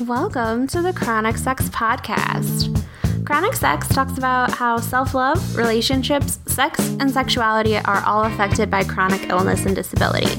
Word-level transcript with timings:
Welcome 0.00 0.66
to 0.68 0.82
the 0.82 0.92
Chronic 0.92 1.36
Sex 1.36 1.68
Podcast. 1.68 2.84
Chronic 3.24 3.54
Sex 3.54 3.86
talks 3.86 4.18
about 4.18 4.50
how 4.50 4.78
self 4.78 5.14
love, 5.14 5.56
relationships, 5.56 6.40
sex, 6.46 6.80
and 6.98 7.08
sexuality 7.08 7.76
are 7.76 8.02
all 8.04 8.24
affected 8.24 8.68
by 8.72 8.82
chronic 8.82 9.28
illness 9.28 9.64
and 9.66 9.76
disability. 9.76 10.34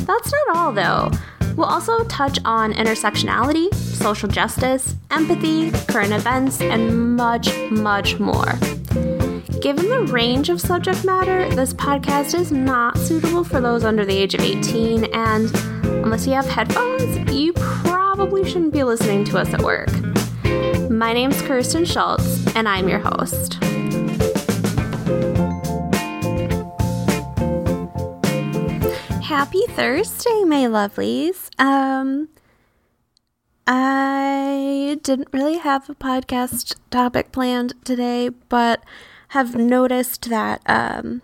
That's 0.00 0.30
not 0.30 0.56
all, 0.56 0.72
though. 0.72 1.10
We'll 1.56 1.66
also 1.66 2.04
touch 2.04 2.38
on 2.44 2.74
intersectionality, 2.74 3.74
social 3.74 4.28
justice, 4.28 4.94
empathy, 5.10 5.70
current 5.90 6.12
events, 6.12 6.60
and 6.60 7.16
much, 7.16 7.48
much 7.70 8.20
more. 8.20 8.52
Given 9.62 9.88
the 9.88 10.06
range 10.12 10.50
of 10.50 10.60
subject 10.60 11.06
matter, 11.06 11.48
this 11.54 11.72
podcast 11.72 12.38
is 12.38 12.52
not 12.52 12.98
suitable 12.98 13.42
for 13.42 13.62
those 13.62 13.84
under 13.84 14.04
the 14.04 14.16
age 14.16 14.34
of 14.34 14.42
18, 14.42 15.04
and 15.14 15.50
unless 16.04 16.26
you 16.26 16.34
have 16.34 16.46
headphones, 16.46 17.32
you 17.32 17.54
probably 17.54 17.97
shouldn't 18.48 18.72
be 18.72 18.82
listening 18.82 19.24
to 19.24 19.38
us 19.38 19.52
at 19.52 19.62
work. 19.62 19.90
My 20.90 21.12
name's 21.12 21.40
Kirsten 21.42 21.84
Schultz, 21.84 22.46
and 22.56 22.66
I'm 22.66 22.88
your 22.88 22.98
host. 22.98 23.62
Happy 29.22 29.62
Thursday, 29.68 30.42
my 30.44 30.66
lovelies. 30.66 31.50
Um, 31.60 32.28
I 33.66 34.98
didn't 35.02 35.28
really 35.32 35.58
have 35.58 35.88
a 35.88 35.94
podcast 35.94 36.74
topic 36.90 37.30
planned 37.30 37.74
today, 37.84 38.30
but 38.48 38.82
have 39.28 39.54
noticed 39.54 40.28
that 40.30 40.62
um, 40.66 41.22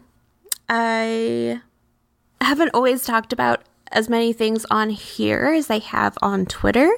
I 0.69 1.63
haven't 2.41 2.71
always 2.75 3.05
talked 3.05 3.33
about 3.33 3.65
as 3.95 4.09
many 4.09 4.33
things 4.33 4.67
on 4.71 4.91
here 4.91 5.55
as 5.57 5.71
I 5.71 5.79
have 5.79 6.19
on 6.21 6.45
Twitter, 6.45 6.93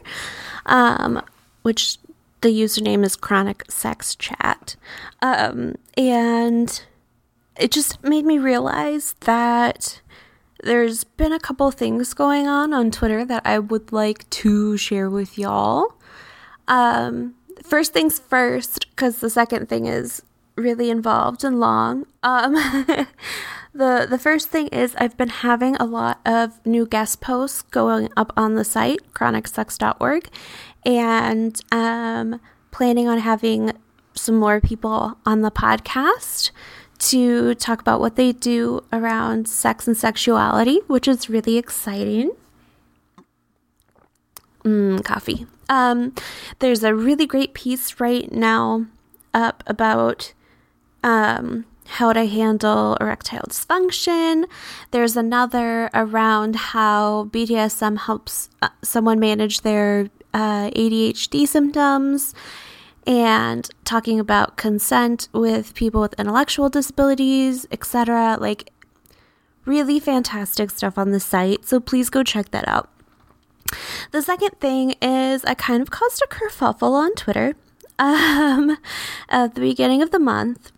um, 0.64 1.22
which 1.62 1.98
the 2.40 2.48
username 2.48 3.04
is 3.04 3.14
Chronic 3.14 3.64
Sex 3.70 4.16
Chat. 4.16 4.74
Um, 5.22 5.76
and 5.96 6.82
it 7.56 7.70
just 7.70 8.02
made 8.02 8.24
me 8.24 8.38
realize 8.38 9.14
that 9.20 10.00
there's 10.62 11.04
been 11.04 11.32
a 11.32 11.38
couple 11.38 11.70
things 11.70 12.14
going 12.14 12.46
on 12.46 12.72
on 12.72 12.90
Twitter 12.90 13.24
that 13.24 13.42
I 13.44 13.58
would 13.58 13.92
like 13.92 14.28
to 14.30 14.76
share 14.76 15.10
with 15.10 15.38
y'all. 15.38 15.94
Um, 16.66 17.34
first 17.62 17.92
things 17.92 18.18
first, 18.18 18.88
because 18.90 19.18
the 19.18 19.30
second 19.30 19.68
thing 19.68 19.86
is 19.86 20.22
really 20.56 20.90
involved 20.90 21.44
and 21.44 21.60
long. 21.60 22.06
Um, 22.22 22.56
the 23.76 24.06
the 24.08 24.18
first 24.18 24.48
thing 24.48 24.68
is 24.68 24.94
I've 24.98 25.16
been 25.16 25.28
having 25.28 25.76
a 25.76 25.84
lot 25.84 26.20
of 26.24 26.64
new 26.66 26.86
guest 26.86 27.20
posts 27.20 27.62
going 27.62 28.08
up 28.16 28.32
on 28.36 28.54
the 28.54 28.64
site 28.64 29.12
chronicsex.org, 29.12 30.28
and 30.84 31.60
um, 31.70 32.40
planning 32.70 33.08
on 33.08 33.18
having 33.18 33.72
some 34.14 34.36
more 34.36 34.60
people 34.60 35.18
on 35.26 35.42
the 35.42 35.50
podcast 35.50 36.50
to 36.98 37.54
talk 37.54 37.80
about 37.80 38.00
what 38.00 38.16
they 38.16 38.32
do 38.32 38.82
around 38.92 39.48
sex 39.48 39.86
and 39.86 39.96
sexuality, 39.96 40.80
which 40.86 41.06
is 41.06 41.28
really 41.28 41.58
exciting. 41.58 42.32
Mm, 44.64 45.04
coffee. 45.04 45.46
Um, 45.68 46.14
there's 46.58 46.82
a 46.82 46.94
really 46.94 47.26
great 47.26 47.54
piece 47.54 48.00
right 48.00 48.30
now 48.32 48.86
up 49.34 49.62
about 49.66 50.32
um, 51.04 51.66
how 51.86 52.12
to 52.12 52.26
handle 52.26 52.96
erectile 53.00 53.44
dysfunction. 53.48 54.44
There's 54.90 55.16
another 55.16 55.90
around 55.94 56.56
how 56.56 57.28
BDSM 57.32 57.98
helps 57.98 58.50
uh, 58.62 58.68
someone 58.82 59.20
manage 59.20 59.62
their 59.62 60.10
uh, 60.34 60.70
ADHD 60.70 61.46
symptoms 61.46 62.34
and 63.06 63.68
talking 63.84 64.18
about 64.18 64.56
consent 64.56 65.28
with 65.32 65.74
people 65.74 66.00
with 66.00 66.18
intellectual 66.18 66.68
disabilities, 66.68 67.66
etc. 67.70 68.36
Like, 68.40 68.70
really 69.64 70.00
fantastic 70.00 70.70
stuff 70.70 70.98
on 70.98 71.12
the 71.12 71.20
site. 71.20 71.66
So 71.66 71.80
please 71.80 72.10
go 72.10 72.22
check 72.22 72.50
that 72.50 72.66
out. 72.66 72.90
The 74.12 74.22
second 74.22 74.60
thing 74.60 74.94
is 75.02 75.44
I 75.44 75.54
kind 75.54 75.82
of 75.82 75.90
caused 75.90 76.22
a 76.22 76.32
kerfuffle 76.32 76.92
on 76.92 77.14
Twitter 77.14 77.54
um, 77.98 78.76
at 79.28 79.54
the 79.54 79.60
beginning 79.60 80.02
of 80.02 80.10
the 80.10 80.18
month 80.18 80.72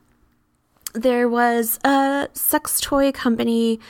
there 0.95 1.29
was 1.29 1.79
a 1.85 2.29
sex 2.33 2.81
toy 2.81 3.13
company 3.13 3.81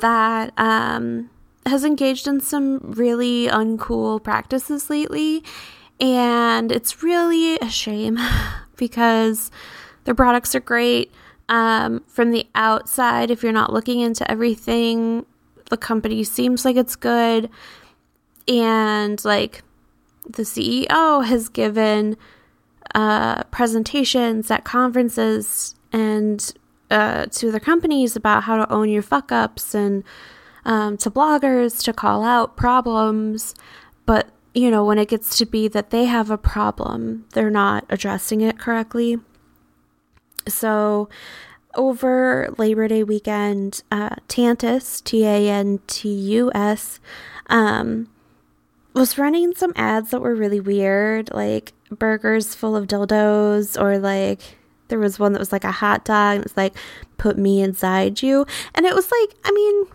that 0.00 0.52
um, 0.58 1.30
has 1.66 1.84
engaged 1.84 2.26
in 2.26 2.40
some 2.40 2.78
really 2.82 3.46
uncool 3.46 4.22
practices 4.22 4.90
lately. 4.90 5.44
And 6.00 6.70
it's 6.70 7.02
really 7.02 7.56
a 7.56 7.68
shame 7.68 8.18
because 8.76 9.50
their 10.04 10.14
products 10.14 10.54
are 10.54 10.60
great. 10.60 11.12
Um, 11.48 12.04
from 12.06 12.30
the 12.30 12.46
outside, 12.54 13.30
if 13.30 13.42
you're 13.42 13.52
not 13.52 13.72
looking 13.72 14.00
into 14.00 14.28
everything, 14.30 15.24
the 15.70 15.76
company 15.76 16.22
seems 16.24 16.64
like 16.64 16.76
it's 16.76 16.96
good. 16.96 17.48
And 18.46 19.22
like 19.24 19.62
the 20.28 20.42
CEO 20.42 21.24
has 21.24 21.48
given 21.48 22.16
uh, 22.94 23.44
presentations 23.44 24.50
at 24.50 24.64
conferences 24.64 25.74
and 25.92 26.52
uh, 26.90 27.26
to 27.26 27.48
other 27.48 27.60
companies 27.60 28.16
about 28.16 28.44
how 28.44 28.56
to 28.56 28.72
own 28.72 28.88
your 28.88 29.02
fuck 29.02 29.30
ups 29.30 29.74
and 29.74 30.04
um, 30.64 30.96
to 30.98 31.10
bloggers 31.10 31.82
to 31.84 31.92
call 31.92 32.22
out 32.24 32.56
problems. 32.56 33.54
But, 34.06 34.30
you 34.54 34.70
know, 34.70 34.84
when 34.84 34.98
it 34.98 35.08
gets 35.08 35.36
to 35.38 35.46
be 35.46 35.68
that 35.68 35.90
they 35.90 36.06
have 36.06 36.30
a 36.30 36.38
problem, 36.38 37.26
they're 37.32 37.50
not 37.50 37.84
addressing 37.88 38.40
it 38.40 38.58
correctly. 38.58 39.18
So, 40.46 41.08
over 41.74 42.54
Labor 42.56 42.88
Day 42.88 43.04
weekend, 43.04 43.82
uh, 43.90 44.16
Tantus, 44.26 45.02
T 45.02 45.24
A 45.24 45.48
N 45.50 45.80
T 45.86 46.08
U 46.08 46.50
S, 46.54 47.00
um, 47.48 48.08
was 48.94 49.18
running 49.18 49.54
some 49.54 49.72
ads 49.76 50.10
that 50.10 50.20
were 50.20 50.34
really 50.34 50.60
weird, 50.60 51.30
like 51.32 51.72
burgers 51.90 52.54
full 52.54 52.74
of 52.74 52.86
dildos 52.86 53.80
or 53.80 53.98
like 53.98 54.57
there 54.88 54.98
was 54.98 55.18
one 55.18 55.32
that 55.32 55.38
was 55.38 55.52
like 55.52 55.64
a 55.64 55.72
hot 55.72 56.04
dog 56.04 56.36
and 56.36 56.40
it 56.40 56.44
was 56.44 56.56
like, 56.56 56.76
put 57.16 57.38
me 57.38 57.62
inside 57.62 58.22
you. 58.22 58.46
And 58.74 58.86
it 58.86 58.94
was 58.94 59.10
like, 59.10 59.36
I 59.44 59.52
mean, 59.52 59.86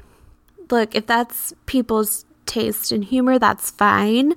look, 0.69 0.95
if 0.95 1.05
that's 1.05 1.53
people's 1.65 2.25
taste 2.45 2.91
and 2.91 3.03
humor, 3.03 3.39
that's 3.39 3.71
fine. 3.71 4.33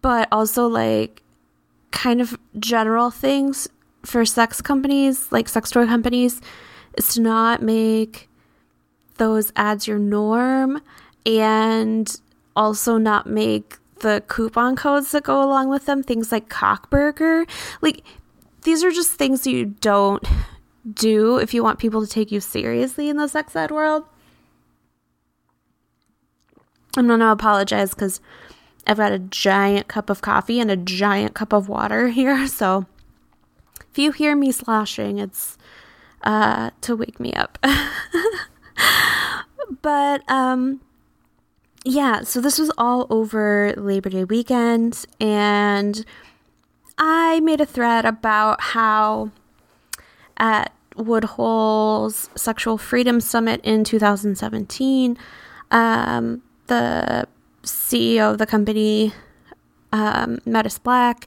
But 0.00 0.28
also, 0.32 0.66
like, 0.66 1.22
kind 1.92 2.20
of 2.20 2.36
general 2.58 3.10
things 3.10 3.68
for 4.04 4.24
sex 4.24 4.60
companies, 4.60 5.30
like 5.30 5.48
sex 5.48 5.70
toy 5.70 5.86
companies, 5.86 6.40
is 6.98 7.14
to 7.14 7.20
not 7.20 7.62
make 7.62 8.28
those 9.18 9.52
ads 9.54 9.86
your 9.86 9.98
norm 9.98 10.80
and 11.24 12.20
also 12.56 12.98
not 12.98 13.26
make 13.26 13.78
the 14.00 14.22
coupon 14.26 14.74
codes 14.74 15.12
that 15.12 15.22
go 15.22 15.42
along 15.42 15.68
with 15.68 15.86
them, 15.86 16.02
things 16.02 16.32
like 16.32 16.48
cockburger. 16.48 17.48
Like, 17.80 18.02
these 18.62 18.84
are 18.84 18.90
just 18.90 19.12
things 19.12 19.46
you 19.46 19.66
don't 19.66 20.26
do 20.90 21.38
if 21.38 21.54
you 21.54 21.62
want 21.62 21.78
people 21.78 22.04
to 22.04 22.10
take 22.10 22.32
you 22.32 22.40
seriously 22.40 23.08
in 23.08 23.16
the 23.16 23.28
sex 23.28 23.54
ed 23.54 23.70
world. 23.70 24.04
I'm 26.96 27.06
going 27.06 27.20
to 27.20 27.30
apologize 27.30 27.90
because 27.90 28.20
I've 28.86 28.98
got 28.98 29.12
a 29.12 29.18
giant 29.18 29.88
cup 29.88 30.10
of 30.10 30.20
coffee 30.20 30.60
and 30.60 30.70
a 30.70 30.76
giant 30.76 31.34
cup 31.34 31.52
of 31.52 31.68
water 31.68 32.08
here. 32.08 32.46
So 32.46 32.86
if 33.90 33.98
you 33.98 34.12
hear 34.12 34.36
me 34.36 34.52
sloshing, 34.52 35.18
it's 35.18 35.56
uh, 36.22 36.70
to 36.82 36.96
wake 36.96 37.18
me 37.18 37.32
up. 37.32 37.58
but 39.82 40.28
um, 40.30 40.80
yeah, 41.84 42.22
so 42.22 42.40
this 42.40 42.58
was 42.58 42.70
all 42.76 43.06
over 43.10 43.74
Labor 43.76 44.10
Day 44.10 44.24
weekend. 44.24 45.04
And 45.20 46.04
I 47.04 47.40
made 47.40 47.60
a 47.60 47.66
thread 47.66 48.04
about 48.04 48.60
how 48.60 49.32
at 50.36 50.72
Woodhull's 50.94 52.30
Sexual 52.36 52.78
Freedom 52.78 53.20
Summit 53.20 53.60
in 53.64 53.82
2017, 53.82 55.18
um, 55.72 56.42
the 56.68 57.26
CEO 57.64 58.30
of 58.30 58.38
the 58.38 58.46
company, 58.46 59.12
um, 59.90 60.38
Metis 60.46 60.78
Black, 60.78 61.26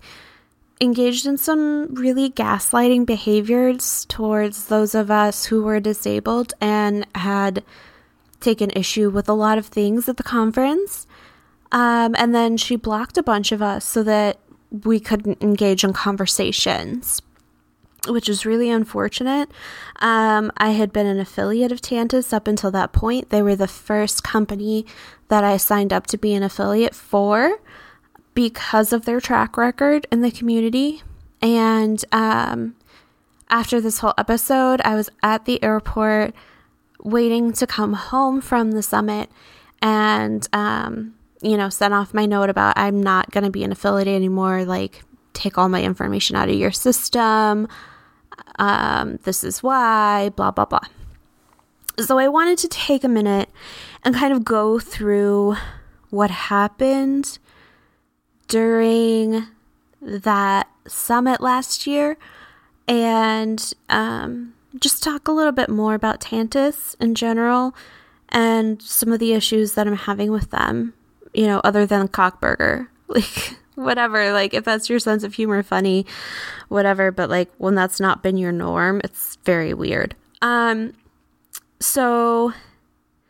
engaged 0.80 1.25
in 1.25 1.38
some 1.38 1.94
really 1.94 2.30
gaslighting 2.30 3.06
behaviors 3.06 4.06
towards 4.06 4.68
those 4.68 4.95
of 4.95 5.12
us 5.12 5.48
who 5.48 5.62
were 5.62 5.81
disabled 5.81 6.54
and 6.62 7.06
had 7.16 7.66
taken 8.39 8.69
issue 8.69 9.10
with 9.10 9.27
a 9.27 9.33
lot 9.33 9.57
of 9.57 9.66
things 9.66 10.07
at 10.07 10.16
the 10.16 10.24
conference. 10.24 11.06
Um, 11.74 12.16
and 12.18 12.33
then 12.33 12.56
she 12.56 12.77
blocked 12.77 13.18
a 13.18 13.24
bunch 13.24 13.51
of 13.51 13.62
us 13.62 13.83
so 13.83 14.04
that 14.04 14.39
we 14.71 15.00
couldn't 15.00 15.41
engage 15.41 15.83
in 15.83 15.94
conversations, 15.94 17.21
which 18.07 18.29
is 18.29 18.45
really 18.45 18.69
unfortunate. 18.69 19.50
Um, 19.97 20.51
I 20.57 20.71
had 20.71 20.94
been 20.94 21.07
an 21.07 21.19
affiliate 21.19 21.71
of 21.71 21.81
Tantus 21.81 22.33
up 22.33 22.47
until 22.47 22.71
that 22.71 22.94
point. 22.94 23.29
They 23.29 23.41
were 23.41 23.56
the 23.56 23.67
first 23.67 24.23
company 24.23 24.85
that 25.27 25.44
I 25.44 25.57
signed 25.57 25.91
up 25.91 26.07
to 26.07 26.17
be 26.17 26.33
an 26.33 26.44
affiliate 26.44 26.94
for. 26.95 27.59
because 28.35 28.91
of 28.91 29.06
their 29.06 29.21
track 29.21 29.57
record 29.57 30.06
in 30.12 30.21
the 30.21 30.29
community. 30.29 31.01
And 31.41 32.03
um, 32.12 32.75
after 33.50 33.79
this 33.79 34.00
whole 34.00 34.13
episode, 34.17 34.81
I 34.81 34.95
was 34.95 35.09
at 35.23 35.45
the 35.45 35.63
airport 35.63 36.35
waiting 37.01 37.53
to 37.53 37.65
come 37.65 37.94
home 37.94 38.41
from 38.41 38.71
the 38.71 38.83
summit 38.83 39.29
and, 39.81 40.47
um, 40.51 41.14
you 41.45 41.57
know, 41.57 41.69
sent 41.69 41.94
off 41.94 42.13
my 42.13 42.25
note 42.25 42.50
about 42.50 42.77
I'm 42.77 43.03
not 43.03 43.30
going 43.31 43.44
to 43.44 43.51
be 43.51 43.63
an 43.63 43.71
affiliate 43.71 44.07
anymore. 44.07 44.65
Like, 44.65 45.03
take 45.33 45.57
all 45.57 45.69
my 45.69 45.83
information 45.83 46.36
out 46.36 46.50
of 46.50 46.56
your 46.56 46.71
system. 46.71 47.68
Um, 48.57 49.19
this 49.24 49.44
is 49.44 49.62
why, 49.62 50.30
blah, 50.30 50.51
blah, 50.51 50.65
blah. 50.65 50.88
So 52.00 52.18
I 52.18 52.27
wanted 52.27 52.57
to 52.59 52.68
take 52.68 53.03
a 53.03 53.07
minute 53.07 53.50
and 54.03 54.15
kind 54.15 54.33
of 54.33 54.44
go 54.44 54.80
through 54.80 55.56
what 56.09 56.31
happened 56.31 57.38
during 58.48 59.48
that 60.01 60.68
summit 60.88 61.41
last 61.41 61.86
year 61.86 62.18
and 62.88 63.74
um, 63.89 64.53
just 64.80 65.03
talk 65.03 65.27
a 65.27 65.31
little 65.31 65.51
bit 65.51 65.69
more 65.69 65.94
about 65.94 66.21
Tantus 66.21 66.95
in 67.00 67.15
general 67.15 67.75
and 68.30 68.81
some 68.81 69.12
of 69.12 69.19
the 69.19 69.33
issues 69.33 69.74
that 69.74 69.88
I'm 69.88 69.95
having 69.95 70.31
with 70.31 70.51
them, 70.51 70.94
you 71.36 71.48
know, 71.48 71.62
other 71.64 71.86
than 71.86 72.08
Cockburger. 72.08 72.88
Like, 73.08 73.58
whatever, 73.76 74.32
like, 74.34 74.56
if 74.56 74.64
that's 74.64 74.90
your 74.90 74.98
sense 74.98 75.24
of 75.24 75.36
humor, 75.36 75.62
funny, 75.62 76.08
whatever, 76.70 77.12
but 77.12 77.30
like, 77.30 77.52
when 77.60 77.76
that's 77.76 78.00
not 78.00 78.24
been 78.24 78.36
your 78.36 78.52
norm, 78.52 79.00
it's 79.04 79.38
very 79.44 79.76
weird. 79.76 80.16
Um, 80.42 80.94
so, 81.80 82.52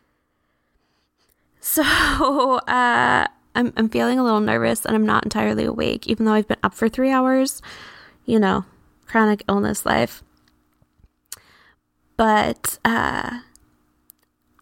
so, 1.59 1.83
uh, 1.83 3.27
I'm, 3.55 3.73
I'm 3.75 3.89
feeling 3.89 4.17
a 4.17 4.23
little 4.23 4.39
nervous 4.39 4.85
and 4.85 4.95
I'm 4.95 5.05
not 5.05 5.23
entirely 5.25 5.65
awake, 5.65 6.07
even 6.07 6.25
though 6.25 6.33
I've 6.33 6.47
been 6.47 6.57
up 6.63 6.73
for 6.73 6.87
three 6.87 7.11
hours. 7.11 7.61
You 8.25 8.39
know, 8.39 8.65
chronic 9.07 9.43
illness 9.47 9.85
life. 9.85 10.23
But 12.17 12.79
uh, 12.85 13.39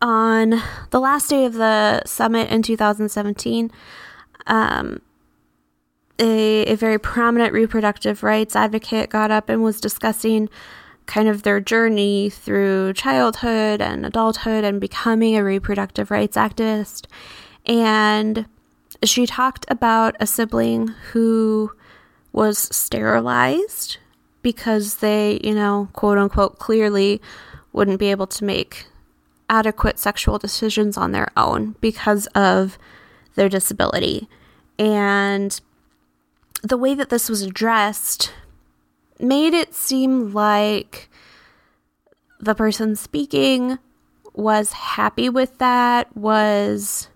on 0.04 0.62
the 0.90 1.00
last 1.00 1.30
day 1.30 1.46
of 1.46 1.54
the 1.54 2.04
summit 2.06 2.50
in 2.52 2.62
2017, 2.62 3.72
um, 4.46 5.02
a, 6.20 6.66
a 6.66 6.76
very 6.76 7.00
prominent 7.00 7.54
reproductive 7.54 8.22
rights 8.22 8.54
advocate 8.56 9.10
got 9.10 9.32
up 9.32 9.48
and 9.48 9.64
was 9.64 9.80
discussing 9.80 10.50
kind 11.06 11.30
of 11.30 11.44
their 11.44 11.62
journey 11.62 12.30
through 12.30 12.94
childhood 12.94 13.82
and 13.82 14.06
adulthood 14.06 14.66
and 14.66 14.82
becoming 14.82 15.38
a 15.38 15.44
reproductive 15.44 16.12
rights 16.12 16.36
activist. 16.36 17.06
And 17.66 18.46
she 19.04 19.26
talked 19.26 19.66
about 19.70 20.18
a 20.20 20.28
sibling 20.28 20.90
who 21.12 21.72
was 22.34 22.58
sterilized 22.76 23.98
because 24.42 24.96
they, 24.96 25.40
you 25.42 25.56
know, 25.56 25.88
quote 25.94 26.18
unquote, 26.18 26.60
clearly 26.60 27.22
wouldn't 27.72 28.00
be 28.00 28.12
able 28.12 28.28
to 28.28 28.44
make 28.44 28.88
adequate 29.54 30.00
sexual 30.00 30.38
decisions 30.38 30.98
on 30.98 31.12
their 31.12 31.30
own 31.38 31.76
because 31.82 32.28
of 32.28 32.78
their 33.36 33.50
disability. 33.50 34.28
And 34.80 35.60
the 36.62 36.78
way 36.78 36.96
that 36.96 37.10
this 37.10 37.30
was 37.30 37.42
addressed 37.42 38.34
made 39.20 39.54
it 39.54 39.74
seem 39.74 40.34
like 40.34 41.10
the 42.40 42.56
person 42.56 42.96
speaking 42.96 43.78
was 44.34 44.74
happy 44.74 45.30
with 45.30 45.58
that, 45.60 46.16
was 46.18 47.10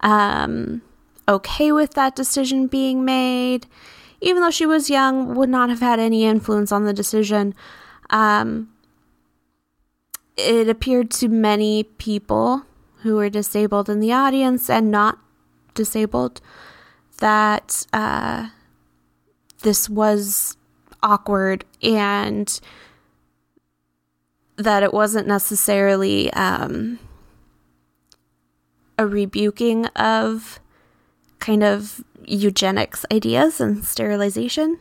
um, 0.00 0.82
okay 1.26 1.72
with 1.72 1.94
that 1.94 2.14
decision 2.14 2.66
being 2.66 3.04
made 3.04 3.66
even 4.24 4.42
though 4.42 4.50
she 4.50 4.64
was 4.64 4.88
young, 4.88 5.34
would 5.34 5.50
not 5.50 5.68
have 5.68 5.80
had 5.80 6.00
any 6.00 6.24
influence 6.24 6.72
on 6.72 6.84
the 6.84 6.94
decision. 6.94 7.54
Um, 8.08 8.70
it 10.36 10.68
appeared 10.68 11.10
to 11.10 11.28
many 11.28 11.84
people 11.84 12.64
who 13.02 13.16
were 13.16 13.30
disabled 13.30 13.88
in 13.88 14.00
the 14.00 14.12
audience 14.12 14.68
and 14.68 14.90
not 14.90 15.18
disabled 15.74 16.40
that 17.18 17.86
uh, 17.92 18.48
this 19.62 19.88
was 19.88 20.56
awkward 21.02 21.64
and 21.82 22.60
that 24.56 24.82
it 24.82 24.92
wasn't 24.92 25.26
necessarily 25.26 26.32
um, 26.32 26.98
a 28.98 29.06
rebuking 29.06 29.86
of 29.96 30.60
kind 31.38 31.62
of 31.62 32.02
eugenics 32.24 33.04
ideas 33.12 33.60
and 33.60 33.84
sterilization, 33.84 34.78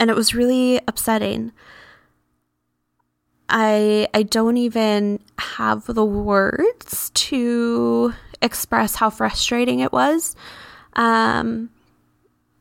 and 0.00 0.10
it 0.10 0.16
was 0.16 0.34
really 0.34 0.80
upsetting. 0.88 1.52
I 3.48 4.08
I 4.14 4.22
don't 4.22 4.56
even 4.56 5.20
have 5.38 5.86
the 5.86 6.04
words 6.04 7.10
to 7.10 8.14
express 8.40 8.96
how 8.96 9.10
frustrating 9.10 9.80
it 9.80 9.92
was. 9.92 10.34
Um, 10.94 11.70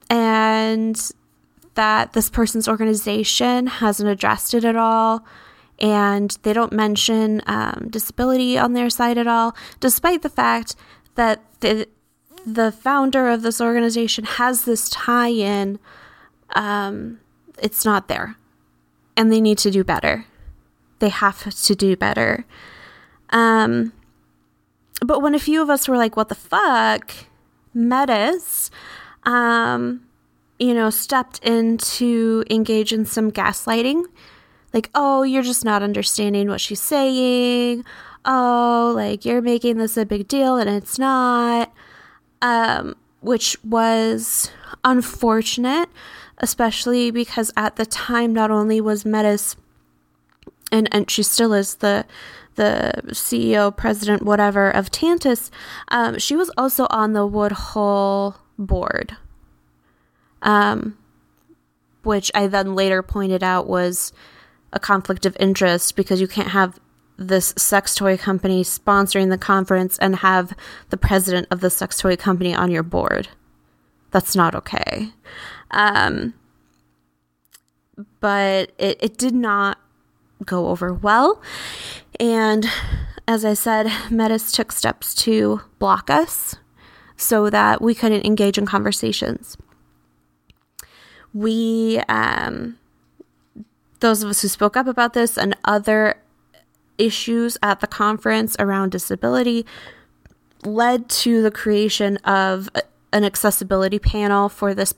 and 0.10 1.12
that 1.76 2.14
this 2.14 2.30
person's 2.30 2.68
organization 2.68 3.68
hasn't 3.68 4.10
addressed 4.10 4.54
it 4.54 4.64
at 4.64 4.76
all 4.76 5.26
and 5.80 6.38
they 6.44 6.54
don't 6.54 6.72
mention 6.72 7.42
um, 7.48 7.88
disability 7.90 8.58
on 8.58 8.74
their 8.74 8.90
site 8.90 9.18
at 9.18 9.28
all, 9.28 9.56
despite 9.80 10.22
the 10.22 10.30
fact 10.30 10.76
that 11.16 11.42
the, 11.62 11.88
the 12.46 12.72
founder 12.72 13.30
of 13.30 13.42
this 13.42 13.60
organization 13.60 14.24
has 14.24 14.66
this 14.66 14.90
tie 14.90 15.30
in, 15.30 15.80
um, 16.56 17.20
it's 17.58 17.84
not 17.84 18.08
there. 18.08 18.38
And 19.18 19.32
they 19.32 19.42
need 19.42 19.58
to 19.60 19.72
do 19.72 19.84
better. 19.84 20.26
They 21.04 21.10
have 21.10 21.54
to 21.54 21.76
do 21.76 21.98
better. 21.98 22.46
Um, 23.32 23.92
but 25.06 25.20
when 25.20 25.36
a 25.36 25.40
few 25.40 25.62
of 25.62 25.70
us 25.70 25.90
were 25.90 25.98
like, 25.98 26.16
what 26.16 26.30
the 26.30 26.36
fuck? 26.36 27.12
Metis, 27.74 28.72
um, 29.24 30.06
you 30.60 30.74
know, 30.74 30.90
stepped 30.90 31.44
in 31.44 31.78
to 31.78 32.46
engage 32.50 32.94
in 32.94 33.04
some 33.06 33.34
gaslighting. 33.34 34.06
Like, 34.72 34.90
oh, 34.96 35.24
you're 35.24 35.44
just 35.44 35.66
not 35.66 35.84
understanding 35.84 36.48
what 36.48 36.62
she's 36.62 36.80
saying. 36.80 37.84
Oh, 38.24 38.94
like, 38.96 39.26
you're 39.26 39.42
making 39.42 39.80
this 39.80 39.98
a 39.98 40.06
big 40.06 40.30
deal 40.30 40.56
and 40.56 40.70
it's 40.70 40.98
not 40.98 41.70
um, 42.42 42.96
which 43.20 43.58
was 43.62 44.52
unfortunate, 44.86 45.90
especially 46.38 47.12
because 47.12 47.52
at 47.58 47.76
the 47.76 47.86
time, 47.86 48.32
not 48.32 48.52
only 48.52 48.80
was 48.80 49.04
Metis, 49.04 49.58
and, 50.74 50.90
and 50.92 51.10
she 51.10 51.24
still 51.24 51.54
is 51.54 51.76
the 51.76 52.06
the 52.56 52.94
CEO, 53.08 53.76
president, 53.76 54.22
whatever 54.22 54.70
of 54.70 54.92
Tantus, 54.92 55.50
um, 55.88 56.20
she 56.20 56.36
was 56.36 56.52
also 56.56 56.86
on 56.92 57.14
the 57.14 57.26
Woodhull 57.26 58.36
board, 58.60 59.18
um, 60.44 60.96
which 62.04 62.30
I 62.36 62.46
then 62.46 62.76
later 62.76 63.02
pointed 63.02 63.42
out 63.42 63.68
was 63.68 64.14
a 64.72 64.80
conflict 64.80 65.26
of 65.26 65.36
interest 65.40 65.96
because 65.96 66.22
you 66.22 66.28
can't 66.28 66.50
have 66.50 66.80
this 67.18 67.56
sex 67.58 67.96
toy 67.96 68.18
company 68.18 68.64
sponsoring 68.64 69.32
the 69.32 69.38
conference 69.38 69.98
and 69.98 70.18
have 70.18 70.56
the 70.92 70.98
president 70.98 71.48
of 71.50 71.60
the 71.60 71.72
sex 71.72 71.98
toy 71.98 72.16
company 72.16 72.54
on 72.54 72.70
your 72.70 72.84
board. 72.84 73.30
That's 74.12 74.36
not 74.36 74.54
okay. 74.54 75.10
Um, 75.72 76.36
but 78.20 78.72
it, 78.78 78.98
it 79.02 79.18
did 79.18 79.34
not 79.34 79.80
go 80.44 80.68
over 80.68 80.94
well. 80.94 81.42
And 82.20 82.68
as 83.28 83.46
I 83.46 83.54
said, 83.54 83.92
Metis 84.10 84.52
took 84.52 84.72
steps 84.72 85.16
to 85.16 85.62
block 85.80 86.10
us 86.10 86.56
so 87.16 87.50
that 87.50 87.82
we 87.82 87.96
couldn't 87.96 88.26
engage 88.26 88.58
in 88.58 88.66
conversations. 88.66 89.58
We, 91.34 92.00
um, 92.10 92.78
those 94.00 94.24
of 94.24 94.30
us 94.30 94.42
who 94.42 94.48
spoke 94.48 94.76
up 94.76 94.88
about 94.88 95.14
this 95.14 95.38
and 95.38 95.56
other 95.64 96.16
issues 96.98 97.58
at 97.64 97.80
the 97.80 97.88
conference 97.88 98.56
around 98.60 98.92
disability 98.92 99.66
led 100.64 101.10
to 101.10 101.42
the 101.42 101.52
creation 101.52 102.18
of 102.18 102.70
an 103.12 103.24
accessibility 103.24 104.00
panel 104.00 104.50
for 104.50 104.74
this 104.74 104.94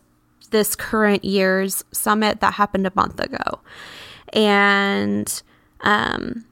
this 0.51 0.75
current 0.75 1.25
year's 1.25 1.83
summit 1.91 2.39
that 2.39 2.53
happened 2.53 2.85
a 2.85 2.91
month 2.95 3.19
ago. 3.19 3.59
And 4.33 5.41
um, 5.81 6.45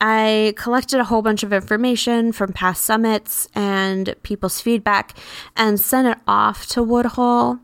I 0.00 0.54
collected 0.56 1.00
a 1.00 1.04
whole 1.04 1.22
bunch 1.22 1.42
of 1.42 1.52
information 1.52 2.32
from 2.32 2.52
past 2.52 2.84
summits 2.84 3.48
and 3.54 4.14
people's 4.22 4.60
feedback 4.60 5.16
and 5.56 5.78
sent 5.80 6.08
it 6.08 6.18
off 6.26 6.66
to 6.68 6.82
Woodhull 6.82 7.60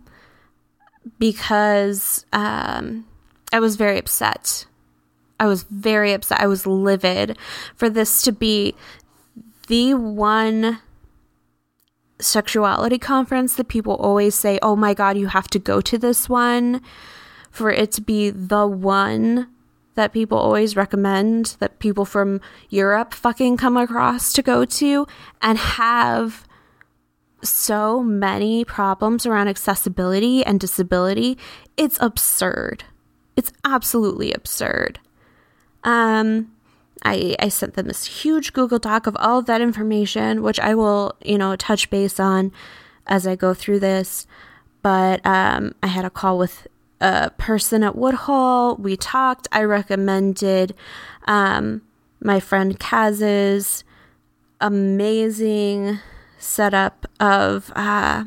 because 1.19 2.25
um, 2.33 3.07
I 3.53 3.61
was 3.61 3.77
very 3.77 3.99
upset 3.99 4.67
I 5.43 5.47
was 5.47 5.65
very 5.65 6.13
upset. 6.13 6.41
I 6.41 6.47
was 6.47 6.69
livid 6.69 7.37
for 7.75 7.91
this 7.91 8.23
to 8.23 8.31
be 8.31 8.77
the 9.67 9.95
one 9.95 10.79
sexuality 12.21 12.97
conference 12.97 13.57
that 13.57 13.67
people 13.67 13.97
always 13.97 14.37
say, 14.37 14.61
oh 14.63 14.77
my 14.77 14.95
God, 14.95 15.19
you 15.19 15.27
have 15.27 15.49
to 15.49 15.59
go 15.59 15.81
to 15.81 15.99
this 15.99 16.29
one 16.29 16.81
for 17.53 17.71
it 17.71 17.93
to 17.93 18.01
be 18.01 18.31
the 18.31 18.67
one 18.67 19.49
that 19.95 20.13
people 20.13 20.39
always 20.39 20.75
recommend 20.75 21.57
that 21.61 21.79
people 21.79 22.05
from 22.05 22.41
Europe 22.71 23.13
fucking 23.13 23.59
come 23.59 23.77
across 23.77 24.33
to 24.33 24.43
go 24.43 24.65
to 24.65 25.07
and 25.43 25.59
have 25.59 26.49
so 27.45 28.03
many 28.03 28.65
problems 28.65 29.27
around 29.27 29.49
accessibility 29.49 30.45
and 30.45 30.59
disability. 30.59 31.37
It's 31.77 31.99
absurd. 32.01 32.85
It's 33.37 33.53
absolutely 33.65 34.33
absurd. 34.33 34.99
Um, 35.85 36.53
I, 37.05 37.35
I 37.39 37.49
sent 37.49 37.75
them 37.75 37.89
this 37.89 38.07
huge 38.07 38.53
Google 38.53 38.79
Doc 38.79 39.07
of 39.07 39.17
all 39.17 39.41
of 39.41 39.47
that 39.47 39.61
information, 39.61 40.43
which 40.43 40.61
I 40.61 40.75
will, 40.75 41.17
you 41.23 41.37
know, 41.37 41.57
touch 41.57 41.91
base 41.91 42.21
on 42.21 42.53
as 43.07 43.27
I 43.27 43.35
go 43.37 43.53
through 43.53 43.81
this. 43.81 44.27
But 44.83 45.25
um, 45.27 45.75
I 45.83 45.89
had 45.89 46.05
a 46.05 46.11
call 46.11 46.39
with 46.39 46.67
a 47.03 47.31
person 47.37 47.83
at 47.83 47.97
Woodhull. 47.97 48.77
We 48.77 48.97
talked. 48.97 49.49
I 49.51 49.65
recommended 49.65 50.75
um, 51.27 51.83
my 52.21 52.39
friend 52.39 52.79
Kaz's 52.79 53.83
amazing 54.61 55.99
setup 56.39 57.07
of 57.19 57.73
uh, 57.75 58.25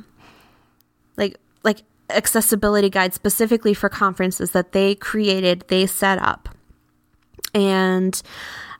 like 1.16 1.38
like 1.64 1.84
accessibility 2.10 2.90
guides 2.90 3.16
specifically 3.16 3.74
for 3.74 3.88
conferences 3.88 4.52
that 4.52 4.74
they 4.74 4.94
created, 4.94 5.64
they 5.70 5.88
set 5.88 6.20
up. 6.20 6.50
And 7.54 8.22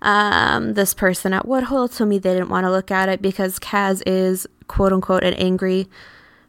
um, 0.02 0.74
this 0.74 0.94
person 0.94 1.32
at 1.34 1.48
Woodhull 1.48 1.88
told 1.88 2.10
me 2.10 2.20
they 2.20 2.34
didn't 2.34 2.50
want 2.50 2.66
to 2.66 2.72
look 2.72 2.92
at 2.92 3.08
it 3.08 3.22
because 3.22 3.60
Kaz 3.60 4.04
is 4.06 4.46
quote 4.68 4.92
unquote 4.92 5.24
an 5.24 5.34
angry 5.36 5.88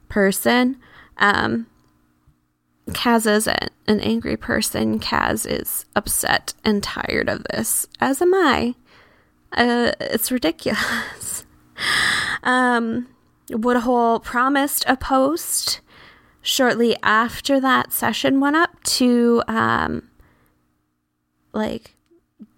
person. 0.08 0.78
Um, 1.18 1.68
Kaz 2.90 3.26
is 3.26 3.48
an 3.48 4.00
angry 4.00 4.36
person. 4.36 5.00
Kaz 5.00 5.46
is 5.48 5.86
upset 5.96 6.54
and 6.64 6.82
tired 6.82 7.28
of 7.28 7.44
this, 7.50 7.86
as 8.00 8.22
am 8.22 8.32
I. 8.34 8.74
Uh, 9.52 9.92
it's 10.00 10.30
ridiculous. 10.30 11.44
um, 12.42 13.08
Woodhull 13.50 14.20
promised 14.20 14.84
a 14.86 14.96
post 14.96 15.80
shortly 16.42 16.96
after 17.02 17.58
that 17.60 17.92
session 17.92 18.38
went 18.38 18.56
up 18.56 18.82
to, 18.84 19.42
um, 19.48 20.08
like, 21.52 21.96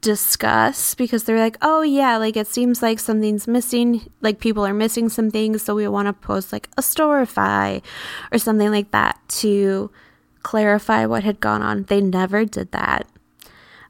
discuss 0.00 0.94
because 0.94 1.24
they're 1.24 1.38
like, 1.38 1.56
oh 1.62 1.82
yeah, 1.82 2.16
like 2.16 2.36
it 2.36 2.46
seems 2.46 2.82
like 2.82 2.98
something's 2.98 3.46
missing, 3.46 4.10
like 4.20 4.40
people 4.40 4.66
are 4.66 4.74
missing 4.74 5.08
some 5.08 5.30
things, 5.30 5.62
so 5.62 5.74
we 5.74 5.88
want 5.88 6.06
to 6.06 6.12
post 6.12 6.52
like 6.52 6.68
a 6.76 6.82
storify 6.82 7.82
or 8.32 8.38
something 8.38 8.70
like 8.70 8.90
that 8.90 9.18
to 9.28 9.90
clarify 10.42 11.06
what 11.06 11.24
had 11.24 11.40
gone 11.40 11.62
on. 11.62 11.84
They 11.84 12.00
never 12.00 12.44
did 12.44 12.72
that. 12.72 13.06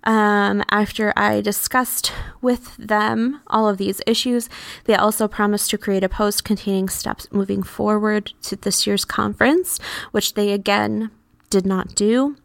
Um, 0.05 0.63
after 0.71 1.13
I 1.17 1.41
discussed 1.41 2.13
with 2.41 2.77
them 2.77 3.41
all 3.49 3.69
of 3.69 3.79
these 3.79 4.01
issues, 4.07 4.49
they 4.85 4.95
also 4.95 5.29
promised 5.29 5.71
to 5.71 5.79
create 5.79 6.05
a 6.05 6.09
post 6.09 6.45
containing 6.45 6.89
steps 6.89 7.27
moving 7.31 7.63
forward 7.63 8.33
to 8.43 8.57
this 8.57 8.87
year's 8.87 9.05
conference, 9.05 9.79
which 10.13 10.35
they 10.35 10.53
again 10.53 11.11
did 11.51 11.67
not 11.67 11.95
do. 11.95 12.37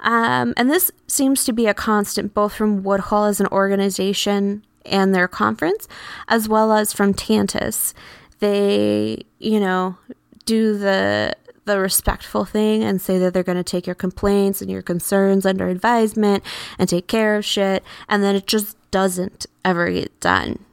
Um, 0.00 0.52
and 0.56 0.70
this 0.70 0.90
seems 1.06 1.44
to 1.44 1.52
be 1.52 1.66
a 1.66 1.74
constant 1.74 2.34
both 2.34 2.52
from 2.52 2.82
Woodhull 2.82 3.24
as 3.24 3.40
an 3.40 3.46
organization 3.46 4.64
and 4.84 5.14
their 5.14 5.28
conference, 5.28 5.88
as 6.28 6.48
well 6.48 6.72
as 6.72 6.92
from 6.92 7.14
Tantus. 7.14 7.94
They, 8.40 9.24
you 9.38 9.60
know, 9.60 9.96
do 10.44 10.76
the 10.76 11.34
the 11.66 11.78
respectful 11.78 12.44
thing 12.44 12.82
and 12.82 13.00
say 13.00 13.18
that 13.18 13.34
they're 13.34 13.42
going 13.42 13.58
to 13.58 13.64
take 13.64 13.86
your 13.86 13.94
complaints 13.94 14.62
and 14.62 14.70
your 14.70 14.82
concerns 14.82 15.44
under 15.44 15.68
advisement 15.68 16.42
and 16.78 16.88
take 16.88 17.06
care 17.06 17.36
of 17.36 17.44
shit, 17.44 17.84
and 18.08 18.22
then 18.22 18.34
it 18.34 18.46
just 18.46 18.76
doesn't 18.90 19.46
ever 19.64 19.90
get 19.90 20.18
done 20.20 20.64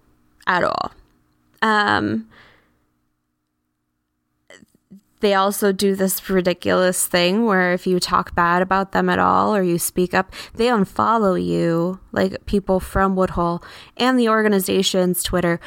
at 0.48 0.64
all. 0.64 0.92
Um, 1.62 2.28
they 5.20 5.34
also 5.34 5.72
do 5.72 5.96
this 5.96 6.30
ridiculous 6.30 7.08
thing 7.08 7.46
where 7.46 7.74
if 7.74 7.88
you 7.88 8.00
talk 8.00 8.36
bad 8.36 8.62
about 8.62 8.92
them 8.92 9.10
at 9.10 9.20
all 9.20 9.56
or 9.56 9.64
you 9.64 9.80
speak 9.80 10.14
up, 10.14 10.34
they 10.54 10.66
unfollow 10.66 11.42
you, 11.42 12.00
like 12.12 12.46
people 12.46 12.80
from 12.82 13.16
Woodhull 13.16 13.64
and 13.96 14.20
the 14.20 14.28
organization's 14.28 15.24
Twitter. 15.24 15.60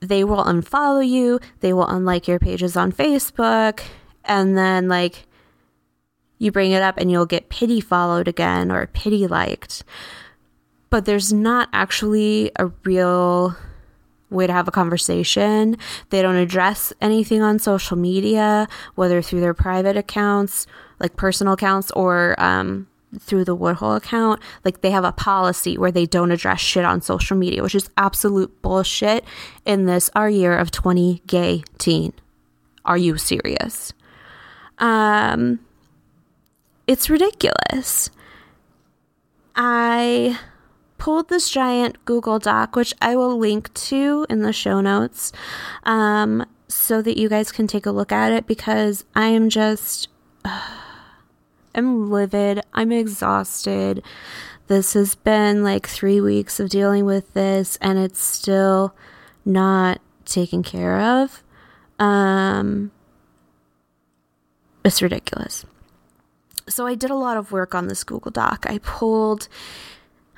They 0.00 0.24
will 0.24 0.44
unfollow 0.44 1.08
you, 1.08 1.40
they 1.60 1.72
will 1.72 1.86
unlike 1.86 2.26
your 2.26 2.40
pages 2.40 2.76
on 2.76 2.92
Facebook, 2.92 3.80
and 4.26 4.56
then 4.56 4.88
like 4.88 5.26
you 6.38 6.52
bring 6.52 6.72
it 6.72 6.82
up 6.82 6.98
and 6.98 7.10
you'll 7.10 7.26
get 7.26 7.48
pity 7.48 7.80
followed 7.80 8.28
again 8.28 8.70
or 8.70 8.86
pity 8.88 9.26
liked. 9.26 9.84
But 10.90 11.04
there's 11.04 11.32
not 11.32 11.68
actually 11.72 12.52
a 12.56 12.66
real 12.84 13.56
way 14.30 14.46
to 14.46 14.52
have 14.52 14.68
a 14.68 14.72
conversation. 14.72 15.76
They 16.10 16.22
don't 16.22 16.36
address 16.36 16.92
anything 17.00 17.42
on 17.42 17.58
social 17.58 17.96
media, 17.96 18.68
whether 18.94 19.22
through 19.22 19.40
their 19.40 19.54
private 19.54 19.96
accounts, 19.96 20.66
like 20.98 21.16
personal 21.16 21.54
accounts, 21.54 21.90
or 21.92 22.40
um, 22.40 22.88
through 23.18 23.44
the 23.44 23.54
Woodhull 23.54 23.94
account. 23.94 24.40
Like 24.64 24.80
they 24.80 24.90
have 24.90 25.04
a 25.04 25.12
policy 25.12 25.78
where 25.78 25.92
they 25.92 26.06
don't 26.06 26.32
address 26.32 26.60
shit 26.60 26.84
on 26.84 27.02
social 27.02 27.36
media, 27.36 27.62
which 27.62 27.74
is 27.74 27.90
absolute 27.96 28.62
bullshit 28.62 29.24
in 29.64 29.86
this 29.86 30.10
our 30.14 30.28
year 30.28 30.56
of 30.56 30.70
20 30.70 31.22
gay 31.26 31.62
teen. 31.78 32.12
Are 32.84 32.98
you 32.98 33.18
serious? 33.18 33.92
Um, 34.78 35.60
it's 36.86 37.10
ridiculous. 37.10 38.10
I 39.54 40.38
pulled 40.98 41.28
this 41.28 41.50
giant 41.50 42.04
Google 42.04 42.38
Doc, 42.38 42.76
which 42.76 42.94
I 43.00 43.16
will 43.16 43.36
link 43.38 43.72
to 43.74 44.26
in 44.28 44.42
the 44.42 44.52
show 44.52 44.80
notes, 44.80 45.32
um, 45.84 46.46
so 46.68 47.00
that 47.02 47.16
you 47.16 47.28
guys 47.28 47.52
can 47.52 47.66
take 47.66 47.86
a 47.86 47.90
look 47.90 48.12
at 48.12 48.32
it 48.32 48.46
because 48.46 49.04
I 49.14 49.28
am 49.28 49.48
just, 49.48 50.08
uh, 50.44 50.60
I'm 51.74 52.10
livid. 52.10 52.62
I'm 52.72 52.90
exhausted. 52.90 54.02
This 54.66 54.94
has 54.94 55.14
been 55.14 55.62
like 55.62 55.86
three 55.86 56.20
weeks 56.20 56.58
of 56.58 56.70
dealing 56.70 57.04
with 57.04 57.34
this, 57.34 57.76
and 57.80 57.98
it's 57.98 58.22
still 58.22 58.94
not 59.44 60.00
taken 60.24 60.62
care 60.62 60.98
of. 60.98 61.42
Um, 61.98 62.90
it's 64.86 65.02
ridiculous. 65.02 65.66
So 66.68 66.86
I 66.86 66.94
did 66.94 67.10
a 67.10 67.16
lot 67.16 67.36
of 67.36 67.50
work 67.50 67.74
on 67.74 67.88
this 67.88 68.04
Google 68.04 68.30
Doc. 68.30 68.66
I 68.68 68.78
pulled 68.78 69.48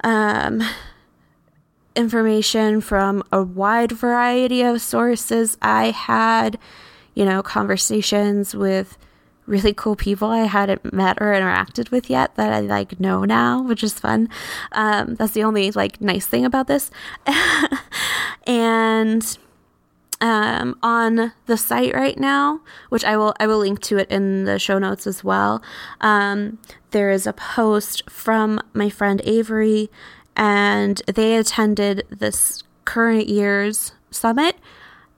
um, 0.03 0.63
information 1.95 2.81
from 2.81 3.23
a 3.31 3.43
wide 3.43 3.93
variety 3.93 4.63
of 4.63 4.81
sources. 4.81 5.59
I 5.61 5.91
had, 5.91 6.59
you 7.15 7.25
know, 7.25 7.43
conversations 7.43 8.55
with 8.55 8.97
really 9.45 9.75
cool 9.75 9.97
people 9.97 10.29
I 10.29 10.45
hadn't 10.45 10.93
met 10.93 11.19
or 11.21 11.33
interacted 11.33 11.91
with 11.91 12.09
yet 12.09 12.35
that 12.37 12.53
I 12.53 12.61
like 12.61 13.01
know 13.01 13.25
now, 13.25 13.63
which 13.63 13.83
is 13.83 13.95
fun. 13.95 14.29
Um, 14.73 15.15
that's 15.15 15.33
the 15.33 15.45
only 15.45 15.71
like 15.73 16.01
nice 16.01 16.27
thing 16.27 16.45
about 16.45 16.69
this. 16.69 16.91
and 18.47 19.39
um, 20.21 20.77
on 20.83 21.33
the 21.47 21.57
site 21.57 21.95
right 21.95 22.19
now, 22.19 22.61
which 22.89 23.05
I 23.05 23.17
will 23.17 23.35
I 23.39 23.47
will 23.47 23.59
link 23.59 23.81
to 23.83 23.99
it 23.99 24.11
in 24.11 24.45
the 24.45 24.59
show 24.59 24.79
notes 24.79 25.07
as 25.07 25.23
well. 25.23 25.63
Um, 26.01 26.59
there 26.91 27.11
is 27.11 27.27
a 27.27 27.33
post 27.33 28.09
from 28.11 28.61
my 28.73 28.91
friend 28.91 29.21
Avery, 29.25 29.91
and 30.37 31.03
they 31.07 31.37
attended 31.37 32.07
this 32.11 32.63
current 32.85 33.29
year's 33.29 33.93
summit 34.11 34.57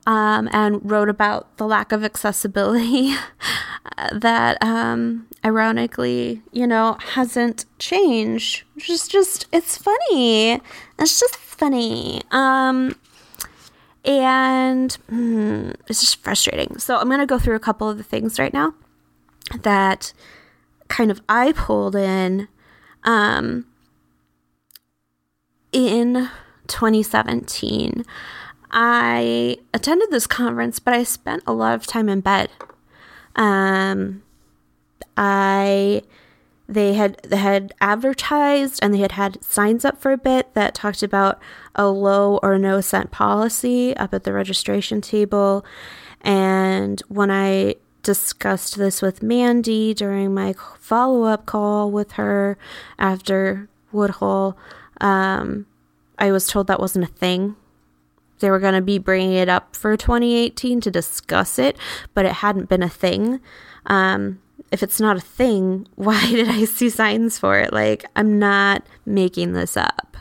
um, 0.06 0.48
and 0.52 0.90
wrote 0.90 1.08
about 1.08 1.56
the 1.56 1.66
lack 1.66 1.92
of 1.92 2.04
accessibility 2.04 3.14
that, 4.12 4.62
um, 4.62 5.26
ironically, 5.44 6.42
you 6.52 6.66
know, 6.66 6.96
hasn't 7.12 7.66
changed. 7.78 8.64
Which 8.74 8.90
is 8.90 9.06
just 9.08 9.46
it's 9.52 9.76
funny. 9.76 10.60
It's 10.98 11.20
just 11.20 11.36
funny. 11.36 12.22
Um, 12.30 12.96
and 14.04 14.96
mm, 15.10 15.74
it's 15.88 16.00
just 16.00 16.22
frustrating. 16.22 16.78
So 16.78 16.96
I'm 16.96 17.08
going 17.08 17.20
to 17.20 17.26
go 17.26 17.38
through 17.38 17.56
a 17.56 17.60
couple 17.60 17.88
of 17.88 17.98
the 17.98 18.04
things 18.04 18.38
right 18.38 18.52
now 18.52 18.74
that 19.62 20.12
kind 20.88 21.10
of 21.10 21.20
I 21.28 21.52
pulled 21.52 21.96
in 21.96 22.48
um, 23.04 23.66
in 25.72 26.28
2017. 26.66 28.04
I 28.72 29.58
attended 29.74 30.10
this 30.10 30.26
conference, 30.26 30.78
but 30.78 30.94
I 30.94 31.02
spent 31.02 31.42
a 31.46 31.52
lot 31.52 31.74
of 31.74 31.86
time 31.86 32.08
in 32.08 32.20
bed. 32.20 32.50
Um, 33.36 34.22
I 35.16 36.02
they 36.70 36.94
had 36.94 37.16
they 37.22 37.36
had 37.36 37.74
advertised 37.80 38.78
and 38.82 38.94
they 38.94 38.98
had 38.98 39.12
had 39.12 39.42
signs 39.44 39.84
up 39.84 40.00
for 40.00 40.12
a 40.12 40.18
bit 40.18 40.54
that 40.54 40.74
talked 40.74 41.02
about 41.02 41.40
a 41.74 41.86
low 41.88 42.38
or 42.42 42.58
no 42.58 42.80
scent 42.80 43.10
policy 43.10 43.96
up 43.96 44.14
at 44.14 44.24
the 44.24 44.32
registration 44.32 45.00
table 45.00 45.64
And 46.20 47.00
when 47.08 47.30
I 47.30 47.76
discussed 48.02 48.76
this 48.76 49.02
with 49.02 49.22
Mandy 49.22 49.94
during 49.94 50.34
my 50.34 50.54
follow 50.78 51.24
up 51.24 51.46
call 51.46 51.90
with 51.90 52.12
her 52.12 52.58
after 52.98 53.68
Woodhull, 53.92 54.56
um, 55.00 55.66
I 56.18 56.30
was 56.32 56.46
told 56.46 56.66
that 56.66 56.80
wasn't 56.80 57.04
a 57.04 57.08
thing. 57.12 57.56
They 58.40 58.50
were 58.50 58.58
going 58.58 58.74
to 58.74 58.80
be 58.80 58.98
bringing 58.98 59.34
it 59.34 59.48
up 59.48 59.76
for 59.76 59.96
2018 59.96 60.80
to 60.82 60.90
discuss 60.90 61.58
it, 61.58 61.76
but 62.14 62.24
it 62.24 62.32
hadn't 62.32 62.68
been 62.68 62.82
a 62.82 62.88
thing. 62.88 63.40
Um, 63.86 64.40
if 64.70 64.82
it's 64.82 65.00
not 65.00 65.16
a 65.16 65.20
thing, 65.20 65.86
why 65.94 66.30
did 66.30 66.48
I 66.48 66.64
see 66.64 66.90
signs 66.90 67.38
for 67.38 67.58
it? 67.58 67.72
Like, 67.72 68.04
I'm 68.16 68.38
not 68.38 68.84
making 69.04 69.52
this 69.52 69.76
up. 69.76 70.16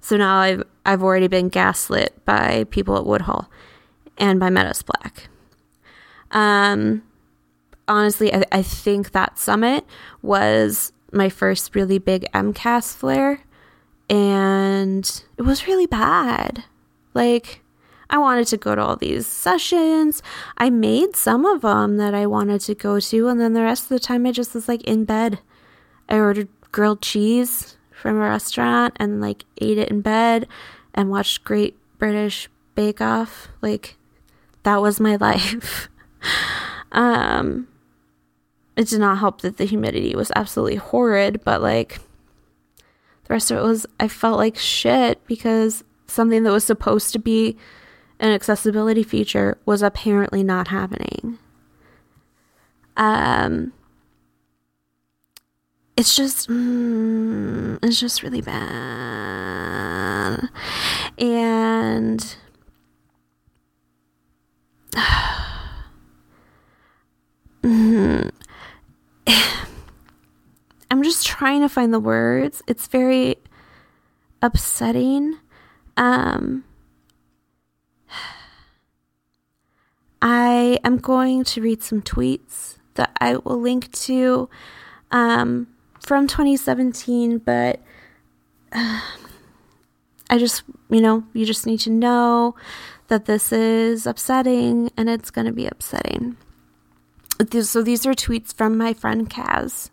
So 0.00 0.16
now 0.16 0.38
I've 0.38 0.62
I've 0.86 1.02
already 1.02 1.28
been 1.28 1.48
gaslit 1.50 2.24
by 2.24 2.64
people 2.70 2.96
at 2.96 3.04
Woodhull 3.06 3.48
and 4.18 4.40
by 4.40 4.50
Metis 4.50 4.82
Black. 4.82 5.28
Um, 6.30 7.02
honestly, 7.86 8.32
I, 8.34 8.44
I 8.50 8.62
think 8.62 9.12
that 9.12 9.38
summit 9.38 9.84
was 10.22 10.92
my 11.12 11.28
first 11.28 11.74
really 11.74 11.98
big 11.98 12.26
MCAS 12.32 12.94
flare, 12.94 13.40
and 14.08 15.22
it 15.36 15.42
was 15.42 15.66
really 15.66 15.86
bad. 15.86 16.64
Like, 17.14 17.62
I 18.10 18.18
wanted 18.18 18.48
to 18.48 18.56
go 18.56 18.74
to 18.74 18.82
all 18.82 18.96
these 18.96 19.26
sessions. 19.26 20.20
I 20.58 20.68
made 20.68 21.14
some 21.14 21.46
of 21.46 21.62
them 21.62 21.96
that 21.96 22.12
I 22.12 22.26
wanted 22.26 22.60
to 22.62 22.74
go 22.74 22.98
to, 22.98 23.28
and 23.28 23.40
then 23.40 23.52
the 23.54 23.62
rest 23.62 23.84
of 23.84 23.88
the 23.90 24.00
time 24.00 24.26
I 24.26 24.32
just 24.32 24.52
was 24.52 24.68
like 24.68 24.82
in 24.82 25.04
bed. 25.04 25.38
I 26.08 26.18
ordered 26.18 26.48
grilled 26.72 27.02
cheese 27.02 27.76
from 27.92 28.16
a 28.16 28.28
restaurant 28.28 28.96
and 28.96 29.20
like 29.20 29.44
ate 29.60 29.78
it 29.78 29.90
in 29.90 30.00
bed 30.00 30.48
and 30.92 31.08
watched 31.08 31.44
Great 31.44 31.76
British 31.98 32.48
Bake 32.74 33.00
Off. 33.00 33.48
Like, 33.62 33.96
that 34.64 34.82
was 34.82 34.98
my 34.98 35.16
life. 35.20 35.88
um, 36.90 37.68
it 38.76 38.88
did 38.88 38.98
not 38.98 39.18
help 39.18 39.42
that 39.42 39.56
the 39.56 39.66
humidity 39.66 40.16
was 40.16 40.32
absolutely 40.34 40.76
horrid, 40.76 41.42
but 41.44 41.62
like 41.62 42.00
the 42.78 43.34
rest 43.34 43.52
of 43.52 43.58
it 43.58 43.62
was, 43.62 43.86
I 44.00 44.08
felt 44.08 44.38
like 44.38 44.56
shit 44.56 45.24
because 45.28 45.84
something 46.08 46.42
that 46.42 46.52
was 46.52 46.64
supposed 46.64 47.12
to 47.12 47.20
be 47.20 47.56
an 48.20 48.30
accessibility 48.30 49.02
feature 49.02 49.58
was 49.66 49.82
apparently 49.82 50.44
not 50.44 50.68
happening. 50.68 51.40
Um, 52.96 53.72
it's 55.96 56.14
just, 56.14 56.48
mm, 56.48 57.80
it's 57.82 57.98
just 57.98 58.22
really 58.22 58.42
bad. 58.42 60.48
And 61.18 62.36
I'm 70.90 71.04
just 71.04 71.26
trying 71.26 71.60
to 71.60 71.68
find 71.68 71.94
the 71.94 72.00
words. 72.00 72.62
It's 72.66 72.88
very 72.88 73.36
upsetting. 74.42 75.38
Um, 75.96 76.64
I 80.22 80.78
am 80.84 80.98
going 80.98 81.44
to 81.44 81.62
read 81.62 81.82
some 81.82 82.02
tweets 82.02 82.76
that 82.94 83.16
I 83.20 83.36
will 83.36 83.60
link 83.60 83.90
to 83.92 84.48
um, 85.10 85.68
from 86.00 86.26
2017, 86.26 87.38
but 87.38 87.80
uh, 88.72 89.00
I 90.30 90.38
just, 90.38 90.62
you 90.88 91.00
know, 91.00 91.24
you 91.32 91.44
just 91.44 91.66
need 91.66 91.80
to 91.80 91.90
know 91.90 92.54
that 93.08 93.24
this 93.24 93.52
is 93.52 94.06
upsetting 94.06 94.90
and 94.96 95.08
it's 95.08 95.30
going 95.30 95.46
to 95.46 95.52
be 95.52 95.66
upsetting. 95.66 96.36
So 97.62 97.82
these 97.82 98.06
are 98.06 98.12
tweets 98.12 98.54
from 98.54 98.76
my 98.78 98.92
friend 98.92 99.28
Kaz. 99.28 99.90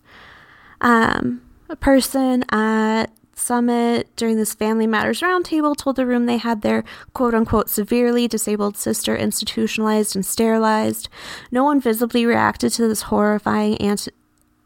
Um, 0.82 1.42
a 1.70 1.76
person 1.76 2.44
at 2.52 3.06
Summit 3.38 4.14
during 4.16 4.36
this 4.38 4.56
Family 4.56 4.88
Matters 4.88 5.22
Roundtable 5.22 5.78
told 5.78 5.96
the 5.96 6.08
room 6.08 6.26
they 6.26 6.38
had 6.38 6.64
their 6.64 6.84
quote 7.14 7.36
unquote 7.36 7.70
severely 7.70 8.28
disabled 8.28 8.76
sister 8.76 9.16
institutionalized 9.16 10.16
and 10.16 10.26
sterilized. 10.26 11.08
No 11.52 11.64
one 11.64 11.80
visibly 11.80 12.26
reacted 12.26 12.74
to 12.74 12.88
this 12.88 13.04
horrifying 13.04 13.78
ant- 13.78 14.10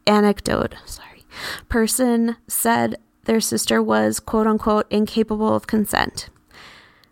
anecdote. 0.08 0.76
Sorry. 0.86 1.26
Person 1.68 2.38
said 2.48 2.96
their 3.26 3.42
sister 3.42 3.84
was 3.84 4.22
quote 4.22 4.48
unquote 4.48 4.88
incapable 4.90 5.54
of 5.54 5.68
consent. 5.68 6.30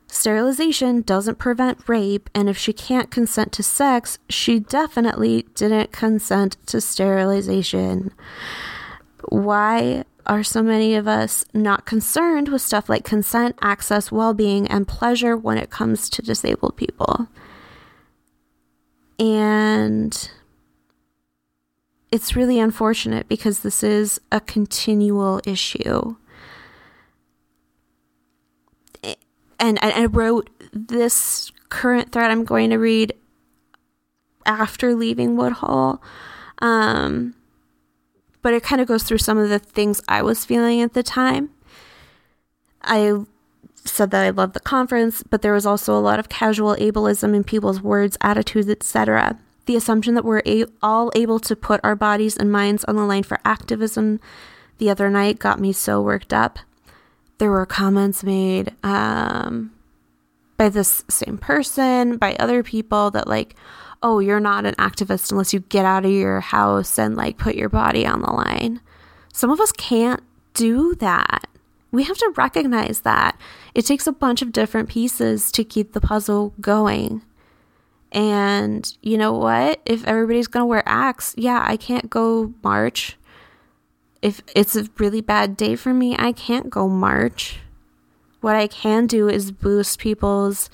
Sterilization 0.08 1.02
doesn't 1.02 1.38
prevent 1.38 1.88
rape, 1.88 2.30
and 2.34 2.50
if 2.50 2.58
she 2.58 2.74
can't 2.74 3.12
consent 3.12 3.52
to 3.52 3.62
sex, 3.62 4.17
she 4.28 4.60
definitely 4.60 5.45
didn't 5.54 5.91
consent 5.91 6.58
to 6.65 6.82
sterilization. 6.82 8.12
Why 9.28 10.06
are 10.30 10.44
so 10.44 10.62
many 10.62 10.94
of 10.94 11.08
us 11.08 11.44
not 11.54 11.86
concerned 11.86 12.50
with 12.50 12.62
stuff 12.62 12.88
like 12.88 13.04
consent, 13.04 13.58
access, 13.62 14.12
well 14.12 14.34
being, 14.34 14.68
and 14.68 14.88
pleasure 14.88 15.36
when 15.36 15.58
it 15.58 15.72
comes 15.72 16.08
to 16.12 16.22
disabled 16.22 16.78
people? 16.78 17.28
And 19.18 20.32
it's 22.12 22.36
really 22.36 22.60
unfortunate 22.60 23.28
because 23.28 23.62
this 23.62 23.84
is 23.84 24.22
a 24.32 24.39
continual 24.39 25.42
issue. 25.46 26.15
And 29.60 29.78
I 29.82 30.06
wrote 30.06 30.50
this 30.72 31.52
current 31.70 32.12
thread 32.12 32.32
I'm 32.32 32.46
going 32.46 32.70
to 32.70 32.78
read 32.78 33.13
after 34.46 34.96
leaving 34.96 35.36
Woodhull. 35.36 36.02
Um, 36.60 37.36
but 38.41 38.54
it 38.54 38.63
kind 38.63 38.82
of 38.82 38.88
goes 38.88 39.04
through 39.04 39.17
some 39.17 39.38
of 39.38 39.49
the 39.49 39.60
things 39.60 40.02
I 40.08 40.21
was 40.21 40.45
feeling 40.45 40.82
at 40.82 40.93
the 40.93 41.04
time. 41.04 41.49
I 42.82 43.13
said 43.86 44.12
that 44.12 44.25
I 44.25 44.30
loved 44.30 44.54
the 44.54 44.60
conference, 44.60 45.23
but 45.23 45.41
there 45.41 45.54
was 45.54 45.65
also 45.65 45.97
a 45.97 45.99
lot 45.99 46.19
of 46.19 46.30
casual 46.30 46.75
ableism 46.75 47.36
in 47.36 47.43
people's 47.43 47.82
words, 47.82 48.17
attitudes, 48.21 48.69
etc. 48.69 49.38
The 49.65 49.75
assumption 49.75 50.15
that 50.15 50.25
we're 50.25 50.41
a- 50.45 50.65
all 50.82 51.12
able 51.15 51.39
to 51.39 51.56
put 51.56 51.82
our 51.84 51.95
bodies 51.95 52.38
and 52.38 52.52
minds 52.52 52.84
on 52.86 52.95
the 52.95 53.04
line 53.04 53.23
for 53.23 53.39
activism 53.45 54.19
the 54.78 54.89
other 54.89 55.10
night 55.10 55.39
got 55.39 55.60
me 55.60 55.73
so 55.73 56.02
worked 56.02 56.34
up. 56.34 56.60
There 57.38 57.52
were 57.52 57.65
comments 57.65 58.23
made 58.23 58.73
um, 58.84 59.71
by 60.58 60.69
this 60.69 61.04
same 61.10 61.38
person, 61.38 62.17
by 62.17 62.36
other 62.39 62.63
people 62.63 63.12
that, 63.12 63.28
like, 63.28 63.56
oh, 64.02 64.20
you're 64.20 64.40
not 64.40 64.66
an 64.66 64.76
activist 64.76 65.32
unless 65.32 65.54
you 65.54 65.60
get 65.62 65.86
out 65.86 66.06
of 66.06 66.12
your 66.12 66.40
house 66.40 66.98
and 66.98 67.16
like 67.16 67.38
put 67.38 67.56
your 67.56 67.70
body 67.70 68.06
on 68.06 68.22
the 68.22 68.32
line. 68.32 68.82
Some 69.34 69.52
of 69.52 69.60
us 69.60 69.72
can't 69.72 70.24
do 70.54 70.96
that. 70.96 71.48
We 71.92 72.04
have 72.04 72.18
to 72.18 72.34
recognize 72.36 73.02
that. 73.02 73.40
It 73.74 73.86
takes 73.86 74.08
a 74.08 74.12
bunch 74.12 74.42
of 74.42 74.52
different 74.52 74.90
pieces 74.90 75.52
to 75.54 75.64
keep 75.64 75.94
the 75.94 76.02
puzzle 76.02 76.54
going. 76.62 77.24
And 78.12 78.92
you 79.02 79.18
know 79.18 79.34
what? 79.34 79.82
If 79.86 80.06
everybody's 80.06 80.48
going 80.48 80.64
to 80.64 80.68
wear 80.68 80.84
axe, 80.86 81.34
yeah, 81.38 81.64
I 81.66 81.78
can't 81.78 82.10
go 82.10 82.54
march. 82.64 83.18
If 84.22 84.42
it's 84.56 84.76
a 84.76 84.88
really 84.98 85.22
bad 85.22 85.56
day 85.56 85.76
for 85.76 85.94
me, 85.94 86.16
I 86.18 86.32
can't 86.32 86.70
go 86.70 86.88
march. 86.88 87.60
What 88.42 88.56
I 88.56 88.68
can 88.68 89.08
do 89.08 89.30
is 89.30 89.52
boost 89.52 90.00
people's 90.00 90.70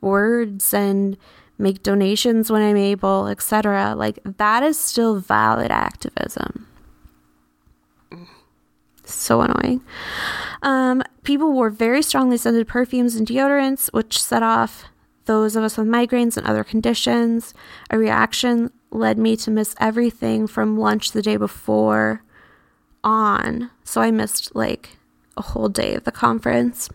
words 0.00 0.72
and 0.72 1.16
make 1.58 1.82
donations 1.82 2.50
when 2.50 2.62
I'm 2.62 2.76
able, 2.76 3.26
etc. 3.26 3.94
Like 3.96 4.18
that 4.24 4.62
is 4.62 4.78
still 4.78 5.18
valid 5.18 5.70
activism. 5.70 6.66
So 9.04 9.40
annoying. 9.40 9.82
Um, 10.62 11.02
people 11.22 11.52
wore 11.52 11.70
very 11.70 12.02
strongly 12.02 12.36
scented 12.36 12.68
perfumes 12.68 13.16
and 13.16 13.26
deodorants, 13.26 13.88
which 13.92 14.20
set 14.20 14.42
off 14.42 14.84
those 15.24 15.56
of 15.56 15.64
us 15.64 15.76
with 15.76 15.86
migraines 15.86 16.36
and 16.36 16.46
other 16.46 16.64
conditions. 16.64 17.54
A 17.90 17.98
reaction 17.98 18.70
led 18.90 19.18
me 19.18 19.36
to 19.36 19.50
miss 19.50 19.74
everything 19.80 20.46
from 20.46 20.78
lunch 20.78 21.12
the 21.12 21.22
day 21.22 21.36
before 21.36 22.22
on. 23.02 23.70
So 23.84 24.00
I 24.00 24.10
missed 24.10 24.54
like 24.54 24.98
a 25.36 25.42
whole 25.42 25.68
day 25.68 25.94
of 25.94 26.04
the 26.04 26.12
conference 26.12 26.90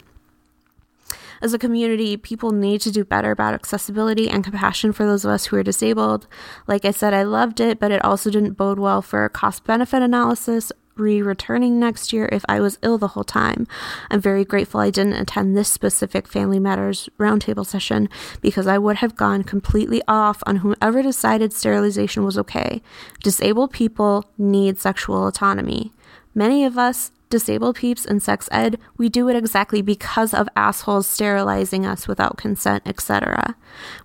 as 1.44 1.54
a 1.54 1.60
community, 1.60 2.16
people 2.16 2.52
need 2.52 2.80
to 2.82 2.92
do 2.92 3.04
better 3.04 3.32
about 3.32 3.54
accessibility 3.54 4.30
and 4.30 4.44
compassion 4.44 4.94
for 4.94 5.06
those 5.06 5.26
of 5.26 5.32
us 5.32 5.46
who 5.46 5.58
are 5.58 5.64
disabled. 5.64 6.26
Like 6.68 6.86
I 6.86 6.92
said, 6.92 7.14
I 7.14 7.24
loved 7.24 7.60
it, 7.60 7.80
but 7.80 7.92
it 7.92 8.04
also 8.04 8.30
didn't 8.30 8.54
bode 8.54 8.80
well 8.80 9.02
for 9.02 9.26
a 9.26 9.30
cost 9.30 9.66
benefit 9.66 10.02
analysis 10.02 10.72
re 10.96 11.22
returning 11.22 11.80
next 11.80 12.14
year 12.14 12.30
if 12.32 12.46
I 12.48 12.60
was 12.60 12.78
ill 12.82 12.98
the 12.98 13.10
whole 13.10 13.24
time. 13.24 13.68
I'm 14.10 14.22
very 14.22 14.46
grateful 14.46 14.80
I 14.80 14.90
didn't 14.90 15.14
attend 15.14 15.58
this 15.58 15.70
specific 15.70 16.28
Family 16.28 16.60
Matters 16.60 17.10
roundtable 17.20 17.66
session 17.66 18.10
because 18.42 18.68
I 18.68 18.78
would 18.78 18.98
have 18.98 19.16
gone 19.16 19.44
completely 19.44 20.02
off 20.08 20.44
on 20.46 20.58
whoever 20.58 21.02
decided 21.02 21.52
sterilization 21.52 22.24
was 22.24 22.38
okay. 22.38 22.82
Disabled 23.22 23.74
people 23.74 24.26
need 24.38 24.80
sexual 24.80 25.28
autonomy. 25.28 25.92
Many 26.36 26.64
of 26.64 26.78
us, 26.78 27.12
disabled 27.34 27.78
peeps 27.78 28.06
in 28.06 28.20
sex 28.20 28.48
ed, 28.52 28.78
we 28.96 29.10
do 29.10 29.28
it 29.28 29.36
exactly 29.36 29.82
because 29.82 30.36
of 30.36 30.48
assholes 30.56 31.08
sterilizing 31.08 31.84
us 31.84 32.08
without 32.08 32.38
consent, 32.38 32.84
etc. 32.86 33.56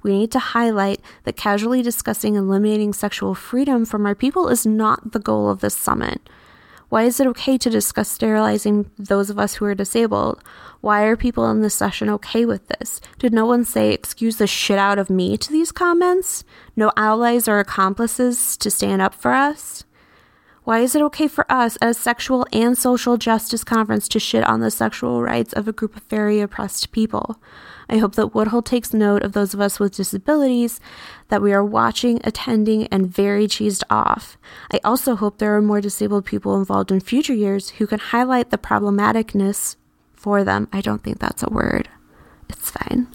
We 0.03 0.13
need 0.13 0.33
to 0.33 0.39
highlight 0.39 1.03
that 1.25 1.37
casually 1.37 1.83
discussing 1.83 2.37
eliminating 2.37 2.95
sexual 2.95 3.35
freedom 3.35 3.85
from 3.85 4.07
our 4.07 4.15
people 4.15 4.49
is 4.49 4.65
not 4.65 5.13
the 5.13 5.19
goal 5.19 5.51
of 5.51 5.61
this 5.61 5.77
summit. 5.77 6.27
Why 6.89 7.03
is 7.03 7.21
it 7.21 7.27
okay 7.27 7.59
to 7.59 7.69
discuss 7.69 8.09
sterilizing 8.09 8.91
those 8.99 9.29
of 9.29 9.39
us 9.39 9.57
who 9.57 9.67
are 9.67 9.75
disabled? 9.75 10.43
Why 10.81 11.03
are 11.03 11.15
people 11.19 11.51
in 11.51 11.61
this 11.61 11.75
session 11.75 12.09
okay 12.09 12.47
with 12.47 12.67
this? 12.69 12.99
Did 13.19 13.35
no 13.35 13.45
one 13.45 13.67
say, 13.67 13.93
excuse 13.93 14.39
the 14.39 14.47
shit 14.47 14.79
out 14.79 14.99
of 14.99 15.11
me 15.11 15.37
to 15.37 15.53
these 15.53 15.71
comments? 15.71 16.45
No 16.77 16.91
allies 16.97 17.47
or 17.47 17.59
accomplices 17.59 18.57
to 18.57 18.71
stand 18.71 19.03
up 19.03 19.15
for 19.15 19.33
us? 19.33 19.85
Why 20.69 20.81
is 20.81 20.95
it 20.95 21.01
okay 21.01 21.29
for 21.29 21.51
us 21.51 21.79
at 21.81 21.89
a 21.89 21.95
sexual 21.95 22.47
and 22.53 22.77
social 22.77 23.17
justice 23.17 23.65
conference 23.65 24.07
to 24.09 24.21
shit 24.21 24.45
on 24.45 24.61
the 24.61 24.71
sexual 24.71 25.23
rights 25.23 25.55
of 25.55 25.67
a 25.67 25.73
group 25.73 25.97
of 25.97 26.03
very 26.11 26.41
oppressed 26.41 26.93
people? 26.93 27.41
I 27.89 27.97
hope 27.97 28.17
that 28.17 28.35
Woodhull 28.35 28.61
takes 28.61 28.93
note 28.93 29.23
of 29.23 29.33
those 29.33 29.55
of 29.55 29.63
us 29.63 29.81
with 29.81 29.97
disabilities 29.97 30.79
that 31.29 31.41
we 31.41 31.55
are 31.55 31.65
watching, 31.65 32.21
attending, 32.23 32.87
and 32.89 33.09
very 33.09 33.47
cheesed 33.47 33.83
off. 33.89 34.37
I 34.71 34.79
also 34.85 35.17
hope 35.17 35.39
there 35.39 35.57
are 35.57 35.63
more 35.63 35.81
disabled 35.81 36.27
people 36.27 36.59
involved 36.59 36.93
in 36.93 37.01
future 37.01 37.33
years 37.33 37.71
who 37.71 37.87
can 37.87 37.99
highlight 37.99 38.51
the 38.51 38.59
problematicness 38.59 39.77
for 40.13 40.45
them. 40.45 40.69
I 40.71 40.83
don't 40.83 41.03
think 41.03 41.19
that's 41.19 41.43
a 41.43 41.49
word. 41.49 41.89
It's 42.51 42.71
fine. 42.71 43.09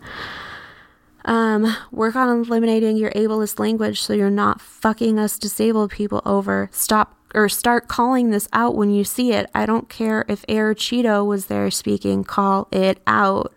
Um, 1.26 1.78
work 1.92 2.16
on 2.16 2.30
eliminating 2.30 2.98
your 2.98 3.12
ableist 3.12 3.60
language 3.60 4.02
so 4.02 4.14
you're 4.14 4.32
not 4.32 4.60
fucking 4.60 5.20
us 5.20 5.38
disabled 5.38 5.92
people 5.92 6.24
over. 6.26 6.68
Stop 6.72 7.16
or 7.34 7.50
start 7.50 7.88
calling 7.88 8.30
this 8.30 8.48
out 8.54 8.76
when 8.76 8.92
you 8.92 9.04
see 9.04 9.34
it. 9.34 9.50
I 9.54 9.66
don't 9.66 9.90
care 9.90 10.26
if 10.28 10.46
Air 10.48 10.74
Cheeto 10.74 11.26
was 11.26 11.48
there 11.48 11.70
speaking, 11.72 12.24
call 12.24 12.68
it 12.72 13.00
out. 13.08 13.54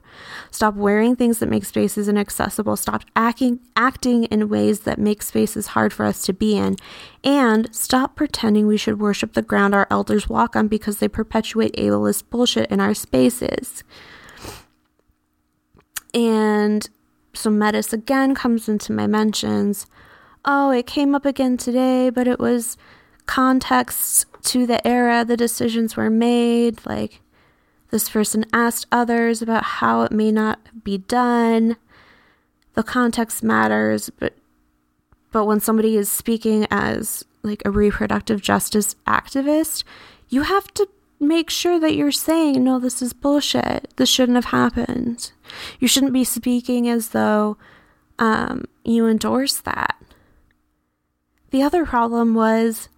Stop 0.51 0.75
wearing 0.75 1.15
things 1.15 1.39
that 1.39 1.49
make 1.49 1.65
spaces 1.65 2.09
inaccessible. 2.09 2.77
Stop 2.77 3.03
acting 3.15 3.61
acting 3.77 4.25
in 4.25 4.49
ways 4.49 4.81
that 4.81 4.99
make 4.99 5.23
spaces 5.23 5.69
hard 5.69 5.93
for 5.93 6.07
us 6.07 6.23
to 6.23 6.33
be 6.33 6.57
in. 6.57 6.77
And 7.23 7.75
stop 7.75 8.17
pretending 8.17 8.67
we 8.67 8.79
should 8.79 8.99
worship 8.99 9.35
the 9.35 9.43
ground 9.43 9.75
our 9.75 9.87
elders 9.91 10.29
walk 10.29 10.57
on 10.57 10.69
because 10.69 10.99
they 10.99 11.09
perpetuate 11.09 11.77
ableist 11.77 12.31
bullshit 12.31 12.71
in 12.71 12.81
our 12.81 12.95
spaces. 12.95 13.85
And 16.15 16.89
so 17.35 17.51
Metis 17.51 17.93
again 17.93 18.35
comes 18.35 18.69
into 18.69 18.93
my 18.93 19.07
mentions. 19.07 19.87
Oh, 20.45 20.71
it 20.71 20.87
came 20.87 21.15
up 21.15 21.27
again 21.27 21.59
today, 21.59 22.09
but 22.09 22.27
it 22.27 22.39
was 22.39 22.79
context 23.27 24.27
to 24.45 24.67
the 24.67 24.85
era 24.87 25.25
the 25.25 25.37
decisions 25.37 25.97
were 25.97 26.11
made. 26.11 26.85
Like, 26.87 27.21
this 27.91 28.09
person 28.09 28.45
asked 28.53 28.87
others 28.91 29.43
about 29.43 29.65
how 29.65 30.03
it 30.03 30.13
may 30.13 30.33
not 30.33 30.85
be 30.85 30.99
done. 30.99 31.77
The 32.75 32.83
context 32.83 33.43
matters, 33.43 34.11
but 34.11 34.35
but 35.33 35.45
when 35.45 35.61
somebody 35.61 35.97
is 35.97 36.11
speaking 36.11 36.67
as 36.71 37.25
like 37.43 37.63
a 37.65 37.71
reproductive 37.71 38.41
justice 38.41 38.97
activist, 39.07 39.85
you 40.29 40.43
have 40.43 40.73
to 40.75 40.89
make 41.21 41.51
sure 41.51 41.79
that 41.79 41.95
you're 41.95 42.13
saying, 42.13 42.63
no, 42.63 42.79
this 42.79 43.01
is 43.03 43.13
bullshit. 43.13 43.93
This 43.97 44.09
shouldn't 44.09 44.37
have 44.37 44.47
happened. 44.47 45.33
You 45.79 45.89
shouldn't 45.89 46.13
be 46.13 46.25
speaking 46.25 46.89
as 46.89 47.11
though 47.11 47.57
um, 48.19 48.65
you 48.85 49.07
endorse 49.07 49.57
that. 49.61 49.97
The 51.51 51.63
other 51.63 51.85
problem 51.87 52.35
was 52.35 52.89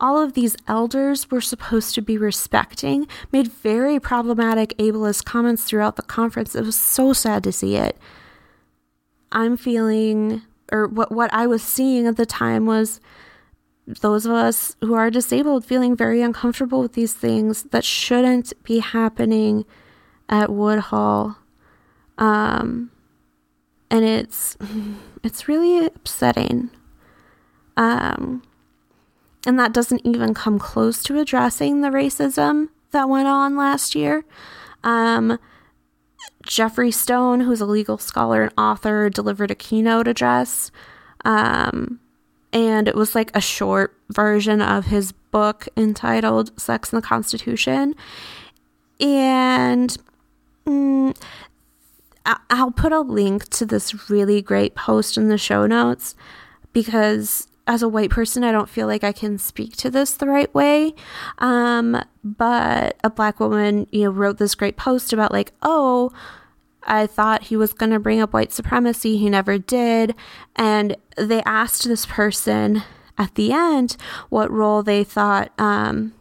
all 0.00 0.22
of 0.22 0.34
these 0.34 0.56
elders 0.66 1.30
were 1.30 1.40
supposed 1.40 1.94
to 1.94 2.02
be 2.02 2.16
respecting 2.16 3.06
made 3.32 3.48
very 3.48 3.98
problematic 3.98 4.76
ableist 4.78 5.24
comments 5.24 5.64
throughout 5.64 5.96
the 5.96 6.02
conference. 6.02 6.54
It 6.54 6.64
was 6.64 6.76
so 6.76 7.12
sad 7.12 7.42
to 7.44 7.52
see 7.52 7.76
it. 7.76 7.96
I'm 9.32 9.56
feeling, 9.56 10.42
or 10.70 10.86
what, 10.86 11.12
what 11.12 11.32
I 11.32 11.46
was 11.46 11.62
seeing 11.62 12.06
at 12.06 12.16
the 12.16 12.26
time 12.26 12.66
was 12.66 13.00
those 13.86 14.26
of 14.26 14.32
us 14.32 14.76
who 14.80 14.94
are 14.94 15.10
disabled 15.10 15.64
feeling 15.64 15.96
very 15.96 16.22
uncomfortable 16.22 16.80
with 16.80 16.92
these 16.92 17.14
things 17.14 17.64
that 17.64 17.84
shouldn't 17.84 18.52
be 18.62 18.80
happening 18.80 19.64
at 20.28 20.50
Woodhull. 20.50 21.36
Um, 22.18 22.90
and 23.90 24.04
it's 24.04 24.56
it's 25.22 25.48
really 25.48 25.86
upsetting. 25.86 26.70
Um, 27.76 28.42
and 29.48 29.58
that 29.58 29.72
doesn't 29.72 30.04
even 30.04 30.34
come 30.34 30.58
close 30.58 31.02
to 31.02 31.18
addressing 31.18 31.80
the 31.80 31.88
racism 31.88 32.68
that 32.90 33.08
went 33.08 33.28
on 33.28 33.56
last 33.56 33.94
year. 33.94 34.22
Um, 34.84 35.38
Geoffrey 36.42 36.90
Stone, 36.90 37.40
who's 37.40 37.62
a 37.62 37.64
legal 37.64 37.96
scholar 37.96 38.42
and 38.42 38.52
author, 38.58 39.08
delivered 39.08 39.50
a 39.50 39.54
keynote 39.54 40.06
address. 40.06 40.70
Um, 41.24 41.98
and 42.52 42.88
it 42.88 42.94
was 42.94 43.14
like 43.14 43.34
a 43.34 43.40
short 43.40 43.96
version 44.10 44.60
of 44.60 44.84
his 44.84 45.12
book 45.12 45.66
entitled 45.78 46.60
Sex 46.60 46.92
and 46.92 47.02
the 47.02 47.06
Constitution. 47.06 47.94
And 49.00 49.96
mm, 50.66 51.18
I'll 52.50 52.72
put 52.72 52.92
a 52.92 53.00
link 53.00 53.48
to 53.48 53.64
this 53.64 54.10
really 54.10 54.42
great 54.42 54.74
post 54.74 55.16
in 55.16 55.30
the 55.30 55.38
show 55.38 55.66
notes 55.66 56.14
because 56.74 57.47
as 57.68 57.82
a 57.82 57.88
white 57.88 58.08
person, 58.08 58.42
I 58.42 58.50
don't 58.50 58.68
feel 58.68 58.86
like 58.86 59.04
I 59.04 59.12
can 59.12 59.36
speak 59.36 59.76
to 59.76 59.90
this 59.90 60.14
the 60.14 60.26
right 60.26 60.52
way. 60.54 60.94
Um, 61.36 62.02
but 62.24 62.96
a 63.04 63.10
black 63.10 63.38
woman, 63.38 63.86
you 63.92 64.04
know, 64.04 64.10
wrote 64.10 64.38
this 64.38 64.54
great 64.54 64.78
post 64.78 65.12
about 65.12 65.32
like, 65.32 65.52
oh, 65.62 66.10
I 66.82 67.06
thought 67.06 67.44
he 67.44 67.56
was 67.56 67.74
going 67.74 67.92
to 67.92 68.00
bring 68.00 68.20
up 68.20 68.32
white 68.32 68.52
supremacy. 68.52 69.18
He 69.18 69.28
never 69.28 69.58
did. 69.58 70.14
And 70.56 70.96
they 71.18 71.42
asked 71.42 71.84
this 71.84 72.06
person 72.06 72.82
at 73.18 73.34
the 73.34 73.52
end 73.52 73.98
what 74.30 74.50
role 74.50 74.82
they 74.82 75.04
thought, 75.04 75.52
um, 75.60 76.14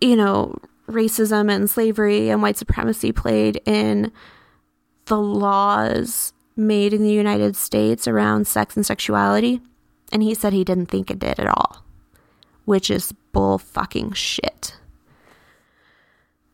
you 0.00 0.16
know, 0.16 0.56
racism 0.88 1.54
and 1.54 1.68
slavery 1.68 2.30
and 2.30 2.40
white 2.40 2.56
supremacy 2.56 3.12
played 3.12 3.60
in 3.66 4.10
the 5.04 5.20
laws 5.20 6.32
made 6.58 6.92
in 6.92 7.02
the 7.02 7.12
United 7.12 7.56
States 7.56 8.08
around 8.08 8.46
sex 8.46 8.76
and 8.76 8.84
sexuality, 8.84 9.60
and 10.12 10.22
he 10.22 10.34
said 10.34 10.52
he 10.52 10.64
didn't 10.64 10.86
think 10.86 11.10
it 11.10 11.18
did 11.18 11.38
at 11.38 11.46
all, 11.46 11.84
which 12.64 12.90
is 12.90 13.12
bull 13.32 13.58
fucking 13.58 14.12
shit. 14.12 14.76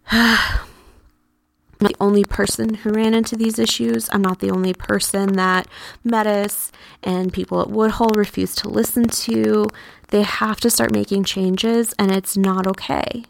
I'm 0.11 1.79
not 1.81 1.91
the 1.91 2.05
only 2.05 2.25
person 2.25 2.75
who 2.75 2.91
ran 2.91 3.15
into 3.15 3.37
these 3.37 3.59
issues. 3.59 4.09
I'm 4.13 4.23
not 4.23 4.39
the 4.41 4.51
only 4.51 4.75
person 4.75 5.33
that 5.35 5.67
Metis 6.05 6.71
and 7.03 7.33
people 7.33 7.61
at 7.61 7.71
Woodhull 7.71 8.13
refuse 8.15 8.55
to 8.57 8.69
listen 8.69 9.09
to. 9.09 9.67
They 10.09 10.23
have 10.23 10.61
to 10.61 10.71
start 10.71 10.93
making 10.93 11.25
changes, 11.25 11.95
and 11.99 12.13
it's 12.13 12.37
not 12.37 12.67
okay. 12.67 13.25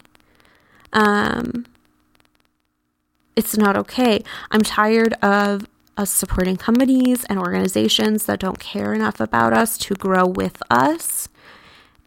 Um, 0.93 1.65
it's 3.35 3.57
not 3.57 3.75
okay. 3.77 4.23
I'm 4.51 4.61
tired 4.61 5.13
of 5.21 5.65
us 5.97 6.11
supporting 6.11 6.57
companies 6.57 7.23
and 7.25 7.39
organizations 7.39 8.25
that 8.25 8.39
don't 8.39 8.59
care 8.59 8.93
enough 8.93 9.19
about 9.19 9.53
us 9.53 9.77
to 9.77 9.93
grow 9.95 10.25
with 10.25 10.61
us. 10.69 11.29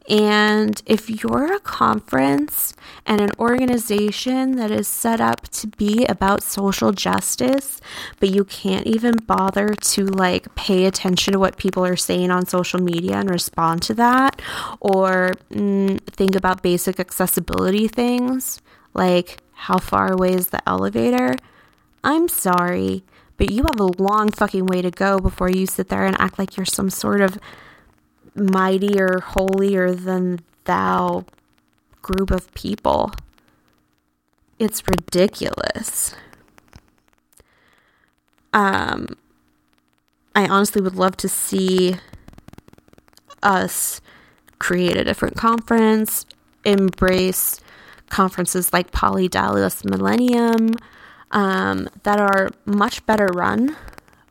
And 0.08 0.82
if 0.86 1.10
you're 1.10 1.52
a 1.52 1.60
conference 1.60 2.74
and 3.04 3.20
an 3.20 3.30
organization 3.38 4.52
that 4.52 4.70
is 4.70 4.88
set 4.88 5.20
up 5.20 5.48
to 5.48 5.66
be 5.66 6.06
about 6.06 6.42
social 6.42 6.92
justice, 6.92 7.78
but 8.18 8.30
you 8.30 8.44
can't 8.44 8.86
even 8.86 9.16
bother 9.26 9.74
to 9.74 10.06
like 10.06 10.54
pay 10.54 10.86
attention 10.86 11.34
to 11.34 11.38
what 11.38 11.58
people 11.58 11.84
are 11.84 11.96
saying 11.96 12.30
on 12.30 12.46
social 12.46 12.80
media 12.80 13.16
and 13.16 13.28
respond 13.28 13.82
to 13.82 13.94
that, 13.94 14.40
or 14.80 15.32
mm, 15.50 16.00
think 16.06 16.34
about 16.34 16.62
basic 16.62 16.98
accessibility 16.98 17.86
things 17.86 18.62
like 18.94 19.38
how 19.52 19.78
far 19.78 20.12
away 20.12 20.32
is 20.32 20.48
the 20.48 20.66
elevator, 20.68 21.34
I'm 22.02 22.28
sorry 22.28 23.04
but 23.38 23.50
you 23.50 23.62
have 23.62 23.80
a 23.80 24.02
long 24.02 24.30
fucking 24.30 24.66
way 24.66 24.82
to 24.82 24.90
go 24.90 25.18
before 25.18 25.48
you 25.48 25.64
sit 25.64 25.88
there 25.88 26.04
and 26.04 26.20
act 26.20 26.38
like 26.38 26.56
you're 26.56 26.66
some 26.66 26.90
sort 26.90 27.20
of 27.20 27.38
mightier, 28.34 29.20
holier 29.24 29.92
than 29.92 30.40
thou 30.64 31.24
group 32.02 32.30
of 32.30 32.52
people. 32.54 33.12
It's 34.58 34.82
ridiculous. 34.88 36.14
Um, 38.52 39.16
I 40.34 40.46
honestly 40.48 40.82
would 40.82 40.96
love 40.96 41.16
to 41.18 41.28
see 41.28 41.94
us 43.42 44.00
create 44.58 44.96
a 44.96 45.04
different 45.04 45.36
conference, 45.36 46.26
embrace 46.64 47.60
conferences 48.10 48.72
like 48.72 48.90
Poly 48.90 49.28
Dallas 49.28 49.84
Millennium, 49.84 50.70
um, 51.30 51.88
that 52.02 52.20
are 52.20 52.50
much 52.64 53.04
better 53.06 53.26
run, 53.34 53.76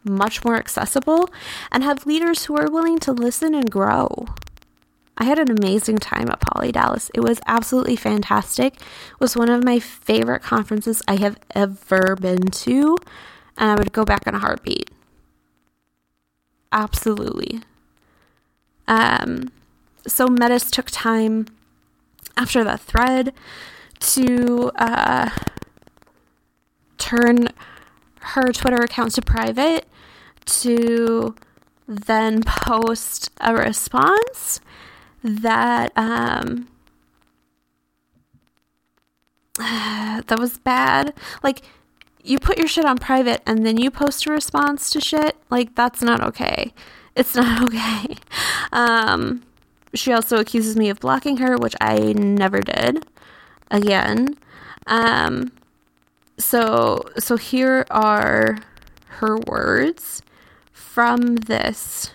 much 0.04 0.44
more 0.44 0.56
accessible, 0.56 1.30
and 1.72 1.84
have 1.84 2.06
leaders 2.06 2.46
who 2.46 2.58
are 2.58 2.72
willing 2.72 3.00
to 3.00 3.12
listen 3.12 3.54
and 3.54 3.70
grow. 3.70 4.26
I 5.18 5.26
had 5.26 5.40
an 5.40 5.50
amazing 5.50 5.98
time 5.98 6.30
at 6.30 6.42
Poly 6.42 6.72
Dallas. 6.72 7.10
It 7.14 7.22
was 7.22 7.40
absolutely 7.48 7.96
fantastic. 7.96 8.76
It 8.76 9.20
was 9.20 9.36
one 9.36 9.50
of 9.50 9.64
my 9.64 9.80
favorite 9.80 10.44
conferences 10.44 11.02
I 11.08 11.16
have 11.16 11.40
ever 11.56 12.16
been 12.16 12.44
to, 12.44 12.98
and 13.58 13.72
I 13.72 13.76
would 13.76 13.94
go 13.94 14.06
back 14.06 14.28
in 14.28 14.36
a 14.36 14.40
heartbeat. 14.40 14.92
Absolutely. 16.72 17.62
Um, 18.88 19.52
so 20.06 20.28
Metis 20.28 20.70
took 20.70 20.88
time 20.92 21.48
after 22.38 22.64
that 22.64 22.80
thread 22.80 23.34
to 24.00 24.72
uh, 24.76 25.30
turn 26.98 27.48
her 28.22 28.52
Twitter 28.52 28.84
account 28.84 29.14
to 29.14 29.22
private 29.22 29.88
to 30.46 31.36
then 31.88 32.44
post 32.44 33.30
a 33.40 33.54
response 33.54 34.60
that 35.24 35.92
um 35.96 36.68
that 39.58 40.40
was 40.40 40.58
bad. 40.60 41.14
Like 41.44 41.62
you 42.24 42.40
put 42.40 42.58
your 42.58 42.68
shit 42.68 42.86
on 42.86 42.98
private 42.98 43.42
and 43.46 43.66
then 43.66 43.78
you 43.78 43.90
post 43.90 44.26
a 44.26 44.32
response 44.32 44.90
to 44.92 45.02
shit. 45.02 45.38
Like 45.50 45.76
that's 45.76 46.02
not 46.02 46.22
okay. 46.22 46.74
It's 47.16 47.36
not 47.36 47.64
okay. 47.70 48.16
Um 48.72 49.44
she 49.94 50.12
also 50.12 50.38
accuses 50.38 50.76
me 50.76 50.90
of 50.90 51.00
blocking 51.00 51.38
her, 51.38 51.56
which 51.58 51.76
I 51.82 52.14
never 52.14 52.60
did. 52.60 53.06
Again. 53.72 54.38
Um 54.86 55.52
so 56.38 57.04
so 57.17 57.38
here 57.38 57.86
are 57.89 58.58
her 59.08 59.38
words 59.47 60.21
from 60.71 61.36
this 61.36 62.12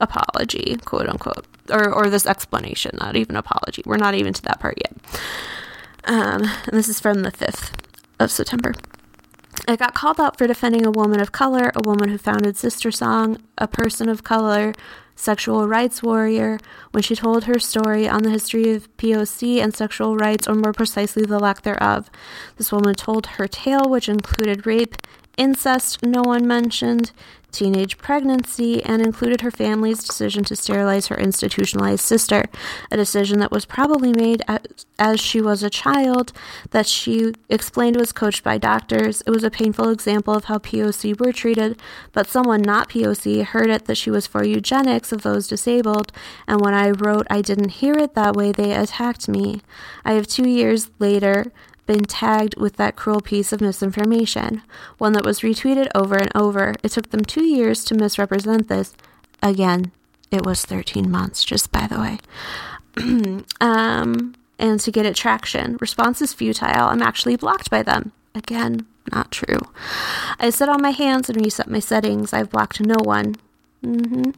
apology, 0.00 0.76
quote 0.84 1.08
unquote, 1.08 1.46
or, 1.70 1.92
or 1.92 2.08
this 2.08 2.26
explanation, 2.26 2.96
not 3.00 3.16
even 3.16 3.36
apology. 3.36 3.82
We're 3.86 3.96
not 3.96 4.14
even 4.14 4.32
to 4.32 4.42
that 4.42 4.60
part 4.60 4.78
yet. 4.78 5.20
Um, 6.04 6.42
and 6.42 6.72
this 6.72 6.88
is 6.88 7.00
from 7.00 7.22
the 7.22 7.32
5th 7.32 7.72
of 8.20 8.30
September. 8.30 8.74
I 9.66 9.76
got 9.76 9.94
called 9.94 10.20
out 10.20 10.36
for 10.36 10.46
defending 10.46 10.84
a 10.84 10.90
woman 10.90 11.20
of 11.20 11.32
color, 11.32 11.72
a 11.74 11.82
woman 11.82 12.08
who 12.08 12.18
founded 12.18 12.56
SisterSong, 12.56 13.40
a 13.56 13.66
person 13.66 14.08
of 14.08 14.22
color, 14.22 14.74
sexual 15.24 15.66
rights 15.66 16.02
warrior, 16.02 16.58
when 16.92 17.02
she 17.02 17.16
told 17.16 17.44
her 17.44 17.58
story 17.58 18.06
on 18.08 18.22
the 18.22 18.30
history 18.30 18.70
of 18.72 18.94
POC 18.98 19.62
and 19.62 19.74
sexual 19.74 20.16
rights, 20.16 20.46
or 20.46 20.54
more 20.54 20.72
precisely, 20.72 21.24
the 21.24 21.38
lack 21.38 21.62
thereof. 21.62 22.10
This 22.56 22.70
woman 22.70 22.94
told 22.94 23.26
her 23.26 23.48
tale, 23.48 23.88
which 23.88 24.08
included 24.08 24.66
rape, 24.66 24.94
incest, 25.36 26.02
no 26.04 26.22
one 26.22 26.46
mentioned, 26.46 27.10
teenage 27.54 27.96
pregnancy, 27.98 28.82
and 28.84 29.00
included 29.00 29.40
her 29.40 29.50
family's 29.50 30.04
decision 30.04 30.44
to 30.44 30.56
sterilize 30.56 31.06
her 31.06 31.16
institutionalized 31.16 32.04
sister, 32.04 32.44
a 32.90 32.96
decision 32.96 33.38
that 33.38 33.50
was 33.50 33.64
probably 33.64 34.12
made 34.12 34.42
as 34.98 35.20
she 35.20 35.40
was 35.40 35.62
a 35.62 35.70
child, 35.70 36.32
that 36.70 36.86
she 36.86 37.32
explained 37.48 37.96
was 37.96 38.12
coached 38.12 38.44
by 38.44 38.58
doctors. 38.58 39.22
It 39.22 39.30
was 39.30 39.44
a 39.44 39.50
painful 39.50 39.88
example 39.88 40.34
of 40.34 40.44
how 40.44 40.58
POC 40.58 41.18
were 41.18 41.32
treated, 41.32 41.80
but 42.12 42.28
someone 42.28 42.60
not 42.60 42.90
POC 42.90 43.44
heard 43.44 43.70
it 43.70 43.86
that 43.86 43.96
she 43.96 44.10
was 44.10 44.26
for 44.26 44.44
eugenics 44.44 45.12
of 45.12 45.22
those 45.22 45.48
disabled, 45.48 46.12
and 46.46 46.60
when 46.60 46.74
I 46.74 46.90
wrote 46.90 47.26
I 47.30 47.40
didn't 47.40 47.80
hear 47.80 47.94
it 47.94 48.14
that 48.14 48.34
way, 48.34 48.52
they 48.52 48.72
attacked 48.72 49.28
me. 49.28 49.60
I 50.04 50.12
have 50.12 50.26
two 50.26 50.48
years 50.48 50.90
later 50.98 51.52
been 51.86 52.04
tagged 52.04 52.56
with 52.56 52.76
that 52.76 52.96
cruel 52.96 53.20
piece 53.20 53.52
of 53.52 53.60
misinformation, 53.60 54.62
one 54.98 55.12
that 55.12 55.24
was 55.24 55.40
retweeted 55.40 55.88
over 55.94 56.16
and 56.16 56.30
over. 56.34 56.74
It 56.82 56.90
took 56.90 57.10
them 57.10 57.24
two 57.24 57.44
years 57.44 57.84
to 57.84 57.94
misrepresent 57.94 58.68
this. 58.68 58.94
Again, 59.42 59.92
it 60.30 60.44
was 60.44 60.64
13 60.64 61.10
months, 61.10 61.44
just 61.44 61.70
by 61.70 61.86
the 61.86 62.00
way. 62.00 62.18
um, 63.60 64.34
and 64.58 64.80
to 64.80 64.90
get 64.90 65.06
it 65.06 65.16
traction. 65.16 65.76
Response 65.80 66.22
is 66.22 66.32
futile. 66.32 66.88
I'm 66.88 67.02
actually 67.02 67.36
blocked 67.36 67.70
by 67.70 67.82
them. 67.82 68.12
Again, 68.34 68.86
not 69.12 69.30
true. 69.30 69.58
I 70.38 70.50
sit 70.50 70.68
on 70.68 70.82
my 70.82 70.90
hands 70.90 71.28
and 71.28 71.44
reset 71.44 71.68
my 71.68 71.78
settings. 71.78 72.32
I've 72.32 72.50
blocked 72.50 72.80
no 72.80 72.96
one. 73.02 73.36
Mm-hmm. 73.84 74.30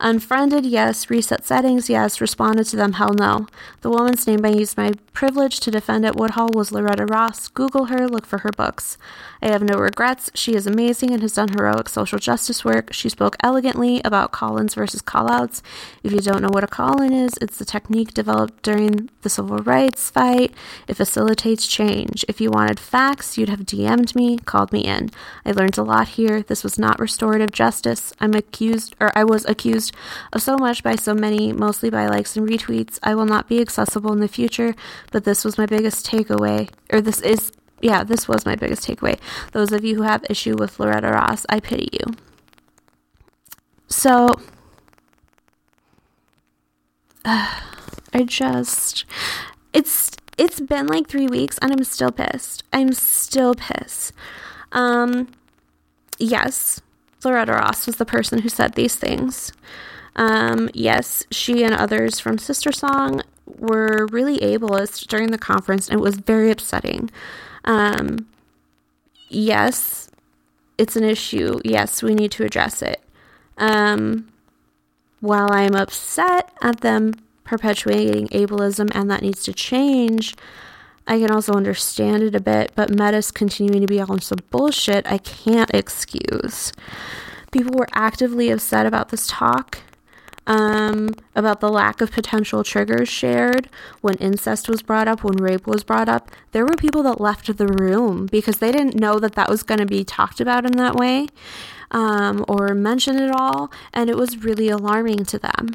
Unfriended, 0.00 0.66
yes. 0.66 1.08
Reset 1.08 1.46
settings, 1.46 1.88
yes. 1.88 2.20
Responded 2.20 2.64
to 2.64 2.76
them, 2.76 2.94
hell 2.94 3.14
no. 3.14 3.46
The 3.82 3.90
woman's 3.90 4.26
name 4.26 4.44
I 4.44 4.48
used 4.48 4.76
my 4.76 4.92
privilege 5.12 5.60
to 5.60 5.70
defend 5.70 6.04
at 6.04 6.16
Woodhull 6.16 6.50
was 6.52 6.72
Loretta 6.72 7.06
Ross. 7.06 7.46
Google 7.48 7.86
her, 7.86 8.08
look 8.08 8.26
for 8.26 8.38
her 8.38 8.50
books. 8.50 8.98
I 9.40 9.48
have 9.48 9.62
no 9.62 9.78
regrets. 9.78 10.30
She 10.34 10.54
is 10.54 10.66
amazing 10.66 11.12
and 11.12 11.22
has 11.22 11.34
done 11.34 11.48
heroic 11.48 11.88
social 11.88 12.18
justice 12.18 12.64
work. 12.64 12.92
She 12.92 13.08
spoke 13.08 13.36
elegantly 13.42 14.00
about 14.04 14.32
call 14.32 14.58
ins 14.58 14.74
versus 14.74 15.00
call 15.00 15.30
outs. 15.30 15.62
If 16.02 16.12
you 16.12 16.20
don't 16.20 16.42
know 16.42 16.50
what 16.50 16.64
a 16.64 16.68
call 16.68 17.00
in 17.00 17.12
is, 17.12 17.34
it's 17.40 17.58
the 17.58 17.64
technique 17.64 18.14
developed 18.14 18.62
during 18.62 19.10
the 19.22 19.28
civil 19.28 19.58
rights 19.58 20.10
fight. 20.10 20.52
It 20.86 20.94
facilitates 20.94 21.66
change. 21.66 22.24
If 22.28 22.40
you 22.40 22.50
wanted 22.50 22.80
facts, 22.80 23.38
you'd 23.38 23.48
have 23.48 23.60
DM'd 23.60 24.14
me, 24.14 24.38
called 24.38 24.72
me 24.72 24.84
in. 24.84 25.10
I 25.44 25.52
learned 25.52 25.78
a 25.78 25.82
lot 25.82 26.08
here. 26.08 26.42
This 26.42 26.64
was 26.64 26.78
not 26.78 26.98
restorative 26.98 27.52
justice. 27.52 28.12
I'm 28.20 28.34
accused, 28.34 28.96
or 29.00 29.12
I 29.16 29.24
was 29.24 29.44
accused 29.44 29.94
of 30.32 30.42
so 30.42 30.56
much 30.56 30.82
by 30.82 30.96
so 30.96 31.14
many, 31.14 31.52
mostly 31.52 31.90
by 31.90 32.06
likes 32.06 32.36
and 32.36 32.48
retweets. 32.48 32.98
I 33.02 33.14
will 33.14 33.26
not 33.26 33.48
be 33.48 33.60
accessible 33.60 34.12
in 34.12 34.20
the 34.20 34.28
future, 34.28 34.74
but 35.12 35.24
this 35.24 35.44
was 35.44 35.58
my 35.58 35.66
biggest 35.66 36.06
takeaway, 36.06 36.70
or 36.92 37.00
this 37.00 37.20
is 37.20 37.52
yeah, 37.80 38.04
this 38.04 38.28
was 38.28 38.46
my 38.46 38.56
biggest 38.56 38.86
takeaway. 38.86 39.18
Those 39.52 39.72
of 39.72 39.84
you 39.84 39.96
who 39.96 40.02
have 40.02 40.24
issue 40.28 40.56
with 40.58 40.78
Loretta 40.80 41.08
Ross, 41.08 41.46
I 41.48 41.60
pity 41.60 41.88
you. 41.92 42.14
So, 43.88 44.28
uh, 47.24 47.60
I 48.14 48.22
just 48.24 49.04
it's 49.74 50.12
it's 50.38 50.60
been 50.60 50.86
like 50.86 51.08
3 51.08 51.26
weeks 51.26 51.58
and 51.58 51.72
I'm 51.72 51.84
still 51.84 52.10
pissed. 52.10 52.64
I'm 52.72 52.92
still 52.92 53.54
pissed. 53.54 54.12
Um 54.72 55.28
yes, 56.18 56.80
Loretta 57.24 57.52
Ross 57.52 57.86
was 57.86 57.96
the 57.96 58.06
person 58.06 58.40
who 58.40 58.48
said 58.48 58.74
these 58.74 58.96
things. 58.96 59.52
Um, 60.16 60.68
yes, 60.74 61.24
she 61.30 61.62
and 61.62 61.74
others 61.74 62.18
from 62.18 62.38
Sister 62.38 62.72
Song 62.72 63.22
were 63.46 64.06
really 64.10 64.38
ableist 64.38 65.06
during 65.06 65.30
the 65.30 65.38
conference, 65.38 65.88
and 65.88 65.98
it 65.98 66.02
was 66.02 66.16
very 66.16 66.50
upsetting. 66.50 67.10
Um, 67.64 68.28
yes, 69.28 70.10
it's 70.76 70.96
an 70.96 71.04
issue. 71.04 71.60
Yes, 71.64 72.02
we 72.02 72.14
need 72.14 72.30
to 72.32 72.44
address 72.44 72.82
it. 72.82 73.00
Um, 73.56 74.28
while 75.20 75.52
I'm 75.52 75.74
upset 75.74 76.50
at 76.62 76.80
them 76.80 77.14
perpetuating 77.44 78.28
ableism 78.28 78.94
and 78.94 79.10
that 79.10 79.22
needs 79.22 79.42
to 79.44 79.52
change, 79.52 80.34
I 81.06 81.18
can 81.18 81.30
also 81.30 81.54
understand 81.54 82.22
it 82.22 82.34
a 82.34 82.40
bit, 82.40 82.72
but 82.76 82.94
Metis 82.94 83.30
continuing 83.30 83.80
to 83.80 83.86
be 83.86 84.00
on 84.00 84.20
some 84.20 84.38
bullshit 84.50 85.10
I 85.10 85.18
can't 85.18 85.70
excuse. 85.72 86.72
People 87.50 87.72
were 87.76 87.88
actively 87.94 88.50
upset 88.50 88.84
about 88.84 89.08
this 89.08 89.26
talk 89.26 89.78
um, 90.48 91.10
about 91.36 91.60
the 91.60 91.68
lack 91.68 92.00
of 92.00 92.10
potential 92.10 92.64
triggers 92.64 93.08
shared 93.08 93.68
when 94.00 94.16
incest 94.16 94.68
was 94.68 94.82
brought 94.82 95.06
up, 95.06 95.22
when 95.22 95.36
rape 95.36 95.66
was 95.66 95.84
brought 95.84 96.08
up. 96.08 96.30
There 96.52 96.64
were 96.64 96.74
people 96.76 97.02
that 97.04 97.20
left 97.20 97.56
the 97.56 97.66
room 97.66 98.26
because 98.26 98.56
they 98.56 98.72
didn't 98.72 98.98
know 98.98 99.18
that 99.18 99.34
that 99.34 99.48
was 99.48 99.62
going 99.62 99.78
to 99.78 99.86
be 99.86 100.02
talked 100.04 100.40
about 100.40 100.64
in 100.64 100.72
that 100.72 100.96
way 100.96 101.28
um, 101.90 102.44
or 102.48 102.74
mentioned 102.74 103.20
at 103.20 103.30
all, 103.30 103.70
and 103.92 104.08
it 104.10 104.16
was 104.16 104.42
really 104.42 104.68
alarming 104.68 105.24
to 105.26 105.38
them. 105.38 105.74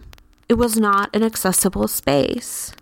It 0.49 0.55
was 0.55 0.75
not 0.75 1.15
an 1.15 1.23
accessible 1.23 1.87
space 1.87 2.73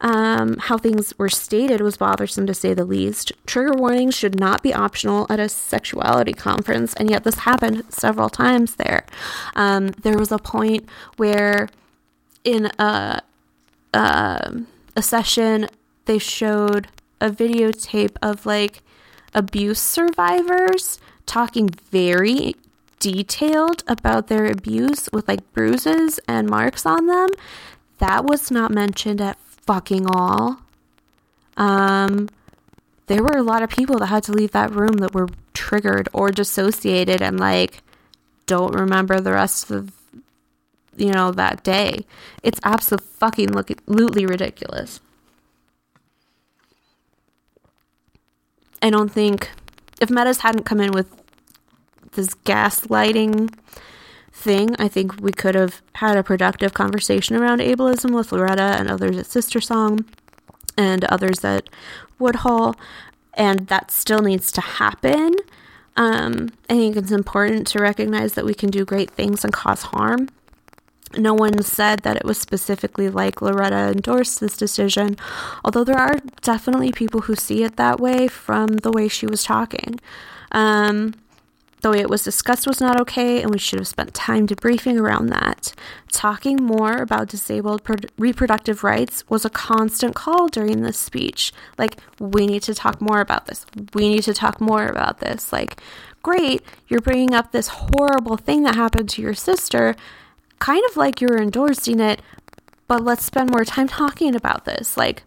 um, 0.00 0.56
how 0.58 0.78
things 0.78 1.12
were 1.18 1.28
stated 1.28 1.80
was 1.80 1.96
bothersome 1.96 2.46
to 2.46 2.54
say 2.54 2.74
the 2.74 2.84
least. 2.84 3.32
Trigger 3.46 3.74
warnings 3.74 4.14
should 4.14 4.38
not 4.38 4.62
be 4.62 4.72
optional 4.72 5.26
at 5.28 5.40
a 5.40 5.48
sexuality 5.48 6.32
conference, 6.32 6.94
and 6.94 7.10
yet 7.10 7.24
this 7.24 7.40
happened 7.40 7.84
several 7.88 8.28
times 8.28 8.76
there. 8.76 9.04
Um, 9.56 9.88
there 9.88 10.18
was 10.18 10.30
a 10.30 10.38
point 10.38 10.88
where, 11.16 11.68
in 12.44 12.70
a, 12.78 13.22
a, 13.92 14.62
a 14.96 15.02
session, 15.02 15.68
they 16.04 16.18
showed 16.18 16.88
a 17.20 17.30
videotape 17.30 18.16
of 18.22 18.46
like 18.46 18.82
abuse 19.34 19.80
survivors 19.80 20.98
talking 21.26 21.68
very 21.90 22.54
detailed 23.00 23.84
about 23.86 24.28
their 24.28 24.46
abuse 24.46 25.08
with 25.12 25.28
like 25.28 25.52
bruises 25.52 26.18
and 26.26 26.48
marks 26.48 26.86
on 26.86 27.06
them. 27.06 27.28
That 27.98 28.24
was 28.24 28.50
not 28.50 28.70
mentioned 28.70 29.20
at 29.20 29.38
fucking 29.68 30.06
all. 30.06 30.62
Um, 31.58 32.30
there 33.06 33.22
were 33.22 33.36
a 33.36 33.42
lot 33.42 33.62
of 33.62 33.68
people 33.68 33.98
that 33.98 34.06
had 34.06 34.22
to 34.24 34.32
leave 34.32 34.52
that 34.52 34.74
room 34.74 34.94
that 34.94 35.12
were 35.12 35.28
triggered 35.52 36.08
or 36.14 36.30
dissociated 36.30 37.20
and 37.20 37.38
like 37.38 37.82
don't 38.46 38.74
remember 38.74 39.20
the 39.20 39.32
rest 39.32 39.70
of 39.70 39.92
you 40.96 41.12
know 41.12 41.30
that 41.32 41.62
day. 41.62 42.06
It's 42.42 42.58
absolutely 42.64 43.08
fucking 43.18 43.52
ridiculous. 44.26 45.00
I 48.80 48.88
don't 48.88 49.12
think 49.12 49.50
if 50.00 50.08
Metis 50.08 50.38
hadn't 50.38 50.64
come 50.64 50.80
in 50.80 50.92
with 50.92 51.08
this 52.12 52.30
gaslighting 52.46 53.52
thing. 54.32 54.76
I 54.78 54.88
think 54.88 55.20
we 55.20 55.32
could 55.32 55.54
have 55.54 55.82
had 55.94 56.16
a 56.16 56.22
productive 56.22 56.74
conversation 56.74 57.36
around 57.36 57.60
ableism 57.60 58.14
with 58.14 58.32
Loretta 58.32 58.76
and 58.78 58.90
others 58.90 59.16
at 59.16 59.26
Sister 59.26 59.60
Song 59.60 60.04
and 60.76 61.04
others 61.04 61.44
at 61.44 61.68
Woodhull, 62.18 62.74
and 63.34 63.66
that 63.68 63.90
still 63.90 64.20
needs 64.20 64.52
to 64.52 64.60
happen. 64.60 65.34
Um, 65.96 66.50
I 66.70 66.74
think 66.74 66.96
it's 66.96 67.10
important 67.10 67.66
to 67.68 67.80
recognize 67.80 68.34
that 68.34 68.44
we 68.44 68.54
can 68.54 68.70
do 68.70 68.84
great 68.84 69.10
things 69.10 69.44
and 69.44 69.52
cause 69.52 69.82
harm. 69.82 70.28
No 71.16 71.34
one 71.34 71.62
said 71.62 72.00
that 72.00 72.16
it 72.16 72.24
was 72.24 72.38
specifically 72.38 73.08
like 73.08 73.40
Loretta 73.40 73.90
endorsed 73.90 74.40
this 74.40 74.56
decision, 74.56 75.16
although 75.64 75.84
there 75.84 75.98
are 75.98 76.16
definitely 76.42 76.92
people 76.92 77.22
who 77.22 77.34
see 77.34 77.64
it 77.64 77.76
that 77.76 77.98
way 77.98 78.28
from 78.28 78.68
the 78.68 78.92
way 78.92 79.08
she 79.08 79.26
was 79.26 79.42
talking. 79.42 79.98
Um, 80.52 81.14
the 81.80 81.90
way 81.90 82.00
it 82.00 82.10
was 82.10 82.24
discussed 82.24 82.66
was 82.66 82.80
not 82.80 83.00
okay, 83.00 83.40
and 83.40 83.50
we 83.52 83.58
should 83.58 83.78
have 83.78 83.88
spent 83.88 84.14
time 84.14 84.46
debriefing 84.46 85.00
around 85.00 85.26
that. 85.26 85.72
Talking 86.10 86.56
more 86.56 86.96
about 86.96 87.28
disabled 87.28 87.84
pro- 87.84 87.96
reproductive 88.16 88.82
rights 88.82 89.24
was 89.28 89.44
a 89.44 89.50
constant 89.50 90.14
call 90.14 90.48
during 90.48 90.82
this 90.82 90.98
speech. 90.98 91.52
Like, 91.76 91.98
we 92.18 92.46
need 92.46 92.62
to 92.64 92.74
talk 92.74 93.00
more 93.00 93.20
about 93.20 93.46
this. 93.46 93.64
We 93.94 94.08
need 94.08 94.24
to 94.24 94.34
talk 94.34 94.60
more 94.60 94.86
about 94.86 95.20
this. 95.20 95.52
Like, 95.52 95.80
great, 96.22 96.62
you're 96.88 97.00
bringing 97.00 97.34
up 97.34 97.52
this 97.52 97.68
horrible 97.68 98.36
thing 98.36 98.64
that 98.64 98.74
happened 98.74 99.08
to 99.10 99.22
your 99.22 99.34
sister, 99.34 99.94
kind 100.58 100.82
of 100.90 100.96
like 100.96 101.20
you're 101.20 101.40
endorsing 101.40 102.00
it, 102.00 102.20
but 102.88 103.04
let's 103.04 103.24
spend 103.24 103.50
more 103.50 103.64
time 103.64 103.86
talking 103.86 104.34
about 104.34 104.64
this. 104.64 104.96
Like, 104.96 105.22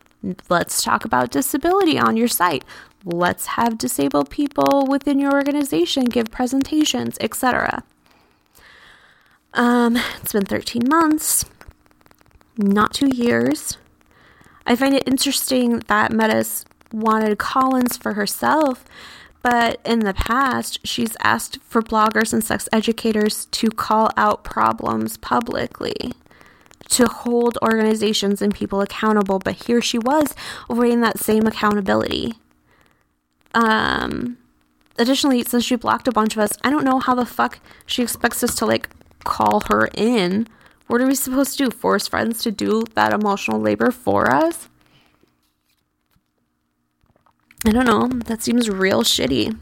let's 0.50 0.84
talk 0.84 1.06
about 1.06 1.32
disability 1.32 1.98
on 1.98 2.18
your 2.18 2.28
site 2.28 2.64
let's 3.04 3.46
have 3.48 3.78
disabled 3.78 4.30
people 4.30 4.86
within 4.90 5.20
your 5.20 5.34
organization 5.34 6.06
give 6.06 6.32
presentations, 6.32 7.18
etc. 7.20 7.84
Um, 9.54 9.98
it's 10.22 10.34
been 10.34 10.46
13 10.46 10.84
months, 10.88 11.46
not 12.58 12.94
two 12.94 13.10
years. 13.14 13.78
I 14.66 14.76
find 14.76 14.94
it 14.94 15.08
interesting 15.08 15.80
that 15.88 16.12
Metis 16.12 16.66
wanted 16.94 17.38
Collins 17.38 17.98
for 17.98 18.14
herself, 18.14 18.86
but 19.42 19.82
in 19.84 20.00
the 20.00 20.14
past, 20.14 20.80
she's 20.86 21.18
asked 21.24 21.60
for 21.64 21.82
bloggers 21.82 22.32
and 22.32 22.44
sex 22.44 22.70
educators 22.72 23.46
to 23.48 23.70
call 23.70 24.12
out 24.16 24.44
problems 24.44 25.18
publicly, 25.18 26.14
to 26.90 27.08
hold 27.08 27.58
organizations 27.64 28.42
and 28.42 28.54
people 28.54 28.82
accountable. 28.82 29.40
But 29.40 29.66
here 29.66 29.82
she 29.82 29.98
was 29.98 30.36
avoiding 30.70 31.02
that 31.02 31.20
same 31.20 31.48
accountability. 31.48 32.36
Um, 33.54 34.38
additionally, 34.98 35.44
since 35.44 35.66
she 35.66 35.76
blocked 35.76 36.08
a 36.08 36.12
bunch 36.12 36.36
of 36.36 36.40
us, 36.40 36.58
I 36.64 36.70
don't 36.70 36.86
know 36.86 37.00
how 37.00 37.16
the 37.16 37.26
fuck 37.26 37.60
she 37.86 38.02
expects 38.02 38.44
us 38.44 38.56
to 38.56 38.66
like 38.66 38.90
call 39.24 39.62
her 39.68 39.90
in. 39.94 40.48
What 40.88 41.02
are 41.02 41.08
we 41.08 41.16
supposed 41.16 41.58
to 41.58 41.66
do? 41.66 41.72
Force 41.72 42.08
friends 42.08 42.44
to 42.44 42.52
do 42.52 42.84
that 42.96 43.14
emotional 43.14 43.60
labor 43.60 43.92
for 43.92 44.34
us? 44.34 44.68
I 47.66 47.72
don't 47.72 47.86
know. 47.86 48.08
That 48.26 48.42
seems 48.42 48.70
real 48.70 49.04
shitty. 49.04 49.56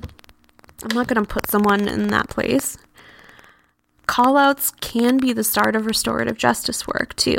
I'm 0.83 0.95
not 0.95 1.07
going 1.07 1.23
to 1.23 1.27
put 1.27 1.47
someone 1.47 1.87
in 1.87 2.07
that 2.07 2.29
place. 2.29 2.77
Callouts 4.07 4.79
can 4.79 5.17
be 5.17 5.33
the 5.33 5.43
start 5.43 5.75
of 5.75 5.85
restorative 5.85 6.37
justice 6.37 6.87
work, 6.87 7.15
too 7.15 7.37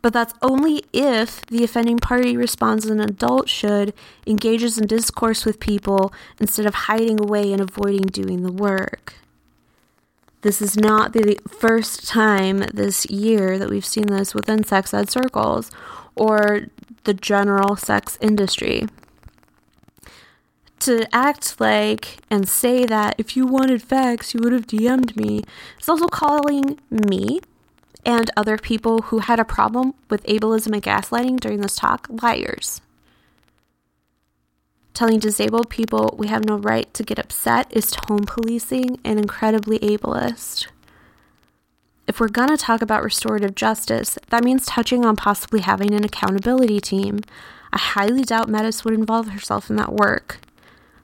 but 0.00 0.12
that's 0.12 0.34
only 0.42 0.82
if 0.92 1.44
the 1.46 1.64
offending 1.64 1.98
party 1.98 2.36
responds 2.36 2.84
as 2.84 2.90
an 2.90 3.00
adult 3.00 3.48
should, 3.48 3.92
engages 4.26 4.78
in 4.78 4.86
discourse 4.86 5.44
with 5.44 5.60
people 5.60 6.12
instead 6.40 6.66
of 6.66 6.74
hiding 6.74 7.20
away 7.20 7.52
and 7.52 7.60
avoiding 7.60 8.06
doing 8.06 8.42
the 8.42 8.52
work. 8.52 9.14
This 10.42 10.62
is 10.62 10.76
not 10.76 11.12
the 11.12 11.38
first 11.48 12.06
time 12.06 12.58
this 12.72 13.06
year 13.06 13.58
that 13.58 13.68
we've 13.68 13.84
seen 13.84 14.06
this 14.06 14.34
within 14.34 14.62
sex 14.62 14.94
ed 14.94 15.10
circles 15.10 15.70
or 16.14 16.66
the 17.04 17.14
general 17.14 17.74
sex 17.74 18.16
industry. 18.20 18.86
To 20.80 21.12
act 21.12 21.60
like 21.60 22.18
and 22.30 22.48
say 22.48 22.86
that 22.86 23.16
if 23.18 23.36
you 23.36 23.46
wanted 23.46 23.82
facts, 23.82 24.32
you 24.32 24.40
would 24.42 24.52
have 24.52 24.68
DM'd 24.68 25.16
me 25.16 25.42
is 25.80 25.88
also 25.88 26.06
calling 26.06 26.78
me 26.88 27.40
and 28.08 28.30
other 28.38 28.56
people 28.56 29.02
who 29.02 29.18
had 29.18 29.38
a 29.38 29.44
problem 29.44 29.92
with 30.08 30.24
ableism 30.24 30.72
and 30.72 30.82
gaslighting 30.82 31.38
during 31.38 31.60
this 31.60 31.76
talk 31.76 32.08
liars. 32.22 32.80
Telling 34.94 35.18
disabled 35.18 35.68
people 35.68 36.14
we 36.18 36.28
have 36.28 36.46
no 36.46 36.56
right 36.56 36.92
to 36.94 37.02
get 37.02 37.18
upset 37.18 37.66
is 37.70 37.90
tone 37.90 38.24
policing 38.24 38.98
and 39.04 39.20
incredibly 39.20 39.78
ableist. 39.80 40.68
If 42.06 42.18
we're 42.18 42.28
going 42.28 42.48
to 42.48 42.56
talk 42.56 42.80
about 42.80 43.04
restorative 43.04 43.54
justice, 43.54 44.18
that 44.30 44.42
means 44.42 44.64
touching 44.64 45.04
on 45.04 45.14
possibly 45.14 45.60
having 45.60 45.92
an 45.92 46.02
accountability 46.02 46.80
team. 46.80 47.20
I 47.74 47.78
highly 47.78 48.22
doubt 48.22 48.48
Metis 48.48 48.86
would 48.86 48.94
involve 48.94 49.28
herself 49.28 49.68
in 49.68 49.76
that 49.76 49.92
work. 49.92 50.38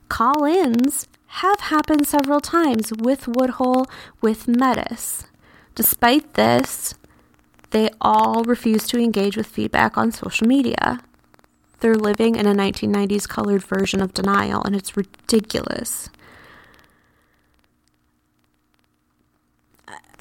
Call 0.09 0.45
ins 0.45 1.07
have 1.27 1.61
happened 1.61 2.07
several 2.07 2.41
times 2.41 2.93
with 2.99 3.29
Woodhull, 3.29 3.85
with 4.23 4.49
Metis. 4.49 5.25
Despite 5.75 6.35
this, 6.35 6.95
they 7.71 7.91
all 8.01 8.45
refuse 8.45 8.87
to 8.89 8.99
engage 8.99 9.37
with 9.37 9.47
feedback 9.47 9.99
on 9.99 10.13
social 10.13 10.47
media. 10.47 11.01
They're 11.81 11.97
living 11.97 12.37
in 12.37 12.47
a 12.47 12.55
1990s 12.55 13.29
colored 13.29 13.63
version 13.63 14.01
of 14.01 14.15
denial, 14.15 14.63
and 14.63 14.77
it's 14.77 14.97
ridiculous. 14.97 16.09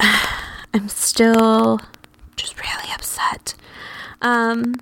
I'm 0.00 0.88
still 0.88 1.80
just 2.36 2.60
really 2.60 2.92
upset. 2.92 3.54
Um, 4.20 4.74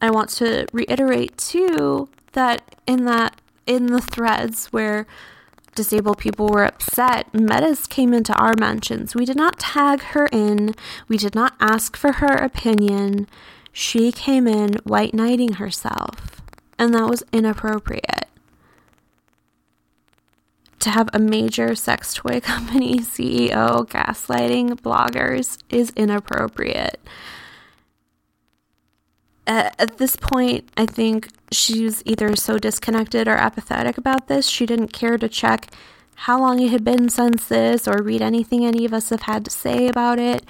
I 0.00 0.10
want 0.10 0.28
to 0.30 0.66
reiterate 0.72 1.36
too 1.38 2.08
that 2.32 2.76
in 2.86 3.04
that 3.06 3.40
in 3.66 3.86
the 3.86 4.00
threads 4.00 4.66
where 4.66 5.06
disabled 5.78 6.18
people 6.18 6.48
were 6.48 6.64
upset, 6.64 7.32
Metis 7.32 7.86
came 7.86 8.12
into 8.12 8.34
our 8.34 8.54
mentions. 8.58 9.14
We 9.14 9.24
did 9.24 9.36
not 9.36 9.60
tag 9.60 10.00
her 10.12 10.26
in, 10.32 10.74
we 11.06 11.16
did 11.16 11.36
not 11.36 11.54
ask 11.60 11.96
for 11.96 12.14
her 12.14 12.34
opinion. 12.34 13.28
She 13.72 14.10
came 14.10 14.48
in 14.48 14.74
white 14.82 15.14
knighting 15.14 15.54
herself, 15.54 16.42
and 16.80 16.92
that 16.94 17.08
was 17.08 17.22
inappropriate. 17.32 18.26
To 20.80 20.90
have 20.90 21.10
a 21.12 21.20
major 21.20 21.76
sex 21.76 22.12
toy 22.12 22.40
company 22.52 22.98
CEO 22.98 23.86
gaslighting 23.86 24.80
bloggers 24.80 25.58
is 25.70 25.92
inappropriate 25.94 26.98
at 29.48 29.96
this 29.96 30.14
point, 30.14 30.68
I 30.76 30.84
think 30.86 31.28
she's 31.50 32.02
either 32.04 32.36
so 32.36 32.58
disconnected 32.58 33.26
or 33.26 33.34
apathetic 33.34 33.96
about 33.96 34.28
this, 34.28 34.46
she 34.46 34.66
didn't 34.66 34.92
care 34.92 35.16
to 35.16 35.28
check 35.28 35.72
how 36.22 36.38
long 36.38 36.60
it 36.60 36.70
had 36.70 36.84
been 36.84 37.08
since 37.08 37.48
this 37.48 37.88
or 37.88 38.02
read 38.02 38.20
anything 38.20 38.64
any 38.64 38.84
of 38.84 38.92
us 38.92 39.08
have 39.10 39.22
had 39.22 39.44
to 39.46 39.50
say 39.50 39.88
about 39.88 40.18
it. 40.18 40.44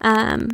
Um, 0.00 0.48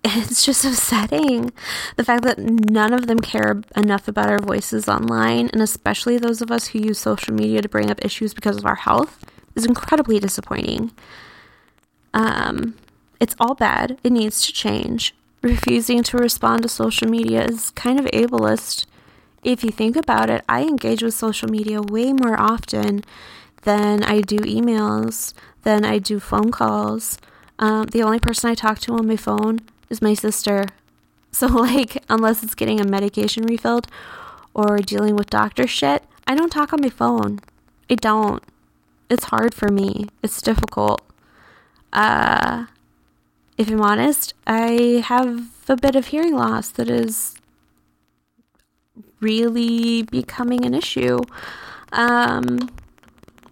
it's 0.04 0.44
just 0.44 0.64
upsetting. 0.64 1.52
The 1.96 2.04
fact 2.04 2.22
that 2.24 2.38
none 2.38 2.92
of 2.92 3.08
them 3.08 3.18
care 3.18 3.60
enough 3.74 4.06
about 4.06 4.30
our 4.30 4.38
voices 4.38 4.88
online, 4.88 5.48
and 5.52 5.60
especially 5.60 6.18
those 6.18 6.40
of 6.40 6.52
us 6.52 6.68
who 6.68 6.78
use 6.78 6.98
social 6.98 7.34
media 7.34 7.60
to 7.62 7.68
bring 7.68 7.90
up 7.90 8.04
issues 8.04 8.34
because 8.34 8.58
of 8.58 8.66
our 8.66 8.76
health, 8.76 9.24
is 9.56 9.66
incredibly 9.66 10.20
disappointing. 10.20 10.92
Um, 12.14 12.76
it's 13.18 13.34
all 13.40 13.54
bad. 13.54 13.98
It 14.04 14.12
needs 14.12 14.46
to 14.46 14.52
change 14.52 15.14
refusing 15.42 16.02
to 16.04 16.18
respond 16.18 16.62
to 16.62 16.68
social 16.68 17.08
media 17.08 17.44
is 17.44 17.70
kind 17.70 17.98
of 17.98 18.06
ableist. 18.06 18.86
If 19.42 19.62
you 19.62 19.70
think 19.70 19.96
about 19.96 20.30
it, 20.30 20.44
I 20.48 20.62
engage 20.62 21.02
with 21.02 21.14
social 21.14 21.48
media 21.48 21.80
way 21.80 22.12
more 22.12 22.38
often 22.38 23.04
than 23.62 24.02
I 24.02 24.20
do 24.20 24.38
emails, 24.38 25.32
than 25.62 25.84
I 25.84 25.98
do 25.98 26.18
phone 26.18 26.50
calls. 26.50 27.18
Um, 27.58 27.86
the 27.86 28.02
only 28.02 28.18
person 28.18 28.50
I 28.50 28.54
talk 28.54 28.78
to 28.80 28.94
on 28.94 29.06
my 29.06 29.16
phone 29.16 29.60
is 29.90 30.02
my 30.02 30.14
sister. 30.14 30.66
So, 31.30 31.46
like, 31.46 32.02
unless 32.08 32.42
it's 32.42 32.54
getting 32.54 32.80
a 32.80 32.84
medication 32.84 33.44
refilled 33.44 33.86
or 34.54 34.78
dealing 34.78 35.16
with 35.16 35.30
doctor 35.30 35.66
shit, 35.66 36.04
I 36.26 36.34
don't 36.34 36.50
talk 36.50 36.72
on 36.72 36.80
my 36.80 36.88
phone. 36.88 37.40
I 37.90 37.94
don't. 37.94 38.42
It's 39.08 39.24
hard 39.24 39.54
for 39.54 39.68
me. 39.68 40.06
It's 40.22 40.42
difficult. 40.42 41.02
Uh, 41.92 42.66
if 43.58 43.68
I'm 43.68 43.82
honest, 43.82 44.34
I 44.46 45.02
have 45.04 45.48
a 45.68 45.76
bit 45.76 45.96
of 45.96 46.06
hearing 46.06 46.34
loss 46.34 46.68
that 46.70 46.88
is 46.88 47.34
really 49.20 50.02
becoming 50.04 50.64
an 50.64 50.74
issue. 50.74 51.18
Um, 51.92 52.70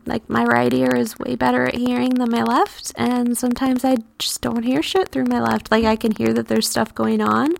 like 0.07 0.31
my 0.31 0.45
right 0.45 0.73
ear 0.73 0.95
is 0.95 1.19
way 1.19 1.35
better 1.35 1.65
at 1.65 1.75
hearing 1.75 2.11
than 2.15 2.31
my 2.31 2.45
left, 2.45 2.93
and 2.97 3.37
sometimes 3.37 3.85
I 3.85 3.97
just 4.21 4.41
don't 4.41 4.63
hear 4.63 4.81
shit 4.81 5.09
through 5.09 5.25
my 5.25 5.41
left. 5.41 5.73
Like 5.73 5.85
I 5.85 5.97
can 5.97 6.13
hear 6.13 6.33
that 6.33 6.47
there's 6.47 6.69
stuff 6.69 6.95
going 6.95 7.21
on, 7.21 7.55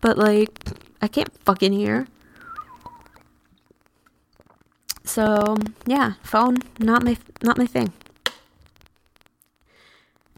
but 0.00 0.16
like 0.16 0.58
I 1.02 1.08
can't 1.08 1.30
fucking 1.44 1.74
hear. 1.74 2.06
So 5.04 5.56
yeah, 5.86 6.14
phone 6.22 6.56
not 6.78 7.04
my 7.04 7.18
not 7.42 7.58
my 7.58 7.66
thing. 7.66 7.92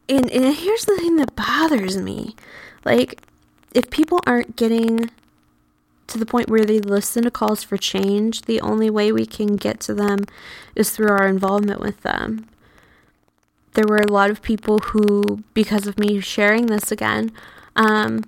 And, 0.09 0.31
and 0.31 0.55
here's 0.55 0.85
the 0.85 0.97
thing 0.97 1.17
that 1.17 1.37
bothers 1.37 1.97
me. 1.97 2.35
Like, 2.85 3.23
if 3.75 3.91
people 3.91 4.21
aren't 4.27 4.57
getting 4.57 5.11
to 6.07 6.19
the 6.19 6.27
point 6.27 6.49
where 6.49 6.65
they 6.65 6.81
listen 6.81 7.25
to 7.25 7.31
calls 7.31 7.63
for 7.63 7.77
change, 7.77 8.43
the 8.43 8.61
only 8.61 8.89
way 8.89 9.13
we 9.13 9.27
can 9.27 9.57
get 9.57 9.79
to 9.81 9.95
them 9.95 10.21
is 10.75 10.91
through 10.91 11.11
our 11.11 11.29
involvement 11.29 11.81
with 11.81 12.01
them. 12.01 12.49
There 13.75 13.87
were 13.87 13.99
a 13.99 14.11
lot 14.11 14.31
of 14.31 14.43
people 14.43 14.79
who, 14.79 15.45
because 15.53 15.87
of 15.87 15.99
me 15.99 16.21
sharing 16.21 16.67
this 16.67 16.91
again, 16.91 17.31
um, 17.77 18.25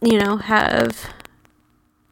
you 0.00 0.18
know, 0.18 0.36
have 0.36 1.12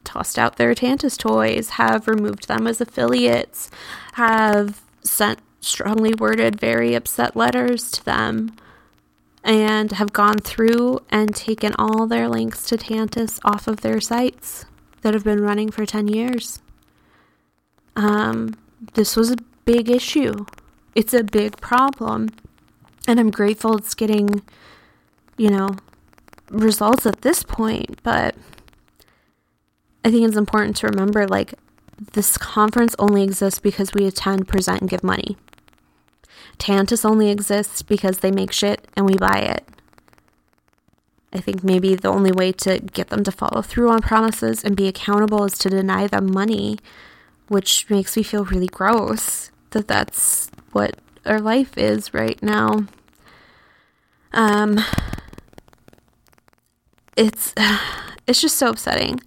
tossed 0.04 0.38
out 0.38 0.56
their 0.56 0.74
Tantus 0.74 1.16
toys, 1.16 1.70
have 1.70 2.08
removed 2.08 2.48
them 2.48 2.66
as 2.66 2.80
affiliates, 2.80 3.70
have 4.14 4.82
sent 5.02 5.38
strongly 5.68 6.14
worded, 6.14 6.60
very 6.60 6.94
upset 6.94 7.36
letters 7.36 7.90
to 7.92 8.04
them 8.04 8.56
and 9.44 9.92
have 9.92 10.12
gone 10.12 10.38
through 10.38 11.00
and 11.10 11.34
taken 11.34 11.72
all 11.78 12.06
their 12.06 12.28
links 12.28 12.64
to 12.66 12.76
Tantus 12.76 13.40
off 13.44 13.66
of 13.66 13.80
their 13.80 14.00
sites 14.00 14.66
that 15.02 15.14
have 15.14 15.24
been 15.24 15.42
running 15.42 15.70
for 15.70 15.86
10 15.86 16.08
years. 16.08 16.60
Um, 17.96 18.56
this 18.94 19.16
was 19.16 19.30
a 19.30 19.36
big 19.64 19.90
issue. 19.90 20.44
It's 20.94 21.14
a 21.14 21.24
big 21.24 21.60
problem. 21.60 22.28
And 23.06 23.18
I'm 23.18 23.30
grateful 23.30 23.76
it's 23.76 23.94
getting, 23.94 24.42
you 25.36 25.50
know, 25.50 25.70
results 26.50 27.06
at 27.06 27.22
this 27.22 27.42
point. 27.42 28.02
But 28.02 28.34
I 30.04 30.10
think 30.10 30.26
it's 30.26 30.36
important 30.36 30.76
to 30.76 30.88
remember 30.88 31.26
like, 31.26 31.54
this 32.12 32.36
conference 32.36 32.94
only 32.98 33.24
exists 33.24 33.58
because 33.60 33.92
we 33.92 34.06
attend, 34.06 34.46
present, 34.46 34.82
and 34.82 34.90
give 34.90 35.02
money. 35.02 35.36
Tantus 36.58 37.04
only 37.04 37.30
exists 37.30 37.82
because 37.82 38.18
they 38.18 38.30
make 38.30 38.52
shit 38.52 38.86
and 38.94 39.06
we 39.06 39.16
buy 39.16 39.38
it. 39.38 39.64
I 41.32 41.40
think 41.40 41.62
maybe 41.62 41.94
the 41.94 42.08
only 42.08 42.32
way 42.32 42.52
to 42.52 42.78
get 42.78 43.08
them 43.08 43.22
to 43.24 43.32
follow 43.32 43.60
through 43.62 43.90
on 43.90 44.00
promises 44.00 44.64
and 44.64 44.76
be 44.76 44.88
accountable 44.88 45.44
is 45.44 45.58
to 45.58 45.68
deny 45.68 46.06
them 46.06 46.32
money, 46.32 46.78
which 47.48 47.88
makes 47.90 48.16
me 48.16 48.22
feel 48.22 48.44
really 48.44 48.66
gross 48.66 49.50
that 49.70 49.88
that's 49.88 50.50
what 50.72 50.96
our 51.26 51.40
life 51.40 51.76
is 51.76 52.14
right 52.14 52.42
now. 52.42 52.86
Um 54.32 54.78
it's 57.16 57.52
it's 58.26 58.40
just 58.40 58.56
so 58.56 58.70
upsetting. 58.70 59.20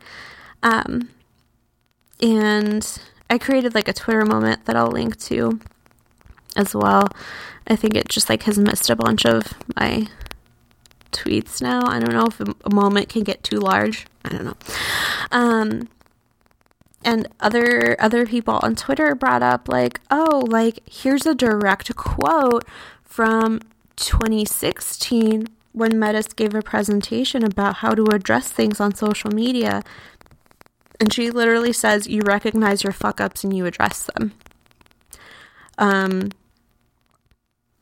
Um 0.64 1.10
and 2.22 3.00
I 3.30 3.38
created 3.38 3.76
like 3.76 3.88
a 3.88 3.94
Twitter 3.94 4.26
moment 4.26 4.66
that 4.66 4.76
I'll 4.76 4.92
link 4.92 5.20
to 5.22 5.60
as 6.56 6.74
well. 6.74 7.08
I 7.68 7.76
think 7.76 7.96
it 7.96 8.10
just 8.10 8.30
like 8.30 8.44
has 8.44 8.58
missed 8.58 8.90
a 8.90 8.96
bunch 8.96 9.26
of 9.26 9.54
my 9.76 10.08
tweets 11.12 11.62
now. 11.62 11.82
I 11.86 12.00
don't 12.00 12.14
know 12.14 12.28
if 12.28 12.40
a 12.40 12.74
moment 12.74 13.10
can 13.10 13.24
get 13.24 13.44
too 13.44 13.60
large. 13.60 14.06
I 14.26 14.30
don't 14.30 14.46
know. 14.46 14.58
Um 15.32 15.88
and 17.04 17.28
other 17.40 17.96
other 18.00 18.26
people 18.26 18.60
on 18.62 18.76
Twitter 18.76 19.16
brought 19.16 19.44
up 19.44 19.68
like, 19.68 20.00
"Oh, 20.10 20.46
like 20.48 20.80
here's 20.90 21.26
a 21.26 21.36
direct 21.36 21.96
quote 21.96 22.66
from 23.04 23.60
2016 23.96 25.48
when 25.74 26.00
Metis 26.00 26.28
gave 26.34 26.54
a 26.54 26.62
presentation 26.62 27.44
about 27.44 27.78
how 27.78 27.92
to 27.92 28.06
address 28.12 28.50
things 28.52 28.80
on 28.80 28.94
social 28.96 29.32
media." 29.32 29.82
And 31.00 31.12
she 31.12 31.32
literally 31.32 31.74
says, 31.74 32.08
"You 32.08 32.22
recognize 32.24 32.84
your 32.84 32.94
fuck 32.94 33.20
ups 33.20 33.44
and 33.44 33.56
you 33.56 33.66
address 33.66 34.04
them." 34.04 34.34
Um 35.78 36.30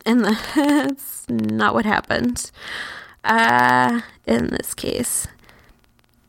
and 0.06 0.26
that's 0.26 1.26
not 1.30 1.74
what 1.74 1.86
happened 1.86 2.52
uh, 3.24 4.02
in 4.26 4.48
this 4.48 4.74
case. 4.74 5.28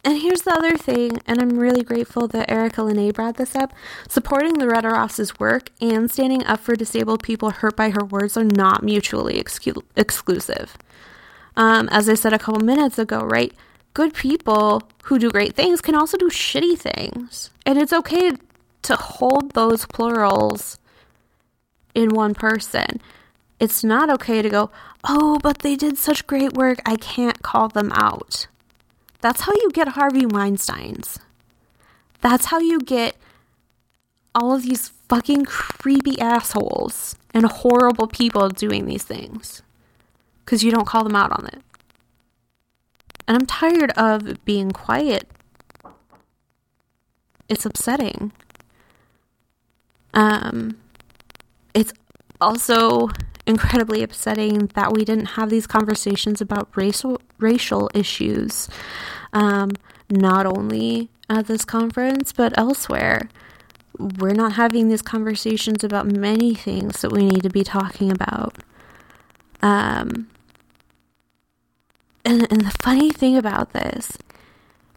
And 0.02 0.22
here's 0.22 0.42
the 0.42 0.54
other 0.54 0.78
thing, 0.78 1.18
and 1.26 1.40
I'm 1.40 1.58
really 1.58 1.82
grateful 1.82 2.26
that 2.28 2.50
Erica 2.50 2.82
Lene 2.82 3.12
brought 3.12 3.36
this 3.36 3.54
up. 3.54 3.74
Supporting 4.08 4.54
the 4.54 4.64
Loretta 4.64 5.34
work 5.38 5.70
and 5.80 6.10
standing 6.10 6.42
up 6.44 6.60
for 6.60 6.74
disabled 6.74 7.22
people 7.22 7.50
hurt 7.50 7.76
by 7.76 7.90
her 7.90 8.04
words 8.04 8.36
are 8.36 8.44
not 8.44 8.82
mutually 8.82 9.34
excu- 9.34 9.84
exclusive. 9.96 10.76
Um, 11.54 11.88
as 11.90 12.08
I 12.08 12.14
said 12.14 12.32
a 12.32 12.38
couple 12.38 12.62
minutes 12.62 12.98
ago, 12.98 13.20
right? 13.20 13.52
Good 13.92 14.14
people 14.14 14.84
who 15.04 15.18
do 15.18 15.30
great 15.30 15.54
things 15.54 15.82
can 15.82 15.94
also 15.94 16.16
do 16.16 16.30
shitty 16.30 16.78
things. 16.78 17.50
And 17.66 17.78
it's 17.78 17.92
okay 17.92 18.32
to 18.82 18.96
hold 18.96 19.52
those 19.52 19.84
plurals 19.84 20.78
in 21.94 22.14
one 22.14 22.34
person. 22.34 23.02
It's 23.60 23.84
not 23.84 24.08
okay 24.08 24.40
to 24.40 24.48
go, 24.48 24.70
oh, 25.04 25.38
but 25.42 25.58
they 25.58 25.76
did 25.76 25.98
such 25.98 26.26
great 26.26 26.54
work, 26.54 26.80
I 26.86 26.96
can't 26.96 27.42
call 27.42 27.68
them 27.68 27.92
out. 27.92 28.46
That's 29.20 29.42
how 29.42 29.52
you 29.52 29.70
get 29.70 29.88
Harvey 29.88 30.24
Weinsteins. 30.24 31.18
That's 32.22 32.46
how 32.46 32.58
you 32.58 32.80
get 32.80 33.16
all 34.34 34.54
of 34.54 34.62
these 34.62 34.88
fucking 34.88 35.44
creepy 35.44 36.18
assholes 36.20 37.16
and 37.34 37.44
horrible 37.44 38.06
people 38.06 38.48
doing 38.48 38.86
these 38.86 39.02
things. 39.02 39.62
Because 40.44 40.64
you 40.64 40.70
don't 40.70 40.86
call 40.86 41.04
them 41.04 41.16
out 41.16 41.32
on 41.32 41.46
it. 41.46 41.62
And 43.28 43.36
I'm 43.36 43.46
tired 43.46 43.92
of 43.92 44.42
being 44.44 44.70
quiet. 44.70 45.28
It's 47.48 47.66
upsetting. 47.66 48.32
Um, 50.14 50.78
it's 51.74 51.92
also 52.40 53.10
incredibly 53.50 54.02
upsetting 54.02 54.70
that 54.74 54.92
we 54.92 55.04
didn't 55.04 55.36
have 55.36 55.50
these 55.50 55.66
conversations 55.66 56.40
about 56.40 56.68
racial 56.74 57.20
racial 57.38 57.90
issues, 57.94 58.68
um, 59.32 59.72
not 60.08 60.46
only 60.46 61.10
at 61.28 61.46
this 61.46 61.64
conference 61.64 62.32
but 62.32 62.56
elsewhere. 62.56 63.28
We're 63.98 64.32
not 64.32 64.54
having 64.54 64.88
these 64.88 65.02
conversations 65.02 65.84
about 65.84 66.06
many 66.06 66.54
things 66.54 67.02
that 67.02 67.12
we 67.12 67.24
need 67.24 67.42
to 67.42 67.50
be 67.50 67.64
talking 67.64 68.10
about. 68.10 68.56
Um, 69.60 70.28
and, 72.24 72.50
and 72.50 72.62
the 72.62 72.74
funny 72.82 73.10
thing 73.10 73.36
about 73.36 73.72
this 73.72 74.16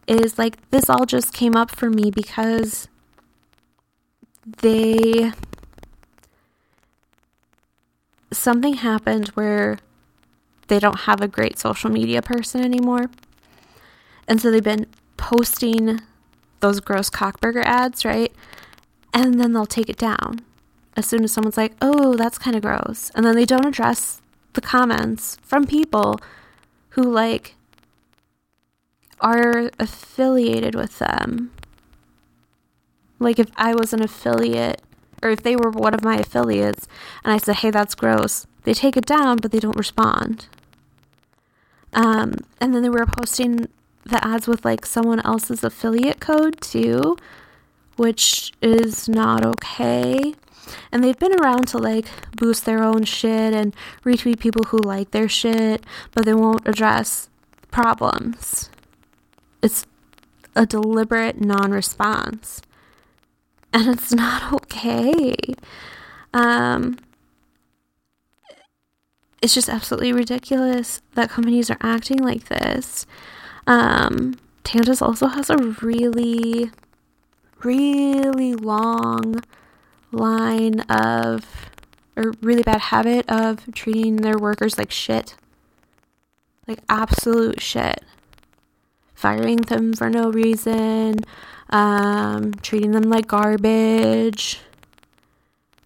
is 0.07 0.37
like 0.37 0.69
this 0.69 0.89
all 0.89 1.05
just 1.05 1.33
came 1.33 1.55
up 1.55 1.71
for 1.71 1.89
me 1.89 2.11
because 2.11 2.87
they 4.61 5.31
something 8.37 8.75
happened 8.75 9.29
where 9.29 9.79
they 10.67 10.79
don't 10.79 11.01
have 11.01 11.21
a 11.21 11.27
great 11.27 11.59
social 11.59 11.89
media 11.89 12.21
person 12.21 12.61
anymore. 12.63 13.09
And 14.27 14.41
so 14.41 14.51
they've 14.51 14.63
been 14.63 14.87
posting 15.17 15.99
those 16.59 16.79
gross 16.79 17.09
cockburger 17.09 17.63
ads, 17.63 18.05
right? 18.05 18.33
And 19.13 19.39
then 19.39 19.53
they'll 19.53 19.65
take 19.65 19.89
it 19.89 19.97
down 19.97 20.39
as 20.95 21.05
soon 21.05 21.23
as 21.23 21.31
someone's 21.31 21.57
like, 21.57 21.73
oh, 21.81 22.15
that's 22.15 22.37
kind 22.37 22.55
of 22.55 22.61
gross. 22.61 23.11
And 23.15 23.25
then 23.25 23.35
they 23.35 23.45
don't 23.45 23.65
address 23.65 24.21
the 24.53 24.61
comments 24.61 25.37
from 25.43 25.65
people 25.65 26.19
who, 26.89 27.03
like, 27.03 27.55
are 29.19 29.69
affiliated 29.79 30.75
with 30.75 30.99
them. 30.99 31.51
Like, 33.19 33.39
if 33.39 33.49
I 33.55 33.73
was 33.73 33.93
an 33.93 34.03
affiliate 34.03 34.81
or 35.23 35.31
if 35.31 35.41
they 35.43 35.55
were 35.55 35.69
one 35.69 35.93
of 35.93 36.03
my 36.03 36.17
affiliates 36.17 36.87
and 37.23 37.33
I 37.33 37.37
said, 37.37 37.57
hey, 37.57 37.71
that's 37.71 37.95
gross, 37.95 38.45
they 38.63 38.73
take 38.73 38.97
it 38.97 39.05
down, 39.05 39.37
but 39.37 39.51
they 39.51 39.59
don't 39.59 39.77
respond. 39.77 40.47
Um, 41.93 42.33
and 42.59 42.73
then 42.73 42.81
they 42.81 42.89
were 42.89 43.05
posting 43.05 43.67
the 44.03 44.25
ads 44.25 44.47
with 44.47 44.65
like 44.65 44.85
someone 44.85 45.21
else's 45.21 45.63
affiliate 45.63 46.19
code 46.19 46.59
too, 46.59 47.17
which 47.95 48.51
is 48.61 49.07
not 49.07 49.45
okay. 49.45 50.33
And 50.91 51.03
they've 51.03 51.17
been 51.17 51.39
around 51.39 51.67
to 51.69 51.77
like 51.77 52.05
boost 52.37 52.65
their 52.65 52.83
own 52.83 53.03
shit 53.03 53.53
and 53.53 53.75
retweet 54.03 54.39
people 54.39 54.65
who 54.65 54.77
like 54.77 55.11
their 55.11 55.29
shit, 55.29 55.85
but 56.11 56.25
they 56.25 56.33
won't 56.33 56.67
address 56.67 57.29
problems. 57.69 58.69
It's 59.61 59.85
a 60.55 60.65
deliberate 60.65 61.39
non 61.39 61.71
response 61.71 62.61
and 63.73 63.87
it's 63.87 64.13
not 64.13 64.53
okay. 64.53 65.35
Um, 66.33 66.97
it's 69.41 69.53
just 69.53 69.67
absolutely 69.67 70.13
ridiculous 70.13 71.01
that 71.15 71.29
companies 71.29 71.69
are 71.69 71.77
acting 71.81 72.19
like 72.19 72.45
this. 72.45 73.05
Um, 73.67 74.35
also 75.01 75.27
has 75.27 75.49
a 75.49 75.57
really, 75.57 76.71
really 77.63 78.53
long 78.53 79.41
line 80.11 80.81
of, 80.81 81.69
or 82.15 82.33
really 82.41 82.63
bad 82.63 82.79
habit 82.79 83.25
of 83.29 83.73
treating 83.73 84.17
their 84.17 84.37
workers 84.37 84.77
like 84.77 84.91
shit. 84.91 85.35
Like 86.67 86.79
absolute 86.87 87.61
shit. 87.61 88.03
Firing 89.23 89.61
them 89.61 89.93
for 89.93 90.09
no 90.09 90.29
reason, 90.29 91.15
um, 91.69 92.55
treating 92.55 92.91
them 92.91 93.03
like 93.03 93.25
garbage. 93.25 94.59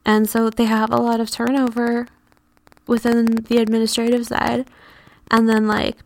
And 0.04 0.28
so 0.28 0.50
they 0.50 0.66
have 0.66 0.92
a 0.92 0.98
lot 0.98 1.20
of 1.20 1.30
turnover 1.30 2.08
within 2.88 3.26
the 3.48 3.58
administrative 3.58 4.26
side. 4.26 4.68
And 5.30 5.48
then, 5.48 5.68
like, 5.68 5.98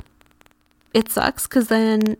it 0.93 1.07
sucks 1.07 1.47
because 1.47 1.69
then 1.69 2.17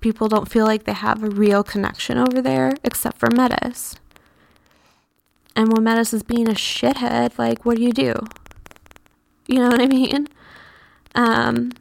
people 0.00 0.26
don't 0.26 0.50
feel 0.50 0.64
like 0.64 0.84
they 0.84 0.94
have 0.94 1.22
a 1.22 1.28
real 1.28 1.62
connection 1.62 2.16
over 2.16 2.40
there 2.40 2.72
except 2.82 3.18
for 3.18 3.28
Metis. 3.30 3.96
And 5.54 5.70
when 5.70 5.84
Metis 5.84 6.14
is 6.14 6.22
being 6.22 6.48
a 6.48 6.52
shithead, 6.52 7.36
like, 7.38 7.66
what 7.66 7.76
do 7.76 7.82
you 7.82 7.92
do? 7.92 8.14
You 9.46 9.58
know 9.58 9.68
what 9.68 9.82
I 9.82 9.86
mean? 9.86 10.28
Um, 11.14 11.72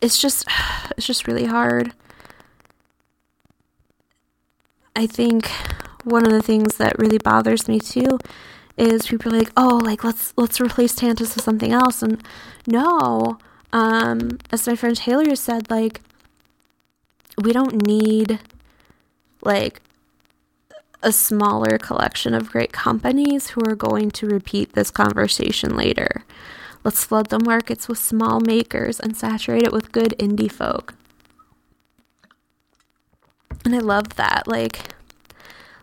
it's 0.00 0.18
just, 0.18 0.46
it's 0.96 1.06
just 1.06 1.26
really 1.26 1.46
hard. 1.46 1.92
I 4.96 5.06
think 5.06 5.50
one 6.04 6.26
of 6.26 6.32
the 6.32 6.42
things 6.42 6.76
that 6.76 6.98
really 6.98 7.18
bothers 7.18 7.68
me 7.68 7.78
too 7.78 8.18
is 8.76 9.06
people 9.06 9.34
are 9.34 9.38
like, 9.38 9.52
oh, 9.56 9.80
like 9.82 10.04
let's 10.04 10.32
let's 10.36 10.60
replace 10.60 10.94
Tantus 10.94 11.34
with 11.34 11.44
something 11.44 11.72
else, 11.72 12.02
and 12.02 12.22
no, 12.66 13.38
um, 13.72 14.38
as 14.50 14.66
my 14.66 14.74
friend 14.74 14.96
Taylor 14.96 15.36
said, 15.36 15.70
like 15.70 16.00
we 17.42 17.52
don't 17.52 17.86
need 17.86 18.40
like 19.42 19.80
a 21.02 21.12
smaller 21.12 21.78
collection 21.78 22.34
of 22.34 22.50
great 22.50 22.72
companies 22.72 23.50
who 23.50 23.62
are 23.66 23.74
going 23.74 24.10
to 24.10 24.26
repeat 24.26 24.72
this 24.72 24.90
conversation 24.90 25.76
later. 25.76 26.24
Let's 26.82 27.04
flood 27.04 27.28
the 27.28 27.38
markets 27.38 27.88
with 27.88 27.98
small 27.98 28.40
makers 28.40 28.98
and 28.98 29.16
saturate 29.16 29.64
it 29.64 29.72
with 29.72 29.92
good 29.92 30.14
indie 30.18 30.50
folk. 30.50 30.94
And 33.64 33.74
I 33.74 33.78
love 33.78 34.16
that. 34.16 34.46
Like, 34.46 34.94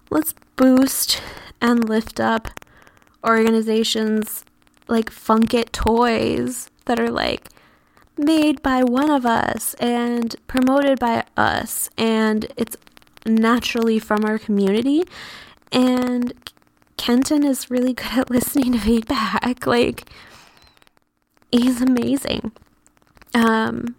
let's 0.10 0.34
boost 0.56 1.22
and 1.62 1.88
lift 1.88 2.20
up 2.20 2.50
organizations 3.26 4.44
like 4.88 5.10
Funk 5.12 5.54
It 5.54 5.74
Toys 5.74 6.70
that 6.86 7.00
are 7.00 7.12
like 7.12 7.50
made 8.18 8.62
by 8.64 8.84
one 8.84 9.12
of 9.12 9.26
us 9.26 9.76
and 9.76 10.36
promoted 10.48 11.00
by 11.00 11.24
us, 11.36 11.90
and 11.98 12.48
it's 12.58 12.78
naturally 13.26 14.00
from 14.00 14.26
our 14.26 14.40
community. 14.40 15.04
And 15.72 16.34
Kenton 16.96 17.44
is 17.44 17.70
really 17.70 17.94
good 17.94 18.18
at 18.18 18.30
listening 18.32 18.72
to 18.74 18.80
feedback. 18.80 19.68
Like, 19.68 20.10
he's 21.52 21.82
amazing. 21.82 22.52
Um, 23.34 23.96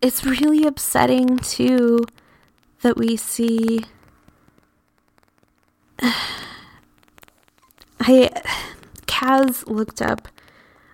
it's 0.00 0.24
really 0.24 0.64
upsetting 0.66 1.38
too 1.38 2.04
that 2.82 2.96
we 2.96 3.16
see. 3.16 3.84
I 8.00 8.30
Kaz 9.06 9.66
looked 9.66 10.00
up 10.00 10.28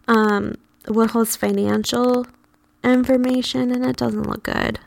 um, 0.08 0.56
Woodhull's 0.88 1.36
financial 1.36 2.26
information, 2.82 3.70
and 3.70 3.84
it 3.84 3.96
doesn't 3.96 4.28
look 4.28 4.44
good. 4.44 4.80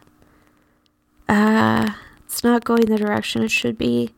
Uh, 1.29 1.91
it's 2.25 2.43
not 2.43 2.63
going 2.63 2.85
the 2.85 2.97
direction 2.97 3.43
it 3.43 3.51
should 3.51 3.77
be, 3.77 4.13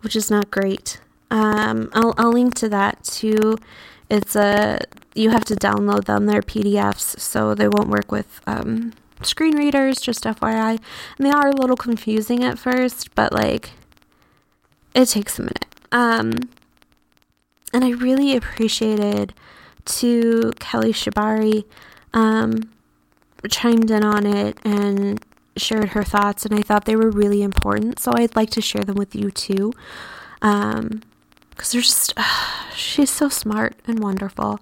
which 0.00 0.16
is 0.16 0.30
not 0.30 0.50
great. 0.50 1.00
Um, 1.30 1.90
I'll, 1.94 2.14
I'll 2.18 2.32
link 2.32 2.54
to 2.56 2.68
that 2.68 3.04
too. 3.04 3.56
It's 4.08 4.36
a 4.36 4.80
you 5.14 5.30
have 5.30 5.44
to 5.44 5.54
download 5.54 6.04
them. 6.04 6.26
They're 6.26 6.42
PDFs, 6.42 7.20
so 7.20 7.54
they 7.54 7.68
won't 7.68 7.88
work 7.88 8.10
with 8.10 8.40
um, 8.46 8.92
screen 9.22 9.56
readers. 9.56 10.00
Just 10.00 10.24
FYI, 10.24 10.78
and 11.18 11.26
they 11.26 11.30
are 11.30 11.48
a 11.48 11.56
little 11.56 11.76
confusing 11.76 12.44
at 12.44 12.58
first, 12.58 13.14
but 13.14 13.32
like 13.32 13.70
it 14.94 15.06
takes 15.06 15.38
a 15.38 15.42
minute. 15.42 15.66
Um, 15.90 16.32
and 17.72 17.84
I 17.84 17.90
really 17.90 18.36
appreciated 18.36 19.34
to 19.84 20.52
Kelly 20.58 20.92
Shibari 20.92 21.64
um, 22.12 22.70
chimed 23.50 23.90
in 23.90 24.04
on 24.04 24.26
it 24.26 24.58
and 24.64 25.24
shared 25.56 25.90
her 25.90 26.02
thoughts, 26.02 26.44
and 26.44 26.54
I 26.54 26.62
thought 26.62 26.84
they 26.84 26.96
were 26.96 27.10
really 27.10 27.42
important. 27.42 27.98
So 27.98 28.12
I'd 28.14 28.36
like 28.36 28.50
to 28.50 28.60
share 28.60 28.84
them 28.84 28.96
with 28.96 29.14
you 29.14 29.30
too. 29.30 29.72
Um, 30.40 31.02
because 31.54 31.72
they're 31.72 31.80
just, 31.82 32.12
uh, 32.16 32.22
she's 32.74 33.10
so 33.10 33.28
smart 33.28 33.76
and 33.86 34.00
wonderful. 34.00 34.60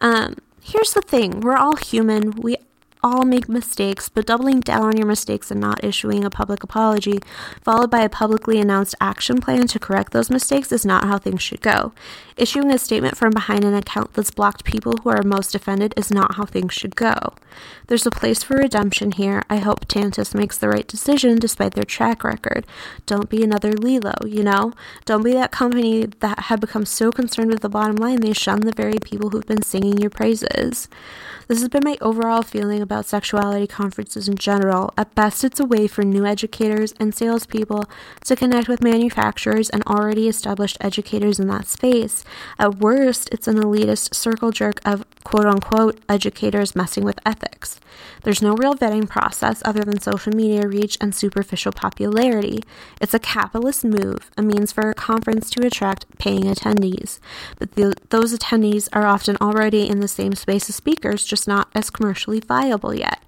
Um, 0.00 0.36
here's 0.60 0.92
the 0.94 1.02
thing 1.02 1.40
we're 1.40 1.56
all 1.56 1.76
human. 1.76 2.32
We 2.32 2.56
all 3.02 3.24
make 3.24 3.48
mistakes, 3.48 4.08
but 4.08 4.26
doubling 4.26 4.60
down 4.60 4.82
on 4.82 4.96
your 4.96 5.06
mistakes 5.06 5.50
and 5.50 5.60
not 5.60 5.82
issuing 5.82 6.24
a 6.24 6.30
public 6.30 6.62
apology, 6.62 7.18
followed 7.62 7.90
by 7.90 8.00
a 8.00 8.08
publicly 8.08 8.60
announced 8.60 8.94
action 9.00 9.40
plan 9.40 9.66
to 9.66 9.78
correct 9.78 10.12
those 10.12 10.30
mistakes, 10.30 10.70
is 10.70 10.86
not 10.86 11.04
how 11.04 11.18
things 11.18 11.42
should 11.42 11.60
go. 11.60 11.92
Issuing 12.36 12.70
a 12.70 12.78
statement 12.78 13.16
from 13.16 13.30
behind 13.30 13.64
an 13.64 13.74
account 13.74 14.14
that's 14.14 14.30
blocked 14.30 14.64
people 14.64 14.96
who 14.98 15.10
are 15.10 15.22
most 15.22 15.54
offended 15.54 15.92
is 15.96 16.10
not 16.10 16.36
how 16.36 16.44
things 16.44 16.72
should 16.72 16.96
go. 16.96 17.34
There's 17.88 18.06
a 18.06 18.10
place 18.10 18.42
for 18.42 18.56
redemption 18.56 19.12
here. 19.12 19.42
I 19.50 19.56
hope 19.56 19.86
Tantus 19.86 20.34
makes 20.34 20.56
the 20.56 20.68
right 20.68 20.86
decision 20.86 21.38
despite 21.38 21.74
their 21.74 21.84
track 21.84 22.24
record. 22.24 22.66
Don't 23.06 23.28
be 23.28 23.42
another 23.42 23.72
Lelo, 23.72 24.30
you 24.30 24.42
know? 24.42 24.72
Don't 25.04 25.24
be 25.24 25.32
that 25.32 25.50
company 25.50 26.06
that 26.20 26.40
had 26.44 26.60
become 26.60 26.86
so 26.86 27.10
concerned 27.10 27.50
with 27.50 27.60
the 27.60 27.68
bottom 27.68 27.96
line 27.96 28.20
they 28.20 28.32
shun 28.32 28.60
the 28.60 28.72
very 28.72 28.98
people 29.02 29.30
who've 29.30 29.46
been 29.46 29.62
singing 29.62 29.98
your 29.98 30.10
praises. 30.10 30.88
This 31.48 31.60
has 31.60 31.68
been 31.68 31.82
my 31.84 31.98
overall 32.00 32.42
feeling 32.42 32.80
about 32.80 32.91
sexuality 33.00 33.66
conferences 33.66 34.28
in 34.28 34.36
general. 34.36 34.92
At 34.98 35.14
best, 35.14 35.44
it's 35.44 35.58
a 35.58 35.64
way 35.64 35.86
for 35.86 36.02
new 36.02 36.26
educators 36.26 36.92
and 37.00 37.14
salespeople 37.14 37.86
to 38.24 38.36
connect 38.36 38.68
with 38.68 38.82
manufacturers 38.82 39.70
and 39.70 39.82
already 39.84 40.28
established 40.28 40.76
educators 40.80 41.40
in 41.40 41.48
that 41.48 41.66
space. 41.66 42.24
At 42.58 42.76
worst, 42.76 43.30
it's 43.32 43.48
an 43.48 43.56
elitist 43.56 44.14
circle 44.14 44.50
jerk 44.50 44.80
of 44.84 45.04
quote 45.24 45.46
unquote 45.46 45.98
educators 46.08 46.76
messing 46.76 47.04
with 47.04 47.18
ethics. 47.24 47.80
There's 48.22 48.42
no 48.42 48.54
real 48.54 48.74
vetting 48.74 49.08
process 49.08 49.62
other 49.64 49.82
than 49.82 50.00
social 50.00 50.32
media 50.32 50.66
reach 50.68 50.96
and 51.00 51.14
superficial 51.14 51.72
popularity. 51.72 52.62
It's 53.00 53.14
a 53.14 53.18
capitalist 53.18 53.84
move, 53.84 54.30
a 54.36 54.42
means 54.42 54.72
for 54.72 54.90
a 54.90 54.94
conference 54.94 55.50
to 55.50 55.66
attract 55.66 56.06
paying 56.18 56.44
attendees. 56.44 57.18
But 57.58 57.72
the, 57.72 57.94
those 58.10 58.36
attendees 58.36 58.88
are 58.92 59.06
often 59.06 59.36
already 59.40 59.88
in 59.88 60.00
the 60.00 60.08
same 60.08 60.34
space 60.34 60.68
as 60.68 60.76
speakers, 60.76 61.24
just 61.24 61.48
not 61.48 61.68
as 61.74 61.90
commercially 61.90 62.40
viable 62.40 62.94
yet. 62.94 63.22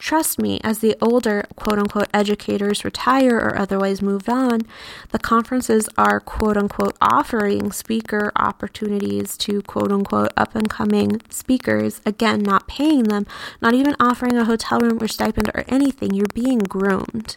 Trust 0.00 0.40
me, 0.40 0.58
as 0.64 0.78
the 0.78 0.96
older 1.02 1.44
quote 1.56 1.78
unquote 1.78 2.08
educators 2.14 2.86
retire 2.86 3.36
or 3.36 3.58
otherwise 3.58 4.00
moved 4.00 4.30
on, 4.30 4.62
the 5.10 5.18
conferences 5.18 5.90
are 5.98 6.18
quote 6.20 6.56
unquote 6.56 6.96
offering 7.02 7.70
speaker 7.70 8.32
opportunities 8.34 9.36
to 9.36 9.60
quote 9.60 9.92
unquote 9.92 10.32
up 10.38 10.56
and 10.56 10.70
coming 10.70 11.20
speakers. 11.28 12.00
Again, 12.06 12.42
not 12.42 12.66
paying 12.66 13.04
them, 13.04 13.26
not 13.60 13.74
even 13.74 13.94
offering 14.00 14.38
a 14.38 14.46
hotel 14.46 14.80
room 14.80 15.02
or 15.02 15.06
stipend 15.06 15.50
or 15.54 15.64
anything. 15.68 16.14
You're 16.14 16.26
being 16.32 16.60
groomed. 16.60 17.36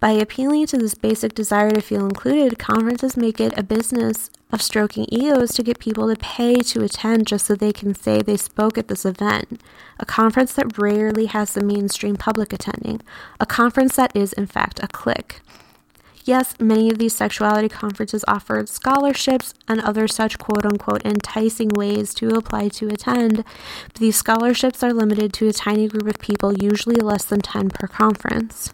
By 0.00 0.10
appealing 0.10 0.66
to 0.66 0.78
this 0.78 0.96
basic 0.96 1.34
desire 1.34 1.70
to 1.70 1.80
feel 1.80 2.06
included, 2.06 2.58
conferences 2.58 3.16
make 3.16 3.38
it 3.38 3.56
a 3.56 3.62
business 3.62 4.30
of 4.52 4.62
stroking 4.62 5.06
egos 5.08 5.52
to 5.54 5.62
get 5.62 5.78
people 5.78 6.08
to 6.08 6.16
pay 6.16 6.54
to 6.56 6.82
attend 6.84 7.26
just 7.26 7.46
so 7.46 7.54
they 7.54 7.72
can 7.72 7.94
say 7.94 8.20
they 8.20 8.36
spoke 8.36 8.76
at 8.76 8.88
this 8.88 9.04
event. 9.04 9.60
A 9.98 10.06
conference 10.06 10.52
that 10.54 10.78
rarely 10.78 11.26
has 11.26 11.54
the 11.54 11.64
mainstream 11.64 12.16
public 12.16 12.52
attending. 12.52 13.00
A 13.38 13.46
conference 13.46 13.96
that 13.96 14.14
is, 14.14 14.32
in 14.32 14.46
fact, 14.46 14.82
a 14.82 14.88
clique. 14.88 15.40
Yes, 16.24 16.54
many 16.60 16.90
of 16.90 16.98
these 16.98 17.16
sexuality 17.16 17.68
conferences 17.68 18.24
offer 18.28 18.64
scholarships 18.66 19.54
and 19.66 19.80
other 19.80 20.06
such 20.06 20.38
quote 20.38 20.66
unquote 20.66 21.04
enticing 21.04 21.70
ways 21.70 22.12
to 22.14 22.28
apply 22.28 22.68
to 22.68 22.88
attend, 22.88 23.36
but 23.86 23.94
these 23.94 24.16
scholarships 24.16 24.82
are 24.82 24.92
limited 24.92 25.32
to 25.34 25.48
a 25.48 25.52
tiny 25.52 25.88
group 25.88 26.06
of 26.06 26.18
people, 26.18 26.56
usually 26.56 26.96
less 26.96 27.24
than 27.24 27.40
10 27.40 27.70
per 27.70 27.86
conference. 27.86 28.72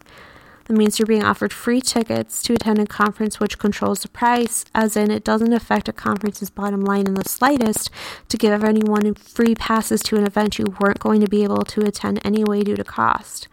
That 0.67 0.77
means 0.77 0.99
you're 0.99 1.07
being 1.07 1.25
offered 1.25 1.53
free 1.53 1.81
tickets 1.81 2.43
to 2.43 2.55
attend 2.55 2.81
a 2.81 2.87
conference 2.87 3.39
which 3.39 3.59
controls 3.59 4.01
the 4.01 4.09
price, 4.09 4.65
as 4.75 4.97
in 4.97 5.13
it 5.13 5.23
doesn't 5.23 5.53
affect 5.53 5.89
a 5.89 5.93
conference's 5.93 6.51
bottom 6.51 6.81
line 6.81 7.07
in 7.07 7.15
the 7.15 7.29
slightest 7.29 7.89
to 8.29 8.37
give 8.37 8.65
anyone 8.65 9.15
free 9.15 9.55
passes 9.55 10.03
to 10.03 10.17
an 10.17 10.27
event 10.27 10.59
you 10.59 10.75
weren't 10.81 10.99
going 10.99 11.21
to 11.21 11.29
be 11.29 11.45
able 11.45 11.63
to 11.63 11.83
attend 11.83 12.21
anyway 12.25 12.63
due 12.63 12.75
to 12.75 12.83
cost. 12.83 13.47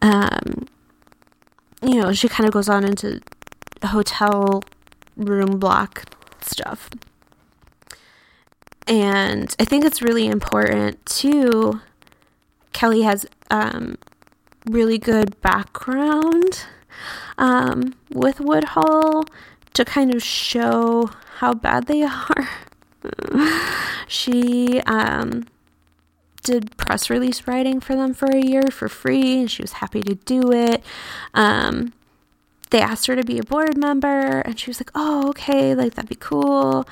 Um, 0.00 0.66
you 1.82 2.00
know, 2.00 2.12
she 2.12 2.28
kind 2.28 2.48
of 2.48 2.54
goes 2.54 2.70
on 2.70 2.84
into 2.84 3.20
hotel 3.84 4.62
room 5.16 5.58
block 5.58 6.04
stuff. 6.40 6.88
And 8.86 9.54
I 9.58 9.64
think 9.64 9.84
it's 9.84 10.00
really 10.00 10.26
important 10.26 11.04
too. 11.04 11.80
Kelly 12.72 13.02
has 13.02 13.26
um, 13.50 13.96
really 14.66 14.98
good 14.98 15.40
background 15.40 16.64
um, 17.38 17.94
with 18.10 18.40
Woodhull 18.40 19.24
to 19.74 19.84
kind 19.84 20.14
of 20.14 20.22
show 20.22 21.10
how 21.38 21.54
bad 21.54 21.86
they 21.86 22.02
are. 22.02 22.48
she 24.06 24.80
um, 24.86 25.46
did 26.42 26.76
press 26.76 27.10
release 27.10 27.46
writing 27.46 27.80
for 27.80 27.94
them 27.96 28.14
for 28.14 28.26
a 28.26 28.40
year 28.40 28.62
for 28.70 28.88
free, 28.88 29.40
and 29.40 29.50
she 29.50 29.62
was 29.62 29.72
happy 29.72 30.02
to 30.02 30.14
do 30.14 30.52
it. 30.52 30.82
Um, 31.34 31.92
they 32.70 32.80
asked 32.80 33.06
her 33.06 33.16
to 33.16 33.22
be 33.24 33.38
a 33.38 33.44
board 33.44 33.76
member, 33.76 34.40
and 34.40 34.58
she 34.58 34.70
was 34.70 34.80
like, 34.80 34.90
"Oh, 34.94 35.28
okay, 35.30 35.74
like 35.74 35.94
that'd 35.94 36.08
be 36.08 36.14
cool." 36.16 36.86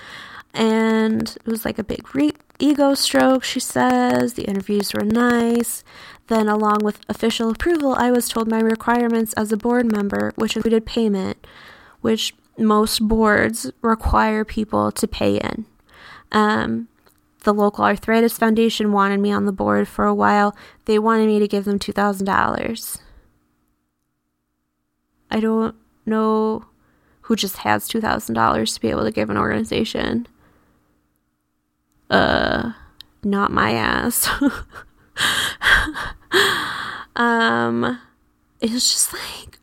And 0.53 1.23
it 1.23 1.47
was 1.47 1.65
like 1.65 1.79
a 1.79 1.85
big 1.85 2.15
re- 2.15 2.35
ego 2.59 2.95
stroke, 2.95 3.45
she 3.45 3.61
says. 3.61 4.35
The 4.35 4.45
interviews 4.45 4.93
were 4.93 5.05
nice. 5.05 5.85
Then, 6.31 6.49
along 6.49 6.85
with 6.85 7.01
official 7.09 7.51
approval, 7.51 7.97
I 7.99 8.13
was 8.13 8.29
told 8.29 8.47
my 8.47 8.61
requirements 8.61 9.33
as 9.33 9.51
a 9.51 9.57
board 9.57 9.91
member, 9.91 10.33
which 10.37 10.55
included 10.55 10.87
payment, 10.87 11.45
which 12.03 12.37
most 12.57 13.09
boards 13.09 13.73
require 13.83 14.45
people 14.45 14.93
to 14.93 15.09
pay 15.09 15.39
in. 15.39 15.67
Um, 16.31 16.87
the 17.43 17.53
local 17.53 17.85
arthritis 17.85 18.39
foundation 18.39 18.93
wanted 18.93 19.19
me 19.19 19.33
on 19.33 19.45
the 19.45 19.51
board 19.51 19.89
for 19.89 20.05
a 20.05 20.15
while. 20.15 20.55
They 20.85 21.01
wanted 21.01 21.27
me 21.27 21.41
to 21.41 21.49
give 21.49 21.65
them 21.65 21.81
$2,000. 21.81 22.99
I 25.33 25.41
don't 25.41 25.75
know 26.07 26.65
who 27.23 27.35
just 27.35 27.57
has 27.59 27.89
$2,000 27.89 28.73
to 28.75 28.81
be 28.81 28.89
able 28.91 29.03
to 29.03 29.11
give 29.11 29.31
an 29.31 29.37
organization. 29.37 30.29
Uh, 32.09 32.75
not 33.25 33.51
my 33.51 33.73
ass. 33.73 34.31
um, 37.17 38.01
it's 38.61 38.73
just 38.73 39.13
like 39.13 39.59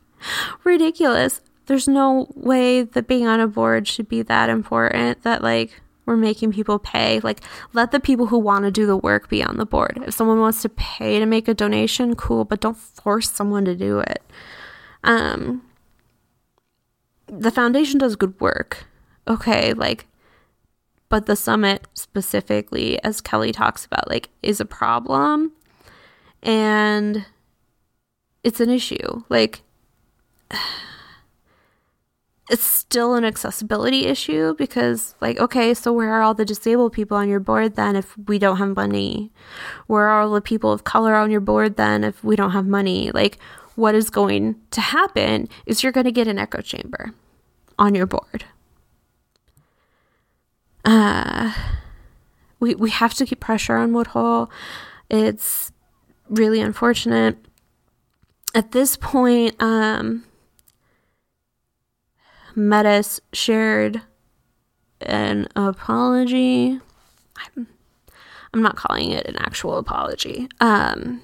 ridiculous. 0.64 1.42
There's 1.68 1.88
no 1.88 2.32
way 2.36 2.84
that 2.84 3.08
being 3.08 3.28
on 3.28 3.40
a 3.40 3.48
board 3.48 3.88
should 3.88 4.08
be 4.08 4.22
that 4.22 4.50
important 4.50 5.24
that, 5.24 5.44
like, 5.44 5.82
we're 6.06 6.16
making 6.16 6.54
people 6.54 6.80
pay. 6.80 7.20
Like, 7.20 7.42
let 7.74 7.92
the 7.92 8.00
people 8.00 8.28
who 8.28 8.38
want 8.38 8.64
to 8.64 8.72
do 8.72 8.86
the 8.86 8.96
work 8.96 9.28
be 9.28 9.44
on 9.44 9.58
the 9.58 9.66
board. 9.66 10.02
If 10.06 10.14
someone 10.14 10.40
wants 10.40 10.62
to 10.62 10.70
pay 10.70 11.20
to 11.20 11.26
make 11.26 11.50
a 11.50 11.54
donation, 11.54 12.16
cool, 12.16 12.46
but 12.46 12.62
don't 12.62 12.78
force 12.78 13.30
someone 13.30 13.66
to 13.66 13.76
do 13.76 14.00
it. 14.00 14.24
Um, 15.04 15.64
the 17.28 17.52
foundation 17.52 18.00
does 18.00 18.16
good 18.16 18.40
work. 18.40 18.86
Okay, 19.28 19.74
like, 19.74 20.08
but 21.10 21.26
the 21.26 21.36
summit 21.36 21.86
specifically, 21.94 23.04
as 23.04 23.20
Kelly 23.20 23.52
talks 23.52 23.86
about, 23.86 24.10
like, 24.10 24.30
is 24.42 24.62
a 24.62 24.66
problem 24.66 25.52
and 26.44 27.26
it's 28.44 28.60
an 28.60 28.70
issue. 28.70 29.24
Like, 29.30 29.62
it's 32.50 32.64
still 32.64 33.16
an 33.16 33.26
accessibility 33.26 34.06
issue 34.06 34.56
because 34.56 35.16
like 35.20 35.38
okay 35.38 35.74
so 35.74 35.92
where 35.92 36.14
are 36.14 36.22
all 36.22 36.34
the 36.34 36.46
disabled 36.46 36.94
people 36.94 37.18
on 37.18 37.28
your 37.28 37.42
board 37.42 37.76
then 37.76 37.96
if 37.96 38.18
we 38.18 38.40
don't 38.40 38.58
have 38.58 38.76
money? 38.76 39.32
Where 39.88 40.08
are 40.08 40.22
all 40.22 40.32
the 40.32 40.42
people 40.42 40.72
of 40.72 40.84
color 40.84 41.14
on 41.16 41.30
your 41.30 41.42
board 41.42 41.76
then 41.76 42.04
if 42.04 42.24
we 42.24 42.36
don't 42.36 42.52
have 42.52 42.66
money? 42.66 43.12
Like 43.12 43.38
what 43.76 43.96
is 43.96 44.10
going 44.10 44.56
to 44.72 44.82
happen 44.82 45.50
is 45.66 45.84
you're 45.84 45.92
going 45.92 46.06
to 46.06 46.12
get 46.12 46.28
an 46.28 46.40
echo 46.40 46.62
chamber 46.62 47.14
on 47.78 47.94
your 47.94 48.06
board. 48.06 48.46
Uh 50.86 51.54
we 52.60 52.76
we 52.76 52.90
have 52.90 53.14
to 53.16 53.26
keep 53.26 53.40
pressure 53.42 53.76
on 53.76 53.94
woodhull. 53.94 54.50
It's 55.10 55.72
really 56.30 56.62
unfortunate 56.62 57.38
at 58.54 58.72
this 58.72 58.98
point 58.98 59.56
um 59.62 60.24
Metis 62.58 63.22
shared 63.34 64.02
an 65.00 65.48
apology. 65.56 66.80
I'm, 67.36 67.68
I'm 68.52 68.64
not 68.64 68.76
calling 68.76 69.12
it 69.12 69.28
an 69.28 69.38
actual 69.38 69.78
apology, 69.78 70.50
um, 70.60 71.22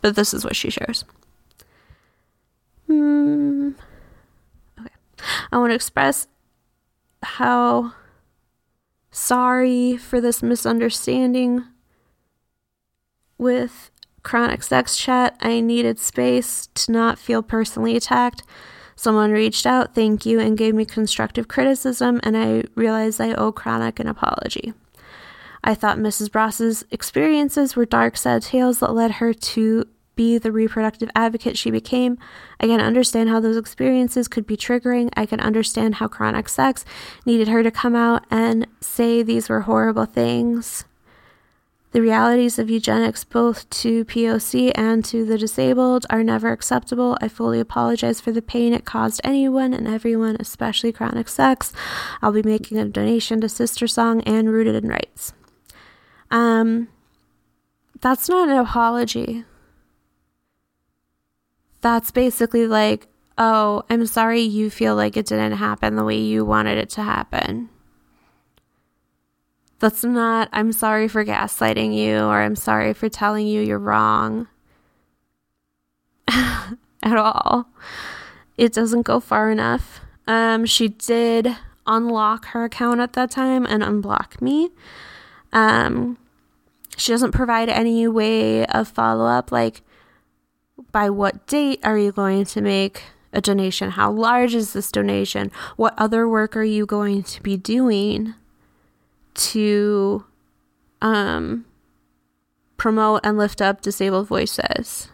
but 0.00 0.16
this 0.16 0.32
is 0.32 0.42
what 0.42 0.56
she 0.56 0.70
shares. 0.70 1.04
Mm, 2.88 3.74
okay. 4.80 4.94
I 5.52 5.58
want 5.58 5.70
to 5.70 5.74
express 5.74 6.26
how 7.22 7.92
sorry 9.10 9.98
for 9.98 10.18
this 10.18 10.42
misunderstanding 10.42 11.62
with 13.36 13.89
chronic 14.22 14.62
sex 14.62 14.96
chat. 14.96 15.36
I 15.40 15.60
needed 15.60 15.98
space 15.98 16.68
to 16.74 16.92
not 16.92 17.18
feel 17.18 17.42
personally 17.42 17.96
attacked. 17.96 18.42
Someone 18.96 19.30
reached 19.30 19.64
out, 19.64 19.94
thank 19.94 20.26
you, 20.26 20.40
and 20.40 20.58
gave 20.58 20.74
me 20.74 20.84
constructive 20.84 21.48
criticism, 21.48 22.20
and 22.22 22.36
I 22.36 22.64
realized 22.74 23.18
I 23.18 23.32
owe 23.32 23.50
Chronic 23.50 23.98
an 23.98 24.06
apology. 24.06 24.74
I 25.64 25.74
thought 25.74 25.96
Mrs. 25.96 26.34
Ross's 26.34 26.84
experiences 26.90 27.74
were 27.74 27.86
dark, 27.86 28.18
sad 28.18 28.42
tales 28.42 28.80
that 28.80 28.92
led 28.92 29.12
her 29.12 29.32
to 29.32 29.86
be 30.16 30.36
the 30.36 30.52
reproductive 30.52 31.08
advocate 31.14 31.56
she 31.56 31.70
became. 31.70 32.18
I 32.60 32.66
can 32.66 32.78
understand 32.78 33.30
how 33.30 33.40
those 33.40 33.56
experiences 33.56 34.28
could 34.28 34.46
be 34.46 34.54
triggering. 34.54 35.08
I 35.16 35.24
can 35.24 35.40
understand 35.40 35.94
how 35.94 36.08
chronic 36.08 36.50
sex 36.50 36.84
needed 37.24 37.48
her 37.48 37.62
to 37.62 37.70
come 37.70 37.96
out 37.96 38.26
and 38.30 38.66
say 38.82 39.22
these 39.22 39.48
were 39.48 39.62
horrible 39.62 40.04
things. 40.04 40.84
The 41.92 42.00
realities 42.00 42.58
of 42.58 42.70
eugenics, 42.70 43.24
both 43.24 43.68
to 43.70 44.04
POC 44.04 44.70
and 44.76 45.04
to 45.06 45.24
the 45.24 45.36
disabled, 45.36 46.06
are 46.08 46.22
never 46.22 46.52
acceptable. 46.52 47.18
I 47.20 47.26
fully 47.26 47.58
apologize 47.58 48.20
for 48.20 48.30
the 48.30 48.42
pain 48.42 48.72
it 48.72 48.84
caused 48.84 49.20
anyone 49.24 49.74
and 49.74 49.88
everyone, 49.88 50.36
especially 50.38 50.92
chronic 50.92 51.28
sex. 51.28 51.72
I'll 52.22 52.30
be 52.30 52.44
making 52.44 52.78
a 52.78 52.84
donation 52.84 53.40
to 53.40 53.48
SisterSong 53.48 54.22
and 54.24 54.52
Rooted 54.52 54.76
in 54.76 54.88
Rights. 54.88 55.32
Um, 56.30 56.88
that's 58.00 58.28
not 58.28 58.48
an 58.48 58.56
apology. 58.56 59.44
That's 61.80 62.12
basically 62.12 62.68
like, 62.68 63.08
oh, 63.36 63.82
I'm 63.90 64.06
sorry 64.06 64.42
you 64.42 64.70
feel 64.70 64.94
like 64.94 65.16
it 65.16 65.26
didn't 65.26 65.52
happen 65.52 65.96
the 65.96 66.04
way 66.04 66.18
you 66.18 66.44
wanted 66.44 66.78
it 66.78 66.90
to 66.90 67.02
happen. 67.02 67.68
That's 69.80 70.04
not, 70.04 70.50
I'm 70.52 70.72
sorry 70.72 71.08
for 71.08 71.24
gaslighting 71.24 71.96
you 71.96 72.18
or 72.18 72.42
I'm 72.42 72.54
sorry 72.54 72.92
for 72.92 73.08
telling 73.08 73.46
you 73.46 73.62
you're 73.62 73.78
wrong 73.78 74.46
at 76.28 76.76
all. 77.16 77.66
It 78.58 78.74
doesn't 78.74 79.02
go 79.02 79.20
far 79.20 79.50
enough. 79.50 80.00
Um, 80.26 80.66
she 80.66 80.88
did 80.88 81.56
unlock 81.86 82.46
her 82.48 82.64
account 82.64 83.00
at 83.00 83.14
that 83.14 83.30
time 83.30 83.64
and 83.66 83.82
unblock 83.82 84.40
me. 84.42 84.70
Um, 85.52 86.18
she 86.98 87.12
doesn't 87.12 87.32
provide 87.32 87.70
any 87.70 88.06
way 88.06 88.66
of 88.66 88.86
follow 88.86 89.24
up, 89.24 89.50
like 89.50 89.80
by 90.92 91.08
what 91.08 91.46
date 91.46 91.80
are 91.82 91.96
you 91.96 92.12
going 92.12 92.44
to 92.44 92.60
make 92.60 93.04
a 93.32 93.40
donation? 93.40 93.92
How 93.92 94.10
large 94.10 94.54
is 94.54 94.74
this 94.74 94.92
donation? 94.92 95.50
What 95.76 95.94
other 95.96 96.28
work 96.28 96.54
are 96.54 96.64
you 96.64 96.84
going 96.84 97.22
to 97.22 97.42
be 97.42 97.56
doing? 97.56 98.34
To 99.40 100.24
um, 101.00 101.64
promote 102.76 103.20
and 103.24 103.38
lift 103.38 103.60
up 103.60 103.80
disabled 103.80 104.28
voices. 104.28 105.08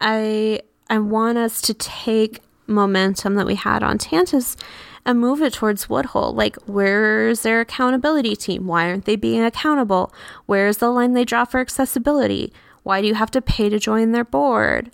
I 0.00 0.60
I 0.88 0.98
want 0.98 1.38
us 1.38 1.60
to 1.62 1.74
take 1.74 2.40
momentum 2.66 3.34
that 3.34 3.46
we 3.46 3.54
had 3.54 3.82
on 3.82 3.98
Tantus 3.98 4.56
and 5.04 5.20
move 5.20 5.40
it 5.40 5.52
towards 5.52 5.88
Woodhull. 5.88 6.32
Like, 6.32 6.56
where's 6.66 7.42
their 7.42 7.60
accountability 7.60 8.34
team? 8.36 8.66
Why 8.66 8.88
aren't 8.88 9.04
they 9.04 9.16
being 9.16 9.42
accountable? 9.42 10.12
Where's 10.46 10.78
the 10.78 10.90
line 10.90 11.12
they 11.12 11.24
draw 11.24 11.44
for 11.44 11.60
accessibility? 11.60 12.52
Why 12.82 13.00
do 13.00 13.06
you 13.06 13.14
have 13.14 13.30
to 13.32 13.40
pay 13.40 13.68
to 13.68 13.78
join 13.78 14.12
their 14.12 14.24
board? 14.24 14.90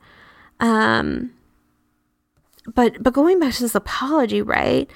Um, 0.61 1.33
but 2.75 3.03
but 3.03 3.13
going 3.13 3.41
back 3.41 3.55
to 3.55 3.63
this 3.63 3.75
apology, 3.75 4.43
right? 4.43 4.91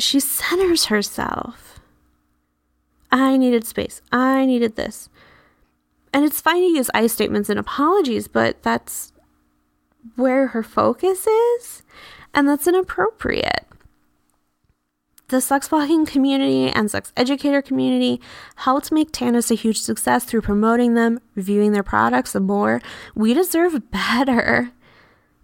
She 0.00 0.20
centers 0.20 0.86
herself. 0.86 1.80
I 3.12 3.36
needed 3.36 3.66
space. 3.66 4.02
I 4.12 4.46
needed 4.46 4.76
this. 4.76 5.08
And 6.12 6.24
it's 6.24 6.40
fine 6.40 6.62
to 6.62 6.76
use 6.76 6.90
I 6.94 7.06
statements 7.06 7.48
and 7.48 7.58
apologies, 7.58 8.28
but 8.28 8.62
that's 8.62 9.12
where 10.16 10.48
her 10.48 10.62
focus 10.62 11.26
is, 11.26 11.82
and 12.34 12.48
that's 12.48 12.66
inappropriate. 12.66 13.66
The 15.28 15.40
sex 15.40 15.70
walking 15.70 16.06
community 16.06 16.68
and 16.68 16.90
sex 16.90 17.12
educator 17.16 17.62
community 17.62 18.20
helped 18.56 18.90
make 18.90 19.12
Tantus 19.12 19.52
a 19.52 19.54
huge 19.54 19.78
success 19.78 20.24
through 20.24 20.40
promoting 20.40 20.94
them, 20.94 21.20
reviewing 21.36 21.70
their 21.70 21.84
products, 21.84 22.34
and 22.34 22.46
more. 22.46 22.80
We 23.14 23.32
deserve 23.32 23.92
better 23.92 24.72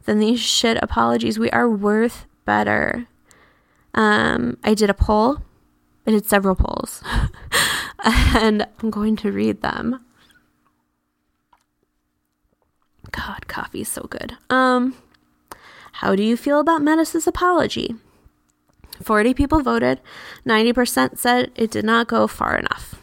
than 0.05 0.19
these 0.19 0.41
shit 0.41 0.77
apologies. 0.83 1.39
We 1.39 1.51
are 1.51 1.69
worth 1.69 2.27
better. 2.45 3.07
Um, 3.97 4.59
I 4.63 4.75
did 4.75 4.91
a 4.91 4.95
poll. 4.95 5.39
I 6.07 6.13
did 6.13 6.27
several 6.27 6.55
polls, 6.55 7.03
and 8.05 8.65
I'm 8.81 8.91
going 8.91 9.17
to 9.17 9.33
read 9.33 9.61
them. 9.63 10.05
God, 13.11 13.49
coffee 13.49 13.81
is 13.81 13.89
so 13.89 14.03
good. 14.03 14.37
Um, 14.49 14.95
how 15.95 16.15
do 16.15 16.23
you 16.23 16.37
feel 16.37 16.61
about 16.61 16.83
Metis's 16.83 17.27
apology? 17.27 17.97
40 19.03 19.35
people 19.35 19.63
voted. 19.63 20.01
90% 20.47 21.19
said 21.19 21.51
it 21.57 21.71
did 21.71 21.85
not 21.85 22.07
go 22.07 22.27
far 22.27 22.57
enough. 22.57 22.95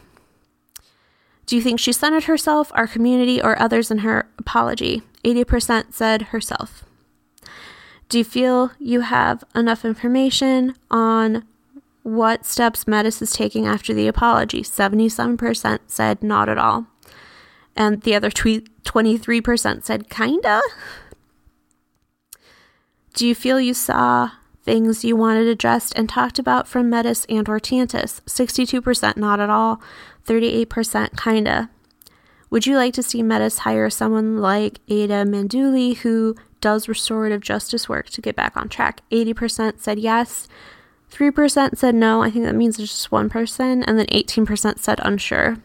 Do 1.46 1.56
you 1.56 1.62
think 1.62 1.78
she 1.78 1.92
centered 1.92 2.24
herself, 2.24 2.72
our 2.74 2.86
community, 2.86 3.42
or 3.42 3.60
others 3.60 3.90
in 3.90 3.98
her 3.98 4.28
apology? 4.38 5.02
80% 5.24 5.92
said 5.92 6.22
herself. 6.22 6.84
Do 8.14 8.18
you 8.18 8.24
feel 8.24 8.70
you 8.78 9.00
have 9.00 9.42
enough 9.56 9.84
information 9.84 10.76
on 10.88 11.44
what 12.04 12.46
steps 12.46 12.86
Metis 12.86 13.20
is 13.20 13.32
taking 13.32 13.66
after 13.66 13.92
the 13.92 14.06
apology? 14.06 14.62
77% 14.62 15.80
said 15.88 16.22
not 16.22 16.48
at 16.48 16.56
all. 16.56 16.86
And 17.74 18.02
the 18.02 18.14
other 18.14 18.30
tweet, 18.30 18.68
23% 18.84 19.84
said 19.84 20.08
kinda. 20.10 20.62
Do 23.14 23.26
you 23.26 23.34
feel 23.34 23.58
you 23.58 23.74
saw 23.74 24.30
things 24.62 25.04
you 25.04 25.16
wanted 25.16 25.48
addressed 25.48 25.92
and 25.96 26.08
talked 26.08 26.38
about 26.38 26.68
from 26.68 26.88
Metis 26.88 27.26
and 27.28 27.48
or 27.48 27.58
Tantus? 27.58 28.20
62% 28.26 29.16
not 29.16 29.40
at 29.40 29.50
all, 29.50 29.82
38% 30.24 31.20
kinda. 31.20 31.68
Would 32.48 32.64
you 32.64 32.76
like 32.76 32.94
to 32.94 33.02
see 33.02 33.24
Metis 33.24 33.58
hire 33.58 33.90
someone 33.90 34.38
like 34.38 34.78
Ada 34.86 35.24
Manduli 35.24 35.96
who 35.96 36.36
does 36.64 36.88
restorative 36.88 37.42
justice 37.42 37.90
work 37.90 38.08
to 38.08 38.22
get 38.22 38.34
back 38.34 38.56
on 38.56 38.70
track? 38.70 39.02
80% 39.12 39.80
said 39.80 39.98
yes. 39.98 40.48
3% 41.12 41.76
said 41.76 41.94
no. 41.94 42.22
I 42.22 42.30
think 42.30 42.46
that 42.46 42.54
means 42.54 42.78
there's 42.78 42.88
just 42.88 43.12
one 43.12 43.28
person. 43.28 43.82
And 43.84 43.98
then 43.98 44.06
18% 44.06 44.78
said 44.78 44.98
unsure. 45.02 45.58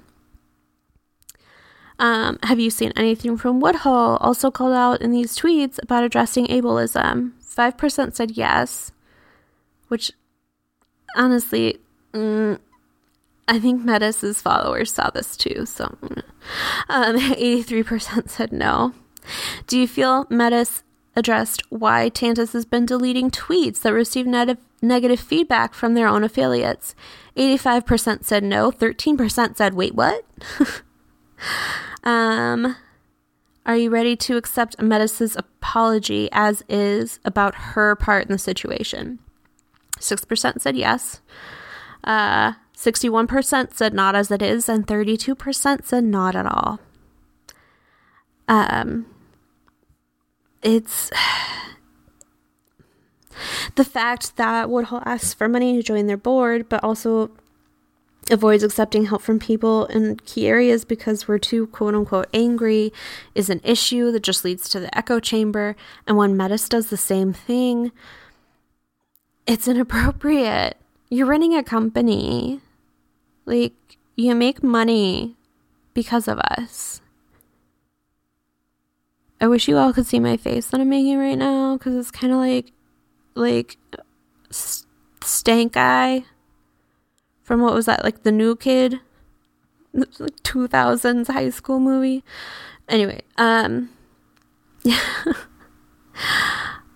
Um, 1.99 2.37
have 2.43 2.59
you 2.59 2.69
seen 2.69 2.91
anything 2.97 3.37
from 3.37 3.61
Woodhull 3.61 4.17
also 4.17 4.51
called 4.51 4.73
out 4.73 5.01
in 5.01 5.11
these 5.11 5.37
tweets 5.37 5.81
about 5.81 6.03
addressing 6.03 6.47
ableism? 6.47 7.31
5% 7.41 8.13
said 8.13 8.31
yes, 8.31 8.91
which 9.87 10.11
honestly, 11.15 11.77
mm, 12.11 12.59
I 13.47 13.57
think 13.57 13.85
Metis's 13.85 14.41
followers 14.41 14.91
saw 14.91 15.09
this 15.11 15.37
too. 15.37 15.65
So, 15.65 15.97
um, 16.89 17.15
83% 17.17 18.29
said 18.29 18.51
no. 18.51 18.93
Do 19.65 19.79
you 19.79 19.87
feel 19.87 20.27
Metis 20.29 20.83
addressed 21.19 21.61
why 21.69 22.09
Tantus 22.09 22.53
has 22.53 22.65
been 22.65 22.87
deleting 22.87 23.29
tweets 23.29 23.81
that 23.81 23.93
receive 23.93 24.25
net- 24.25 24.57
negative 24.81 25.19
feedback 25.19 25.75
from 25.75 25.93
their 25.93 26.07
own 26.07 26.23
affiliates? 26.23 26.95
85% 27.37 28.25
said 28.25 28.43
no. 28.43 28.71
13% 28.71 29.55
said, 29.55 29.73
wait, 29.75 29.93
what? 29.93 30.25
um, 32.03 32.75
are 33.65 33.77
you 33.77 33.91
ready 33.91 34.15
to 34.15 34.35
accept 34.35 34.79
Metis's 34.79 35.35
apology 35.35 36.27
as 36.31 36.63
is 36.67 37.19
about 37.23 37.53
her 37.53 37.95
part 37.95 38.25
in 38.25 38.31
the 38.31 38.39
situation? 38.39 39.19
6% 39.99 40.61
said 40.61 40.75
yes. 40.75 41.21
Uh, 42.03 42.53
61% 42.75 43.73
said 43.73 43.93
not 43.93 44.15
as 44.15 44.31
it 44.31 44.41
is, 44.41 44.69
and 44.69 44.87
32% 44.87 45.85
said 45.85 46.03
not 46.03 46.35
at 46.35 46.45
all. 46.45 46.79
Um, 48.47 49.05
it's 50.61 51.09
the 53.75 53.85
fact 53.85 54.35
that 54.37 54.69
Woodhull 54.69 55.03
asks 55.05 55.33
for 55.33 55.47
money 55.47 55.77
to 55.77 55.83
join 55.83 56.07
their 56.07 56.17
board, 56.17 56.69
but 56.69 56.83
also 56.83 57.31
avoids 58.31 58.63
accepting 58.63 59.05
help 59.05 59.21
from 59.21 59.39
people 59.39 59.85
in 59.87 60.17
key 60.17 60.47
areas 60.47 60.85
because 60.85 61.27
we're 61.27 61.39
too 61.39 61.67
quote 61.67 61.95
unquote 61.95 62.27
angry 62.33 62.93
is 63.33 63.49
an 63.49 63.61
issue 63.63 64.11
that 64.11 64.23
just 64.23 64.45
leads 64.45 64.69
to 64.69 64.79
the 64.79 64.95
echo 64.97 65.19
chamber. 65.19 65.75
And 66.05 66.17
when 66.17 66.37
Metis 66.37 66.69
does 66.69 66.89
the 66.89 66.97
same 66.97 67.33
thing, 67.33 67.91
it's 69.47 69.67
inappropriate. 69.67 70.77
You're 71.09 71.27
running 71.27 71.55
a 71.55 71.63
company. 71.63 72.61
Like, 73.45 73.73
you 74.15 74.35
make 74.35 74.61
money 74.61 75.35
because 75.93 76.27
of 76.27 76.37
us. 76.39 77.01
I 79.41 79.47
wish 79.47 79.67
you 79.67 79.77
all 79.77 79.93
could 79.93 80.05
see 80.05 80.19
my 80.19 80.37
face 80.37 80.67
that 80.67 80.81
I'm 80.81 80.89
making 80.89 81.17
right 81.17 81.37
now 81.37 81.77
because 81.77 81.95
it's 81.95 82.11
kind 82.11 82.33
of 82.33 82.39
like, 82.39 82.71
like, 83.35 83.77
stank 85.21 85.77
eye 85.77 86.25
from 87.43 87.61
what 87.61 87.73
was 87.73 87.85
that, 87.85 88.03
like 88.03 88.23
the 88.23 88.31
new 88.31 88.55
kid? 88.55 88.99
Like 89.91 90.35
2000s 90.43 91.27
high 91.27 91.49
school 91.49 91.79
movie. 91.79 92.23
Anyway, 92.87 93.21
um, 93.39 93.89
yeah. 94.83 94.99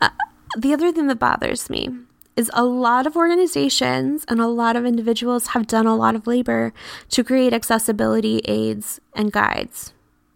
uh, 0.02 0.10
the 0.56 0.74
other 0.74 0.92
thing 0.92 1.08
that 1.08 1.18
bothers 1.18 1.72
me 1.72 1.90
is 2.36 2.52
a 2.54 2.64
lot 2.64 3.08
of 3.08 3.16
organizations 3.16 4.26
and 4.28 4.40
a 4.40 4.48
lot 4.48 4.76
of 4.76 4.86
individuals 4.86 5.48
have 5.48 5.66
done 5.66 5.88
a 5.88 5.96
lot 5.96 6.16
of 6.16 6.28
labor 6.28 6.72
to 7.10 7.24
create 7.24 7.54
accessibility 7.54 8.42
aids 8.46 9.00
and 9.16 9.32
guides. 9.32 9.94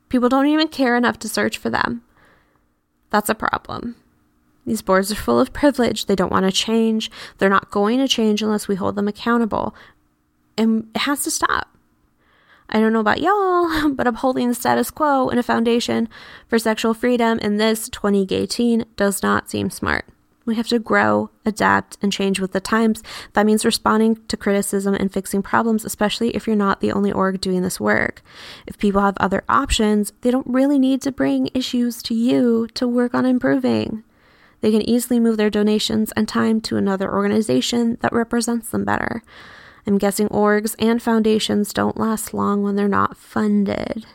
People 0.10 0.30
don't 0.30 0.48
even 0.48 0.68
care 0.68 0.96
enough 0.96 1.20
to 1.20 1.30
search 1.30 1.58
for 1.58 1.70
them. 1.70 2.04
That's 3.10 3.30
a 3.30 3.36
problem. 3.36 3.96
These 4.66 4.82
boards 4.82 5.12
are 5.12 5.16
full 5.16 5.40
of 5.40 5.54
privilege. 5.54 6.06
They 6.06 6.16
don't 6.16 6.32
want 6.32 6.46
to 6.46 6.52
change. 6.52 7.10
They're 7.38 7.50
not 7.50 7.72
going 7.72 8.00
to 8.00 8.08
change 8.08 8.42
unless 8.42 8.68
we 8.68 8.76
hold 8.76 8.96
them 8.96 9.08
accountable. 9.08 9.74
And 10.58 10.90
it 10.94 11.02
has 11.02 11.24
to 11.24 11.32
stop. 11.32 11.70
I 12.70 12.80
don't 12.80 12.92
know 12.92 13.00
about 13.00 13.22
y'all, 13.22 13.90
but 13.94 14.08
upholding 14.08 14.50
the 14.50 14.56
status 14.56 14.92
quo 14.92 15.30
in 15.30 15.38
a 15.38 15.44
foundation 15.44 16.10
for 16.48 16.60
sexual 16.60 16.94
freedom 16.94 17.40
in 17.40 17.58
this 17.58 17.88
2018 17.90 18.86
does 18.98 19.24
not 19.24 19.50
seem 19.50 19.70
smart. 19.70 20.06
We 20.48 20.56
have 20.56 20.70
to 20.70 20.80
grow, 20.80 21.30
adapt, 21.46 21.98
and 22.02 22.12
change 22.12 22.40
with 22.40 22.54
the 22.54 22.62
times. 22.62 23.04
That 23.34 23.46
means 23.46 23.66
responding 23.66 24.16
to 24.30 24.38
criticism 24.38 24.96
and 24.96 25.12
fixing 25.12 25.44
problems, 25.44 25.84
especially 25.84 26.30
if 26.38 26.48
you're 26.48 26.56
not 26.56 26.80
the 26.80 26.94
only 26.94 27.12
org 27.12 27.42
doing 27.42 27.64
this 27.64 27.82
work. 27.82 28.22
If 28.66 28.78
people 28.78 29.02
have 29.02 29.18
other 29.20 29.44
options, 29.50 30.14
they 30.22 30.32
don't 30.32 30.48
really 30.48 30.80
need 30.80 31.02
to 31.02 31.12
bring 31.12 31.50
issues 31.54 32.02
to 32.04 32.16
you 32.16 32.70
to 32.76 32.88
work 32.88 33.14
on 33.14 33.26
improving. 33.26 34.06
They 34.62 34.72
can 34.72 34.90
easily 34.90 35.20
move 35.20 35.36
their 35.36 35.50
donations 35.50 36.14
and 36.14 36.30
time 36.30 36.62
to 36.62 36.78
another 36.78 37.14
organization 37.14 37.98
that 38.00 38.14
represents 38.14 38.70
them 38.70 38.86
better. 38.86 39.24
I'm 39.86 39.98
guessing 39.98 40.30
orgs 40.30 40.76
and 40.80 41.04
foundations 41.04 41.74
don't 41.74 42.00
last 42.00 42.34
long 42.34 42.64
when 42.64 42.78
they're 42.78 42.88
not 42.88 43.18
funded. 43.18 44.06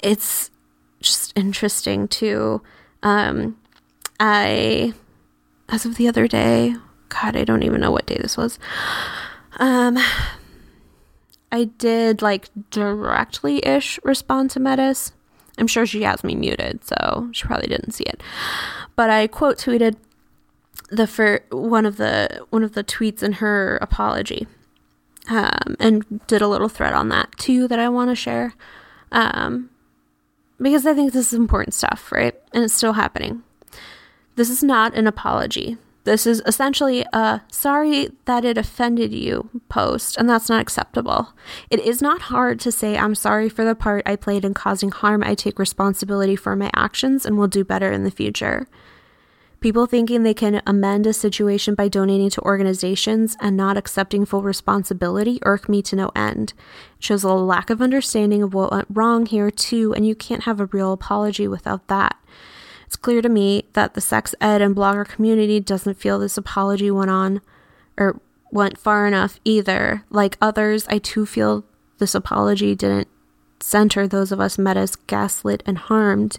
It's 0.00 0.52
just 1.00 1.32
interesting 1.36 2.06
too 2.06 2.62
um, 3.02 3.58
I, 4.18 4.94
as 5.68 5.84
of 5.84 5.96
the 5.96 6.08
other 6.08 6.26
day, 6.26 6.74
God, 7.08 7.36
I 7.36 7.44
don't 7.44 7.62
even 7.62 7.80
know 7.80 7.90
what 7.90 8.06
day 8.06 8.18
this 8.20 8.36
was. 8.36 8.58
Um, 9.58 9.98
I 11.52 11.64
did 11.64 12.22
like 12.22 12.48
directly 12.70 13.64
ish 13.64 13.98
respond 14.04 14.50
to 14.50 14.60
Metis. 14.60 15.12
I'm 15.58 15.66
sure 15.66 15.86
she 15.86 16.02
has 16.02 16.22
me 16.22 16.34
muted, 16.34 16.84
so 16.84 17.30
she 17.32 17.46
probably 17.46 17.68
didn't 17.68 17.92
see 17.92 18.04
it. 18.04 18.22
But 18.94 19.10
I 19.10 19.26
quote 19.26 19.58
tweeted 19.58 19.96
the 20.90 21.06
for 21.06 21.40
one 21.50 21.86
of 21.86 21.96
the 21.96 22.44
one 22.50 22.62
of 22.62 22.72
the 22.72 22.84
tweets 22.84 23.22
in 23.22 23.34
her 23.34 23.78
apology, 23.80 24.46
um, 25.28 25.76
and 25.80 26.26
did 26.26 26.42
a 26.42 26.48
little 26.48 26.68
thread 26.68 26.92
on 26.92 27.08
that 27.08 27.32
too 27.38 27.66
that 27.68 27.78
I 27.78 27.88
want 27.88 28.10
to 28.10 28.16
share. 28.16 28.54
Um, 29.12 29.70
because 30.60 30.86
I 30.86 30.94
think 30.94 31.12
this 31.12 31.32
is 31.32 31.38
important 31.38 31.74
stuff, 31.74 32.10
right? 32.12 32.34
And 32.52 32.64
it's 32.64 32.74
still 32.74 32.94
happening. 32.94 33.42
This 34.36 34.50
is 34.50 34.62
not 34.62 34.94
an 34.94 35.06
apology. 35.06 35.78
This 36.04 36.24
is 36.24 36.40
essentially 36.46 37.04
a 37.12 37.40
sorry 37.50 38.10
that 38.26 38.44
it 38.44 38.56
offended 38.56 39.12
you 39.12 39.50
post, 39.68 40.16
and 40.16 40.30
that's 40.30 40.48
not 40.48 40.60
acceptable. 40.60 41.34
It 41.68 41.80
is 41.80 42.00
not 42.00 42.22
hard 42.22 42.60
to 42.60 42.70
say, 42.70 42.96
I'm 42.96 43.16
sorry 43.16 43.48
for 43.48 43.64
the 43.64 43.74
part 43.74 44.04
I 44.06 44.14
played 44.14 44.44
in 44.44 44.54
causing 44.54 44.92
harm. 44.92 45.24
I 45.24 45.34
take 45.34 45.58
responsibility 45.58 46.36
for 46.36 46.54
my 46.54 46.70
actions 46.76 47.26
and 47.26 47.36
will 47.36 47.48
do 47.48 47.64
better 47.64 47.90
in 47.90 48.04
the 48.04 48.12
future. 48.12 48.68
People 49.66 49.86
thinking 49.86 50.22
they 50.22 50.32
can 50.32 50.62
amend 50.64 51.08
a 51.08 51.12
situation 51.12 51.74
by 51.74 51.88
donating 51.88 52.30
to 52.30 52.40
organizations 52.42 53.36
and 53.40 53.56
not 53.56 53.76
accepting 53.76 54.24
full 54.24 54.42
responsibility 54.42 55.40
irk 55.42 55.68
me 55.68 55.82
to 55.82 55.96
no 55.96 56.12
end. 56.14 56.52
It 56.98 57.02
shows 57.02 57.24
a 57.24 57.32
lack 57.32 57.68
of 57.68 57.82
understanding 57.82 58.44
of 58.44 58.54
what 58.54 58.70
went 58.70 58.86
wrong 58.88 59.26
here, 59.26 59.50
too, 59.50 59.92
and 59.92 60.06
you 60.06 60.14
can't 60.14 60.44
have 60.44 60.60
a 60.60 60.66
real 60.66 60.92
apology 60.92 61.48
without 61.48 61.88
that. 61.88 62.16
It's 62.86 62.94
clear 62.94 63.20
to 63.20 63.28
me 63.28 63.64
that 63.72 63.94
the 63.94 64.00
sex 64.00 64.36
ed 64.40 64.62
and 64.62 64.76
blogger 64.76 65.04
community 65.04 65.58
doesn't 65.58 65.98
feel 65.98 66.20
this 66.20 66.38
apology 66.38 66.88
went 66.92 67.10
on 67.10 67.40
or 67.98 68.20
went 68.52 68.78
far 68.78 69.04
enough 69.08 69.40
either. 69.44 70.04
Like 70.10 70.38
others, 70.40 70.86
I 70.86 70.98
too 70.98 71.26
feel 71.26 71.64
this 71.98 72.14
apology 72.14 72.76
didn't 72.76 73.08
center 73.60 74.06
those 74.06 74.32
of 74.32 74.40
us 74.40 74.58
Metis 74.58 74.96
gaslit 75.06 75.62
and 75.66 75.78
harmed. 75.78 76.38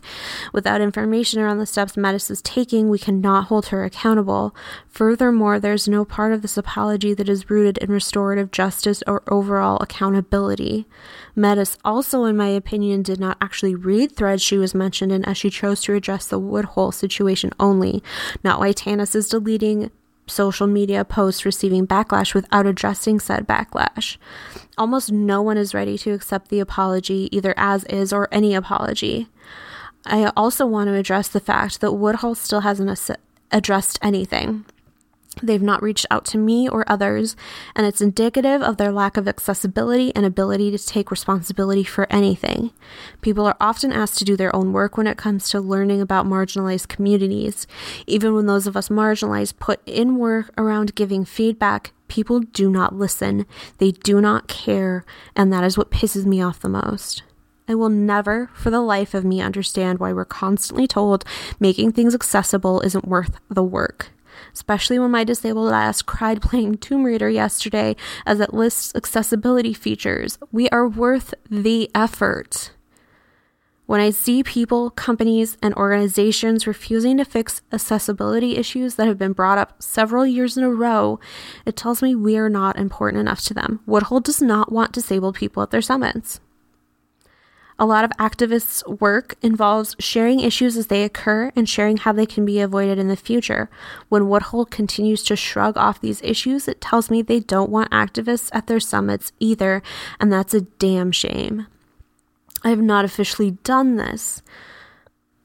Without 0.53 0.81
information 0.81 1.39
around 1.39 1.59
the 1.59 1.65
steps 1.65 1.97
Metis 1.97 2.29
is 2.29 2.41
taking, 2.41 2.89
we 2.89 2.99
cannot 2.99 3.45
hold 3.45 3.67
her 3.67 3.83
accountable. 3.83 4.55
Furthermore, 4.89 5.59
there's 5.59 5.87
no 5.87 6.05
part 6.05 6.33
of 6.33 6.41
this 6.41 6.57
apology 6.57 7.13
that 7.13 7.29
is 7.29 7.49
rooted 7.49 7.77
in 7.79 7.91
restorative 7.91 8.51
justice 8.51 9.03
or 9.07 9.23
overall 9.27 9.77
accountability. 9.81 10.87
Metis 11.35 11.77
also, 11.85 12.23
in 12.25 12.35
my 12.37 12.47
opinion, 12.47 13.03
did 13.03 13.19
not 13.19 13.37
actually 13.39 13.75
read 13.75 14.15
threads 14.15 14.41
she 14.41 14.57
was 14.57 14.73
mentioned 14.73 15.11
in 15.11 15.23
as 15.25 15.37
she 15.37 15.49
chose 15.49 15.81
to 15.81 15.93
address 15.93 16.27
the 16.27 16.39
Woodhull 16.39 16.91
situation 16.91 17.51
only, 17.59 18.03
not 18.43 18.59
why 18.59 18.71
Tantus 18.71 19.15
is 19.15 19.29
deleting 19.29 19.91
social 20.27 20.67
media 20.67 21.03
posts 21.05 21.45
receiving 21.45 21.87
backlash 21.87 22.33
without 22.33 22.65
addressing 22.65 23.19
said 23.19 23.47
backlash. 23.47 24.17
Almost 24.77 25.11
no 25.11 25.41
one 25.41 25.57
is 25.57 25.73
ready 25.73 25.97
to 25.99 26.11
accept 26.11 26.49
the 26.49 26.59
apology, 26.59 27.29
either 27.31 27.53
as 27.57 27.83
is 27.85 28.13
or 28.13 28.27
any 28.31 28.53
apology. 28.53 29.27
I 30.05 30.31
also 30.37 30.65
want 30.65 30.87
to 30.87 30.93
address 30.93 31.27
the 31.27 31.39
fact 31.39 31.81
that 31.81 31.93
Woodhull 31.93 32.35
still 32.35 32.61
hasn't 32.61 33.09
addressed 33.51 33.99
anything. 34.01 34.65
They've 35.41 35.61
not 35.61 35.83
reached 35.83 36.05
out 36.09 36.25
to 36.25 36.37
me 36.37 36.67
or 36.67 36.89
others, 36.89 37.35
and 37.75 37.85
it's 37.85 38.01
indicative 38.01 38.61
of 38.61 38.77
their 38.77 38.91
lack 38.91 39.17
of 39.17 39.27
accessibility 39.27 40.15
and 40.15 40.25
ability 40.25 40.71
to 40.71 40.77
take 40.77 41.11
responsibility 41.11 41.83
for 41.83 42.07
anything. 42.11 42.71
People 43.21 43.45
are 43.45 43.57
often 43.59 43.91
asked 43.91 44.17
to 44.19 44.25
do 44.25 44.35
their 44.35 44.55
own 44.55 44.73
work 44.73 44.97
when 44.97 45.07
it 45.07 45.17
comes 45.17 45.49
to 45.49 45.61
learning 45.61 46.01
about 46.01 46.25
marginalized 46.25 46.87
communities. 46.87 47.67
Even 48.07 48.33
when 48.33 48.45
those 48.45 48.67
of 48.67 48.75
us 48.75 48.89
marginalized 48.89 49.59
put 49.59 49.81
in 49.85 50.17
work 50.17 50.51
around 50.57 50.95
giving 50.95 51.25
feedback, 51.25 51.93
people 52.07 52.39
do 52.39 52.69
not 52.69 52.95
listen, 52.95 53.45
they 53.77 53.91
do 53.91 54.21
not 54.21 54.47
care, 54.47 55.05
and 55.35 55.51
that 55.51 55.63
is 55.63 55.77
what 55.77 55.91
pisses 55.91 56.25
me 56.25 56.41
off 56.41 56.59
the 56.59 56.69
most. 56.69 57.23
I 57.69 57.75
will 57.75 57.89
never, 57.89 58.49
for 58.53 58.69
the 58.69 58.79
life 58.79 59.13
of 59.13 59.25
me, 59.25 59.41
understand 59.41 59.99
why 59.99 60.13
we're 60.13 60.23
constantly 60.23 60.87
told 60.87 61.25
making 61.59 61.91
things 61.91 62.15
accessible 62.15 62.79
isn't 62.81 63.07
worth 63.07 63.39
the 63.49 63.63
work 63.63 64.11
especially 64.57 64.97
when 64.97 65.11
my 65.11 65.23
disabled 65.23 65.71
ass 65.71 66.01
cried 66.01 66.41
playing 66.41 66.79
Tomb 66.79 67.03
Raider 67.03 67.29
yesterday 67.29 67.95
as 68.25 68.39
it 68.39 68.55
lists 68.55 68.91
accessibility 68.95 69.71
features. 69.71 70.39
We 70.51 70.67
are 70.69 70.87
worth 70.87 71.35
the 71.47 71.91
effort. 71.93 72.71
When 73.85 74.01
I 74.01 74.09
see 74.09 74.41
people, 74.41 74.89
companies, 74.89 75.59
and 75.61 75.75
organizations 75.75 76.65
refusing 76.65 77.17
to 77.17 77.23
fix 77.23 77.61
accessibility 77.71 78.57
issues 78.57 78.95
that 78.95 79.07
have 79.07 79.19
been 79.19 79.33
brought 79.33 79.59
up 79.59 79.81
several 79.81 80.25
years 80.25 80.57
in 80.57 80.63
a 80.63 80.71
row, 80.71 81.19
it 81.63 81.75
tells 81.75 82.01
me 82.01 82.15
we 82.15 82.35
are 82.35 82.49
not 82.49 82.79
important 82.79 83.21
enough 83.21 83.41
to 83.41 83.53
them. 83.53 83.81
Woodhull 83.85 84.21
does 84.21 84.41
not 84.41 84.71
want 84.71 84.91
disabled 84.91 85.35
people 85.35 85.61
at 85.61 85.69
their 85.69 85.83
summits. 85.83 86.39
A 87.79 87.85
lot 87.85 88.03
of 88.03 88.11
activists' 88.11 88.99
work 88.99 89.35
involves 89.41 89.95
sharing 89.99 90.39
issues 90.39 90.77
as 90.77 90.87
they 90.87 91.03
occur 91.03 91.51
and 91.55 91.69
sharing 91.69 91.97
how 91.97 92.11
they 92.11 92.25
can 92.25 92.43
be 92.43 92.59
avoided 92.59 92.97
in 92.97 93.07
the 93.07 93.15
future. 93.15 93.69
When 94.09 94.27
Woodhull 94.27 94.65
continues 94.65 95.23
to 95.23 95.35
shrug 95.35 95.77
off 95.77 96.01
these 96.01 96.21
issues, 96.23 96.67
it 96.67 96.81
tells 96.81 97.11
me 97.11 97.21
they 97.21 97.39
don't 97.39 97.69
want 97.69 97.91
activists 97.91 98.49
at 98.51 98.65
their 98.65 98.79
summits 98.79 99.31
either, 99.39 99.83
and 100.19 100.33
that's 100.33 100.55
a 100.55 100.61
damn 100.61 101.11
shame. 101.11 101.67
I 102.63 102.69
have 102.69 102.81
not 102.81 103.05
officially 103.05 103.51
done 103.51 103.97
this, 103.97 104.41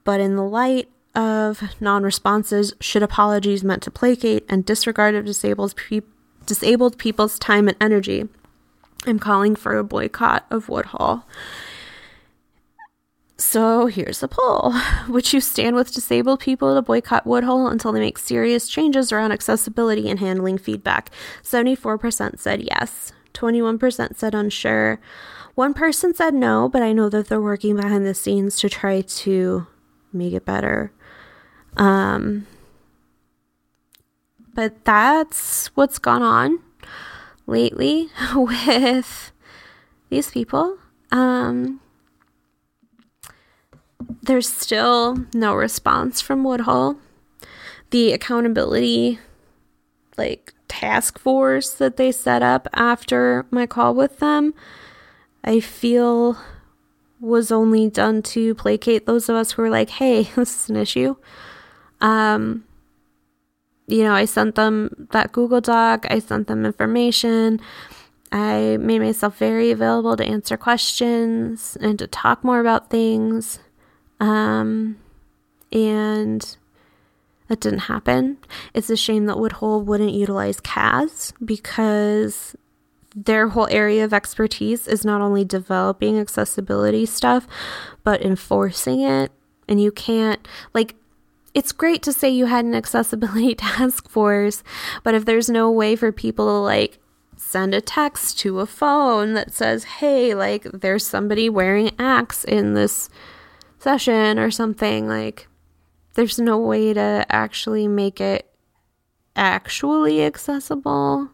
but 0.03 0.19
in 0.19 0.35
the 0.35 0.43
light 0.43 0.89
of 1.15 1.63
non 1.81 2.03
responses, 2.03 2.73
should 2.81 3.03
apologies 3.03 3.63
meant 3.63 3.83
to 3.83 3.91
placate 3.91 4.47
and 4.49 4.65
disregard 4.65 5.15
of 5.15 5.27
disabled, 5.27 5.77
pe- 5.77 6.01
disabled 6.47 6.97
people's 6.97 7.39
time 7.39 7.69
and 7.69 7.77
energy, 7.79 8.29
I'm 9.07 9.19
calling 9.19 9.57
for 9.57 9.77
a 9.77 9.85
boycott 9.85 10.47
of 10.51 10.69
Woodhull. 10.69 11.27
So 13.43 13.87
here's 13.87 14.21
the 14.21 14.29
poll. 14.29 14.73
Would 15.09 15.33
you 15.33 15.41
stand 15.41 15.75
with 15.75 15.93
disabled 15.93 16.39
people 16.39 16.77
to 16.77 16.81
boycott 16.81 17.27
Woodhull 17.27 17.67
until 17.67 17.91
they 17.91 17.99
make 17.99 18.17
serious 18.17 18.69
changes 18.69 19.11
around 19.11 19.33
accessibility 19.33 20.09
and 20.09 20.21
handling 20.21 20.59
feedback? 20.59 21.11
74% 21.43 22.39
said 22.39 22.63
yes. 22.63 23.13
21% 23.35 24.17
said 24.17 24.35
unsure. 24.37 25.01
One 25.57 25.75
person 25.75 26.15
said 26.15 26.35
no, 26.35 26.69
but 26.69 26.83
I 26.83 26.93
know 26.93 27.09
that 27.09 27.27
they're 27.27 27.41
working 27.41 27.75
behind 27.75 28.07
the 28.07 28.15
scenes 28.15 28.59
to 28.61 28.71
try 28.71 29.01
to 29.01 29.67
make 30.13 30.35
it 30.35 30.47
better. 30.47 30.93
Um, 31.77 32.47
but 34.55 34.85
that's 34.85 35.67
what's 35.75 35.99
gone 35.99 36.23
on 36.23 36.61
lately 37.49 38.09
with 38.37 39.33
these 40.11 40.31
people. 40.31 40.79
Um, 41.11 41.81
there's 44.23 44.49
still 44.49 45.27
no 45.35 45.55
response 45.55 46.21
from 46.21 46.45
Woodhull. 46.45 46.97
The 47.91 48.13
accountability, 48.13 49.19
like, 50.17 50.55
task 50.69 51.19
force 51.19 51.73
that 51.73 51.97
they 51.97 52.13
set 52.13 52.43
up 52.43 52.67
after 52.73 53.47
my 53.51 53.67
call 53.67 53.95
with 53.95 54.19
them, 54.19 54.55
I 55.45 55.61
feel 55.61 56.39
was 57.21 57.53
only 57.53 57.89
done 57.89 58.21
to 58.21 58.55
placate 58.55 59.07
those 59.07 59.29
of 59.29 59.37
us 59.37 59.53
who 59.53 59.63
were 59.63 59.71
like, 59.71 59.91
hey, 59.91 60.23
this 60.37 60.65
is 60.65 60.71
an 60.71 60.77
issue. 60.77 61.17
Um, 62.01 62.65
you 63.87 64.03
know, 64.03 64.15
I 64.15 64.25
sent 64.25 64.55
them 64.55 65.09
that 65.13 65.33
Google 65.33 65.61
Doc, 65.61 66.07
I 66.09 66.19
sent 66.19 66.47
them 66.47 66.65
information. 66.65 67.61
I 68.33 68.79
made 68.81 69.01
myself 69.01 69.37
very 69.37 69.71
available 69.71 70.17
to 70.17 70.25
answer 70.25 70.57
questions 70.57 71.77
and 71.81 71.99
to 71.99 72.07
talk 72.07 72.43
more 72.43 72.61
about 72.61 72.89
things. 72.89 73.59
Um, 74.23 74.99
and 75.73 76.57
that 77.49 77.61
didn't 77.61 77.81
happen. 77.81 78.39
It's 78.73 78.89
a 78.89 78.97
shame 78.97 79.27
that 79.27 79.39
Woodhull 79.39 79.83
wouldn't 79.83 80.13
utilize 80.13 80.61
CAS 80.61 81.33
because 81.45 82.55
their 83.17 83.49
whole 83.49 83.67
area 83.69 84.05
of 84.05 84.15
expertise 84.15 84.87
is 84.87 85.05
not 85.05 85.21
only 85.21 85.45
developing 85.45 86.19
accessibility 86.19 87.05
stuff, 87.05 87.49
but 88.05 88.23
enforcing 88.23 89.01
it. 89.01 89.33
And 89.69 89.83
you 89.83 89.91
can't, 89.91 90.47
like, 90.73 90.95
it's 91.53 91.73
great 91.73 92.03
to 92.05 92.13
say 92.13 92.31
you 92.31 92.47
had 92.47 92.65
an 92.65 92.75
accessibility 92.75 93.55
task 93.57 94.09
force, 94.09 94.63
but 95.03 95.15
if 95.15 95.25
there's 95.25 95.51
no 95.51 95.69
way 95.69 95.97
for 95.97 96.13
people 96.13 96.47
to, 96.47 96.59
like, 96.59 96.99
send 97.37 97.75
a 97.75 97.81
text 97.81 98.39
to 98.39 98.61
a 98.61 98.67
phone 98.67 99.35
that 99.35 99.53
says, 99.53 99.85
hey, 99.85 100.33
like, 100.33 100.63
there's 100.73 101.05
somebody 101.05 101.51
wearing 101.51 101.91
axe 101.99 102.45
in 102.45 102.75
this 102.75 103.11
session 103.83 104.39
or 104.39 104.51
something 104.51 105.09
like 105.09 105.49
there's 106.15 106.39
no 106.39 106.59
way 106.59 106.95
to 106.95 107.27
actually 107.29 107.89
make 107.89 108.21
it 108.21 108.49
actually 109.35 110.25
accessible. 110.25 111.29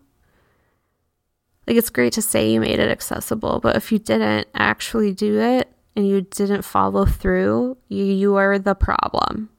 Like 1.66 1.76
it's 1.76 1.90
great 1.90 2.14
to 2.14 2.22
say 2.22 2.51
you 2.51 2.61
made 2.61 2.78
it 2.78 2.90
accessible 2.90 3.61
but 3.61 3.76
if 3.76 3.92
you 3.92 3.99
didn't 3.99 4.49
actually 4.55 5.12
do 5.12 5.38
it 5.38 5.70
and 5.94 6.09
you 6.09 6.22
didn't 6.22 6.62
follow 6.62 7.05
through 7.05 7.76
you, 7.88 8.05
you 8.05 8.36
are 8.36 8.59
the 8.59 8.74
problem. 8.74 9.51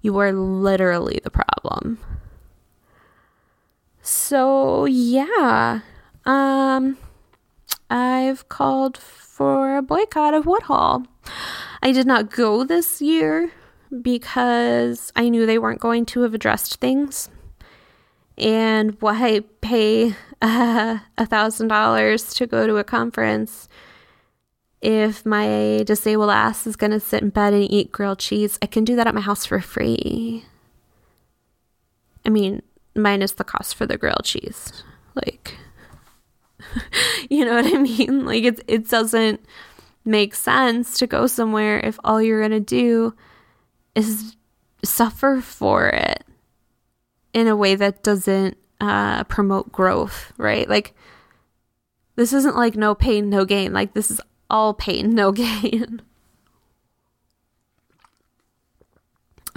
You 0.00 0.18
are 0.18 0.32
literally 0.32 1.20
the 1.24 1.30
problem. 1.30 1.98
So 4.00 4.84
yeah. 4.84 5.80
Um 6.24 6.98
i've 7.90 8.48
called 8.48 8.98
for 9.38 9.76
a 9.76 9.82
boycott 9.82 10.34
of 10.34 10.46
Woodhull. 10.46 11.06
I 11.80 11.92
did 11.92 12.08
not 12.08 12.28
go 12.28 12.64
this 12.64 13.00
year 13.00 13.52
because 14.02 15.12
I 15.14 15.28
knew 15.28 15.46
they 15.46 15.60
weren't 15.60 15.80
going 15.80 16.06
to 16.06 16.22
have 16.22 16.34
addressed 16.34 16.80
things. 16.80 17.30
And 18.36 19.00
why 19.00 19.42
pay 19.60 20.16
uh, 20.42 20.98
a 21.16 21.26
thousand 21.26 21.68
dollars 21.68 22.34
to 22.34 22.48
go 22.48 22.66
to 22.66 22.78
a 22.78 22.84
conference 22.84 23.68
if 24.82 25.24
my 25.24 25.84
disabled 25.86 26.30
ass 26.30 26.66
is 26.66 26.74
going 26.74 26.90
to 26.90 27.00
sit 27.00 27.22
in 27.22 27.30
bed 27.30 27.54
and 27.54 27.70
eat 27.70 27.92
grilled 27.92 28.18
cheese? 28.18 28.58
I 28.60 28.66
can 28.66 28.82
do 28.82 28.96
that 28.96 29.06
at 29.06 29.14
my 29.14 29.20
house 29.20 29.46
for 29.46 29.60
free. 29.60 30.46
I 32.26 32.30
mean, 32.30 32.62
minus 32.96 33.32
the 33.32 33.44
cost 33.44 33.76
for 33.76 33.86
the 33.86 33.96
grilled 33.96 34.24
cheese. 34.24 34.82
Like, 35.14 35.56
you 37.30 37.44
know 37.44 37.54
what 37.54 37.74
I 37.74 37.78
mean? 37.78 38.24
Like, 38.26 38.44
it, 38.44 38.60
it 38.66 38.88
doesn't 38.88 39.44
make 40.04 40.34
sense 40.34 40.98
to 40.98 41.06
go 41.06 41.26
somewhere 41.26 41.80
if 41.80 41.98
all 42.04 42.20
you're 42.20 42.40
going 42.40 42.50
to 42.52 42.60
do 42.60 43.14
is 43.94 44.36
suffer 44.84 45.40
for 45.40 45.88
it 45.88 46.24
in 47.34 47.46
a 47.46 47.56
way 47.56 47.74
that 47.74 48.02
doesn't 48.02 48.56
uh, 48.80 49.24
promote 49.24 49.72
growth, 49.72 50.32
right? 50.36 50.68
Like, 50.68 50.94
this 52.16 52.32
isn't 52.32 52.56
like 52.56 52.76
no 52.76 52.94
pain, 52.94 53.28
no 53.28 53.44
gain. 53.44 53.72
Like, 53.72 53.94
this 53.94 54.10
is 54.10 54.20
all 54.50 54.74
pain, 54.74 55.10
no 55.14 55.32
gain. 55.32 56.02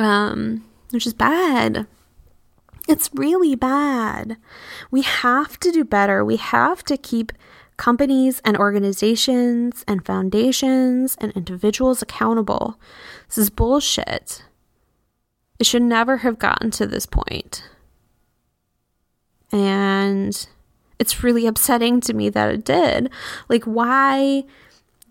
um, 0.02 0.64
which 0.90 1.06
is 1.06 1.14
bad. 1.14 1.88
It's 2.92 3.10
really 3.14 3.56
bad. 3.56 4.36
We 4.92 5.02
have 5.04 5.58
to 5.62 5.72
do 5.72 5.86
better. 5.86 6.26
We 6.26 6.36
have 6.36 6.84
to 6.84 6.98
keep 6.98 7.32
companies 7.78 8.42
and 8.44 8.58
organizations 8.58 9.86
and 9.88 10.06
foundations 10.06 11.16
and 11.22 11.32
individuals 11.32 12.02
accountable. 12.02 12.78
This 13.28 13.38
is 13.38 13.50
bullshit. 13.50 14.44
It 15.58 15.66
should 15.66 15.84
never 15.84 16.18
have 16.18 16.38
gotten 16.38 16.70
to 16.72 16.86
this 16.86 17.06
point. 17.06 17.64
And 19.54 20.46
it's 21.00 21.24
really 21.24 21.48
upsetting 21.48 22.02
to 22.02 22.14
me 22.14 22.28
that 22.28 22.54
it 22.54 22.66
did. 22.66 23.10
Like, 23.48 23.64
why 23.64 24.44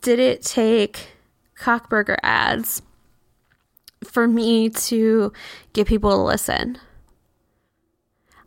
did 0.02 0.18
it 0.18 0.42
take 0.42 1.16
cockburger 1.58 2.16
ads 2.22 2.82
for 4.04 4.28
me 4.28 4.68
to 4.68 5.32
get 5.72 5.86
people 5.86 6.10
to 6.10 6.16
listen? 6.18 6.76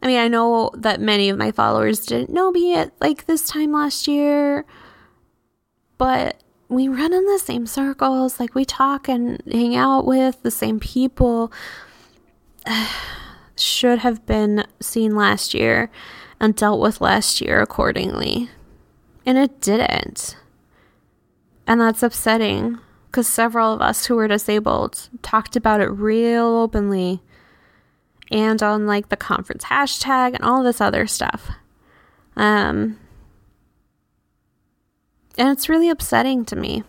I 0.04 0.08
mean, 0.08 0.20
I 0.20 0.28
know 0.28 0.70
that 0.76 0.99
many 0.99 1.30
of 1.30 1.38
my 1.38 1.51
followers 1.51 2.06
didn't 2.06 2.30
know 2.30 2.51
me 2.51 2.76
at 2.76 2.91
like 2.99 3.26
this 3.26 3.47
time 3.47 3.72
last 3.72 4.06
year, 4.06 4.66
but 5.97 6.43
we 6.68 6.89
run 6.89 7.14
in 7.14 7.26
the 7.26 7.39
same 7.39 7.66
circles, 7.66 8.38
like 8.38 8.54
we 8.54 8.66
talk 8.66 9.08
and 9.08 9.41
hang 9.49 9.78
out 9.78 10.06
with 10.06 10.43
the 10.43 10.51
same 10.51 10.82
people. 10.82 11.54
Should 13.56 13.99
have 13.99 14.26
been 14.26 14.66
seen 14.82 15.16
last 15.16 15.54
year 15.54 15.89
and 16.38 16.54
dealt 16.54 16.82
with 16.82 16.99
last 16.99 17.39
year 17.39 17.62
accordingly. 17.62 18.49
And 19.26 19.38
it 19.38 19.62
didn't. 19.62 20.36
And 21.66 21.80
that's 21.80 22.04
upsetting 22.04 22.80
because 23.06 23.28
several 23.28 23.72
of 23.72 23.82
us 23.82 24.08
who 24.08 24.16
were 24.16 24.28
disabled 24.28 25.08
talked 25.22 25.56
about 25.56 25.80
it 25.80 25.86
real 25.86 26.47
openly 26.58 27.22
and 28.34 28.63
on 28.63 28.88
like 28.88 29.09
the 29.09 29.15
conference 29.15 29.65
hashtag 29.65 30.34
and 30.34 30.43
all 30.43 30.63
this 30.63 30.81
other 30.81 31.05
stuff. 31.05 31.51
Um, 32.36 32.99
and 35.38 35.49
it's 35.49 35.69
really 35.69 35.88
upsetting 35.88 36.43
to 36.45 36.55
me. 36.55 36.84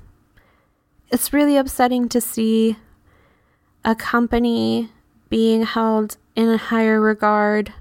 It's 1.10 1.34
really 1.34 1.58
upsetting 1.58 2.08
to 2.08 2.20
see 2.20 2.76
a 3.84 3.94
company 3.94 4.88
being 5.28 5.64
held 5.64 6.16
in 6.34 6.48
a 6.48 6.56
higher 6.56 6.98
regard 6.98 7.74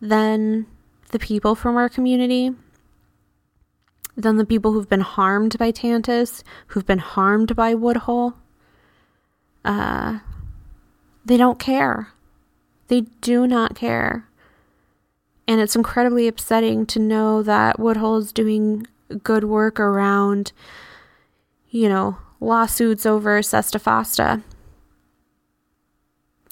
than 0.00 0.66
the 1.10 1.18
people 1.18 1.56
from 1.56 1.76
our 1.76 1.88
community, 1.88 2.52
than 4.16 4.36
the 4.36 4.46
people 4.46 4.72
who've 4.72 4.88
been 4.88 5.00
harmed 5.00 5.58
by 5.58 5.72
Tantus, 5.72 6.44
who've 6.68 6.86
been 6.86 7.00
harmed 7.00 7.56
by 7.56 7.74
Woodhull. 7.74 8.34
Uh, 9.64 10.20
they 11.24 11.36
don't 11.36 11.58
care. 11.58 12.12
They 12.88 13.02
do 13.20 13.46
not 13.46 13.74
care. 13.74 14.28
And 15.48 15.60
it's 15.60 15.76
incredibly 15.76 16.26
upsetting 16.26 16.86
to 16.86 16.98
know 16.98 17.42
that 17.42 17.78
Woodhull 17.78 18.18
is 18.18 18.32
doing 18.32 18.86
good 19.22 19.44
work 19.44 19.78
around, 19.78 20.52
you 21.70 21.88
know, 21.88 22.18
lawsuits 22.40 23.06
over 23.06 23.40
Sesta 23.42 23.78
Fosta. 23.78 24.42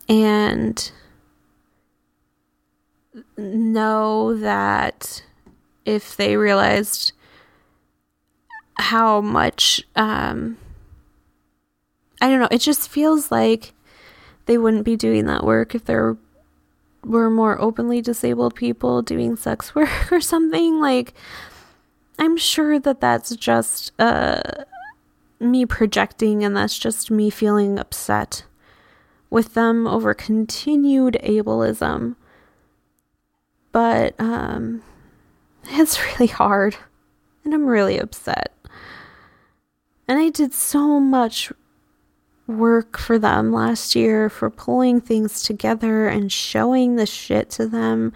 And 0.09 0.93
know 3.37 4.37
that 4.37 5.25
if 5.85 6.17
they 6.17 6.37
realized 6.37 7.13
how 8.77 9.21
much, 9.21 9.83
um, 9.97 10.57
I 12.21 12.29
don't 12.29 12.41
know, 12.41 12.49
it 12.51 12.59
just 12.59 12.89
feels 12.89 13.31
like 13.31 13.73
they 14.47 14.59
wouldn't 14.59 14.85
be 14.85 14.97
doing 14.97 15.27
that 15.27 15.45
work 15.45 15.75
if 15.75 15.85
there 15.85 16.17
were 17.05 17.31
more 17.31 17.61
openly 17.61 18.01
disabled 18.01 18.55
people 18.55 19.03
doing 19.03 19.37
sex 19.37 19.75
work 19.75 20.13
or 20.13 20.21
something. 20.21 20.81
Like, 20.81 21.15
I'm 22.19 22.37
sure 22.37 22.79
that 22.79 23.01
that's 23.01 23.35
just 23.37 23.93
uh, 23.99 24.41
me 25.41 25.67
projecting 25.67 26.45
and 26.45 26.57
that's 26.57 26.79
just 26.79 27.11
me 27.11 27.31
feeling 27.31 27.79
upset 27.79 28.45
with 29.31 29.55
them 29.55 29.87
over 29.87 30.15
continued 30.15 31.19
ableism. 31.23 32.17
But 33.73 34.15
um, 34.19 34.83
it's 35.65 36.01
really 36.05 36.29
hard 36.29 36.77
and 37.45 37.53
I'm 37.53 37.67
really 37.67 37.99
upset. 37.99 38.53
And 40.07 40.19
I 40.19 40.29
did 40.29 40.53
so 40.53 41.01
much 41.01 41.53
work 42.47 42.99
for 42.99 43.19
them 43.19 43.53
last 43.53 43.95
year 43.95 44.29
for 44.29 44.51
pulling 44.51 45.01
things 45.01 45.43
together 45.43 46.09
and 46.09 46.31
showing 46.31 46.97
the 46.97 47.07
shit 47.07 47.51
to 47.51 47.67
them. 47.67 48.13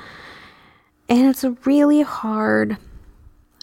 And 1.08 1.26
it's 1.26 1.44
really 1.66 2.02
hard 2.02 2.76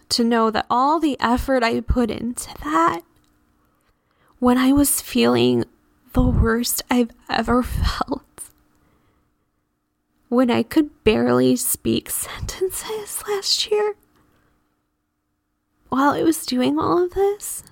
to 0.09 0.23
know 0.23 0.49
that 0.51 0.65
all 0.69 0.99
the 0.99 1.17
effort 1.19 1.63
I 1.63 1.79
put 1.81 2.09
into 2.09 2.53
that 2.63 3.01
when 4.39 4.57
I 4.57 4.71
was 4.71 5.01
feeling 5.01 5.65
the 6.13 6.23
worst 6.23 6.81
I've 6.89 7.11
ever 7.29 7.63
felt. 7.63 8.21
When 10.29 10.49
I 10.49 10.63
could 10.63 11.03
barely 11.03 11.55
speak 11.55 12.09
sentences 12.09 13.23
last 13.27 13.69
year 13.69 13.95
while 15.89 16.13
I 16.13 16.23
was 16.23 16.45
doing 16.45 16.79
all 16.79 17.03
of 17.03 17.13
this. 17.13 17.63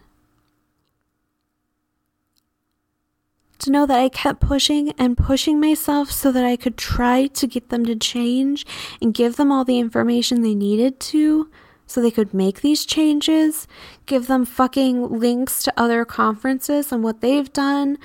To 3.63 3.71
know 3.71 3.85
that 3.85 3.97
I 3.97 4.09
kept 4.09 4.41
pushing 4.41 4.91
and 4.97 5.17
pushing 5.17 5.57
myself 5.57 6.11
so 6.11 6.33
that 6.33 6.43
I 6.43 6.57
could 6.57 6.75
try 6.75 7.27
to 7.27 7.47
get 7.47 7.69
them 7.69 7.85
to 7.85 7.95
change 7.95 8.65
and 9.01 9.13
give 9.13 9.37
them 9.37 9.53
all 9.53 9.63
the 9.63 9.79
information 9.79 10.41
they 10.41 10.53
needed 10.53 10.99
to 10.99 11.49
so 11.87 12.01
they 12.01 12.11
could 12.11 12.33
make 12.33 12.59
these 12.59 12.85
changes, 12.85 13.65
give 14.05 14.27
them 14.27 14.43
fucking 14.43 15.17
links 15.17 15.63
to 15.63 15.73
other 15.77 16.03
conferences 16.03 16.91
and 16.91 17.05
what 17.05 17.21
they've 17.21 17.53
done, 17.53 17.97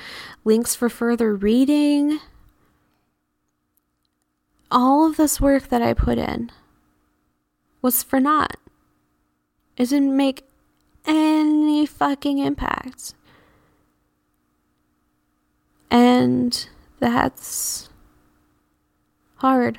links 0.45 0.77
for 0.77 0.89
further 0.89 1.35
reading. 1.35 2.21
All 4.71 5.09
of 5.09 5.17
this 5.17 5.41
work 5.41 5.71
that 5.71 5.83
I 5.83 5.93
put 5.93 6.19
in 6.19 6.53
was 7.83 8.05
for 8.05 8.21
naught. 8.21 8.59
It 9.77 9.89
didn't 9.89 10.17
make 10.17 10.45
any 11.05 11.85
fucking 11.85 12.39
impact. 12.39 13.15
And 15.91 16.69
that's 16.99 17.89
hard. 19.37 19.79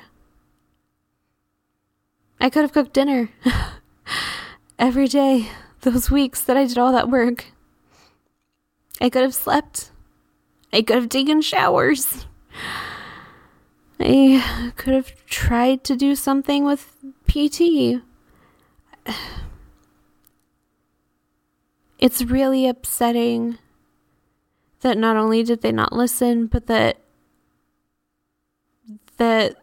I 2.40 2.50
could 2.50 2.62
have 2.62 2.72
cooked 2.72 2.92
dinner. 2.92 3.30
every 4.80 5.06
day 5.06 5.50
those 5.82 6.10
weeks 6.10 6.40
that 6.40 6.56
I 6.56 6.64
did 6.64 6.78
all 6.78 6.90
that 6.92 7.10
work. 7.10 7.52
I 9.00 9.10
could 9.10 9.22
have 9.22 9.34
slept. 9.34 9.92
I 10.72 10.82
could 10.82 10.96
have 10.96 11.08
taken 11.08 11.42
showers. 11.42 12.26
I 14.00 14.72
could 14.76 14.94
have 14.94 15.26
tried 15.26 15.84
to 15.84 15.94
do 15.94 16.16
something 16.16 16.64
with 16.64 16.96
PT. 17.28 18.02
It's 21.98 22.22
really 22.22 22.66
upsetting 22.66 23.58
that 24.80 24.98
not 24.98 25.16
only 25.16 25.42
did 25.42 25.62
they 25.62 25.72
not 25.72 25.92
listen, 25.92 26.46
but 26.46 26.66
that 26.66 26.98
that 29.18 29.56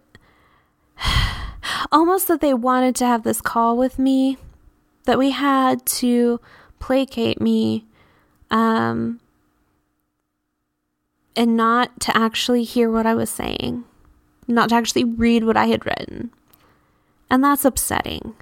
almost 1.91 2.28
that 2.28 2.41
they 2.41 2.53
wanted 2.53 2.95
to 2.95 3.05
have 3.05 3.24
this 3.24 3.41
call 3.41 3.78
with 3.78 3.97
me 3.97 4.38
that 5.05 5.18
we 5.18 5.32
had 5.32 5.86
to 5.86 6.39
placate 6.80 7.41
me 7.41 7.86
um, 8.51 9.20
and 11.36 11.57
not 11.57 11.99
to 12.01 12.15
actually 12.15 12.63
hear 12.63 12.89
what 12.89 13.05
I 13.05 13.15
was 13.15 13.30
saying, 13.30 13.84
not 14.47 14.70
to 14.70 14.76
actually 14.76 15.03
read 15.03 15.43
what 15.43 15.57
I 15.57 15.68
had 15.68 15.86
written. 15.86 16.32
And 17.30 17.43
that's 17.43 17.65
upsetting. 17.65 18.36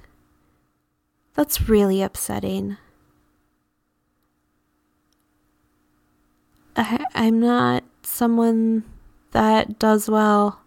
That's 1.34 1.68
really 1.68 2.02
upsetting. 2.02 2.76
I, 6.76 7.04
I'm 7.14 7.40
not 7.40 7.84
someone 8.02 8.84
that 9.32 9.78
does 9.78 10.08
well 10.08 10.60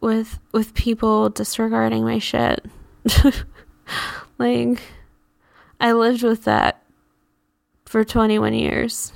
with 0.00 0.38
with 0.52 0.74
people 0.74 1.30
disregarding 1.30 2.04
my 2.04 2.18
shit. 2.18 2.64
like, 4.38 4.80
I 5.80 5.92
lived 5.92 6.22
with 6.22 6.44
that 6.44 6.82
for 7.84 8.04
21 8.04 8.54
years. 8.54 9.12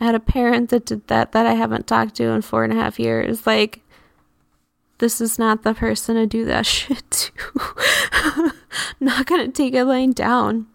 I 0.00 0.06
had 0.06 0.14
a 0.14 0.20
parent 0.20 0.70
that 0.70 0.86
did 0.86 1.06
that 1.08 1.32
that 1.32 1.46
I 1.46 1.54
haven't 1.54 1.86
talked 1.86 2.14
to 2.16 2.24
in 2.24 2.42
four 2.42 2.64
and 2.64 2.72
a 2.72 2.76
half 2.76 2.98
years. 2.98 3.46
Like, 3.46 3.82
this 4.98 5.20
is 5.20 5.38
not 5.38 5.62
the 5.62 5.74
person 5.74 6.14
to 6.14 6.26
do 6.26 6.44
that 6.46 6.66
shit 6.66 7.10
to. 7.10 8.52
not 9.00 9.26
gonna 9.26 9.48
take 9.48 9.74
a 9.74 9.82
line 9.82 10.12
down. 10.12 10.66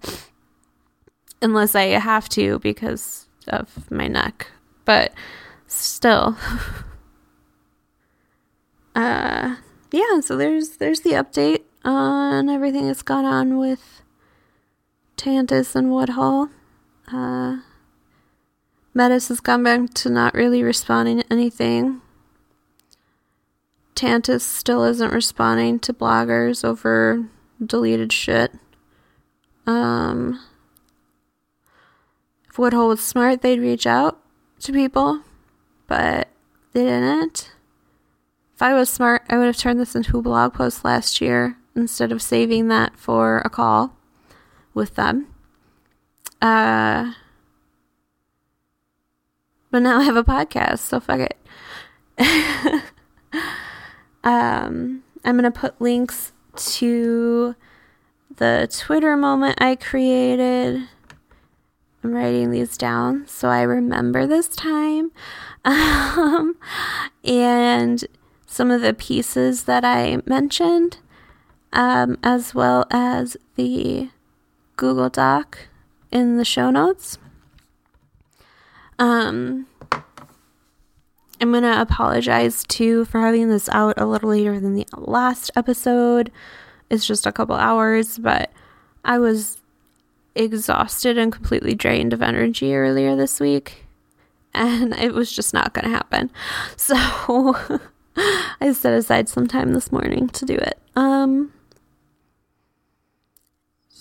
Unless 1.46 1.76
I 1.76 1.84
have 2.00 2.28
to 2.30 2.58
because 2.60 3.28
of 3.48 3.92
my 3.92 4.08
neck. 4.08 4.48
But 4.84 5.14
still. 5.68 6.36
uh 8.96 9.58
yeah, 9.92 10.20
so 10.22 10.36
there's 10.36 10.78
there's 10.78 11.02
the 11.02 11.12
update 11.12 11.62
on 11.84 12.50
everything 12.50 12.88
that's 12.88 13.04
gone 13.04 13.26
on 13.26 13.60
with 13.60 14.02
Tantus 15.16 15.76
and 15.76 15.92
Woodhull. 15.92 16.50
Uh, 17.12 17.58
Metis 18.94 19.28
has 19.28 19.40
gone 19.40 19.64
back 19.64 19.94
to 19.94 20.10
not 20.10 20.34
really 20.34 20.64
responding 20.64 21.20
to 21.20 21.32
anything. 21.32 22.02
Tantus 23.94 24.42
still 24.42 24.84
isn't 24.84 25.14
responding 25.14 25.80
to 25.80 25.94
bloggers 25.94 26.66
over 26.66 27.28
deleted 27.64 28.12
shit. 28.12 28.52
Um, 29.68 30.40
Woodhull 32.58 32.88
was 32.90 33.04
smart, 33.04 33.42
they'd 33.42 33.60
reach 33.60 33.86
out 33.86 34.20
to 34.60 34.72
people, 34.72 35.22
but 35.88 36.30
they 36.74 36.84
didn't. 36.84 37.52
If 38.56 38.62
I 38.62 38.74
was 38.74 38.90
smart, 38.90 39.24
I 39.30 39.38
would 39.38 39.48
have 39.48 39.58
turned 39.58 39.80
this 39.80 39.96
into 39.96 40.18
a 40.18 40.22
blog 40.22 40.54
post 40.54 40.86
last 40.86 41.20
year 41.20 41.58
instead 41.76 42.12
of 42.12 42.22
saving 42.22 42.70
that 42.70 42.98
for 42.98 43.40
a 43.40 43.50
call 43.50 43.98
with 44.74 44.96
them. 44.96 45.28
Uh, 46.42 47.14
but 49.72 49.80
now 49.80 50.00
I 50.00 50.04
have 50.04 50.16
a 50.16 50.24
podcast, 50.24 50.80
so 50.80 51.00
fuck 51.00 51.20
it. 51.20 51.38
um, 54.24 55.04
I'm 55.26 55.36
gonna 55.36 55.52
put 55.52 55.82
links 55.82 56.32
to 56.56 57.56
the 58.38 58.70
Twitter 58.72 59.18
moment 59.18 59.62
I 59.62 59.76
created. 59.76 60.88
I'm 62.06 62.14
writing 62.14 62.52
these 62.52 62.78
down 62.78 63.26
so 63.26 63.50
I 63.50 63.64
remember 63.64 64.28
this 64.28 64.48
time. 64.48 65.12
Um, 65.68 66.58
and 67.24 68.06
some 68.46 68.70
of 68.70 68.82
the 68.82 68.94
pieces 68.94 69.64
that 69.64 69.84
I 69.84 70.22
mentioned, 70.28 71.00
um, 71.74 72.20
as 72.22 72.54
well 72.54 72.86
as 72.92 73.36
the 73.56 74.10
Google 74.76 75.10
Doc 75.10 75.68
in 76.12 76.38
the 76.38 76.46
show 76.46 76.70
notes. 76.70 77.18
Um, 79.00 79.66
I'm 81.42 81.50
going 81.50 81.64
to 81.64 81.82
apologize 81.82 82.64
too 82.64 83.06
for 83.06 83.20
having 83.20 83.50
this 83.50 83.68
out 83.70 84.00
a 84.00 84.06
little 84.06 84.30
later 84.30 84.60
than 84.60 84.76
the 84.76 84.86
last 84.96 85.50
episode. 85.56 86.32
It's 86.92 87.08
just 87.08 87.26
a 87.26 87.32
couple 87.32 87.56
hours, 87.56 88.20
but 88.20 88.52
I 89.04 89.18
was 89.18 89.58
exhausted 90.36 91.18
and 91.18 91.32
completely 91.32 91.74
drained 91.74 92.14
of 92.14 92.22
energy 92.22 92.76
earlier 92.76 93.16
this 93.16 93.40
week, 93.40 93.86
and 94.54 94.94
it 94.98 95.14
was 95.14 95.32
just 95.32 95.54
not 95.54 95.74
going 95.74 95.86
to 95.86 95.92
happen. 95.92 96.32
So 96.78 96.96
I 98.62 98.72
set 98.74 98.94
aside 98.94 99.30
some 99.30 99.48
time 99.48 99.74
this 99.74 99.92
morning 99.92 100.30
to 100.30 100.46
do 100.46 100.56
it. 100.56 100.80
Um, 100.96 101.52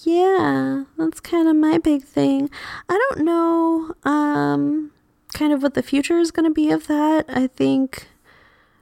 yeah, 0.04 0.84
that's 0.98 1.20
kind 1.20 1.48
of 1.48 1.56
my 1.56 1.78
big 1.78 2.04
thing. 2.04 2.50
I 2.88 3.08
don't 3.10 3.24
know 3.24 3.94
um 4.04 4.90
kind 5.32 5.52
of 5.52 5.62
what 5.62 5.74
the 5.74 5.82
future 5.82 6.18
is 6.18 6.30
going 6.30 6.48
to 6.48 6.54
be 6.54 6.70
of 6.70 6.86
that. 6.86 7.26
I 7.28 7.48
think 7.48 8.08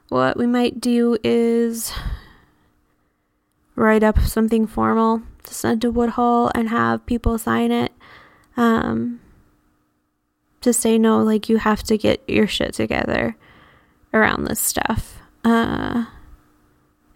what 0.08 0.36
we 0.36 0.46
might 0.46 0.80
do 0.80 1.16
is 1.24 1.92
write 3.74 4.02
up 4.02 4.20
something 4.20 4.66
formal 4.66 5.22
to 5.44 5.54
send 5.54 5.82
to 5.82 5.90
Woodhull 5.90 6.50
and 6.54 6.68
have 6.68 7.06
people 7.06 7.38
sign 7.38 7.72
it. 7.72 7.92
Um 8.56 9.20
to 10.60 10.72
say 10.72 10.96
no, 10.98 11.22
like 11.22 11.48
you 11.48 11.56
have 11.56 11.82
to 11.84 11.98
get 11.98 12.22
your 12.28 12.46
shit 12.46 12.74
together 12.74 13.36
around 14.14 14.44
this 14.44 14.60
stuff. 14.60 15.18
Uh 15.44 16.06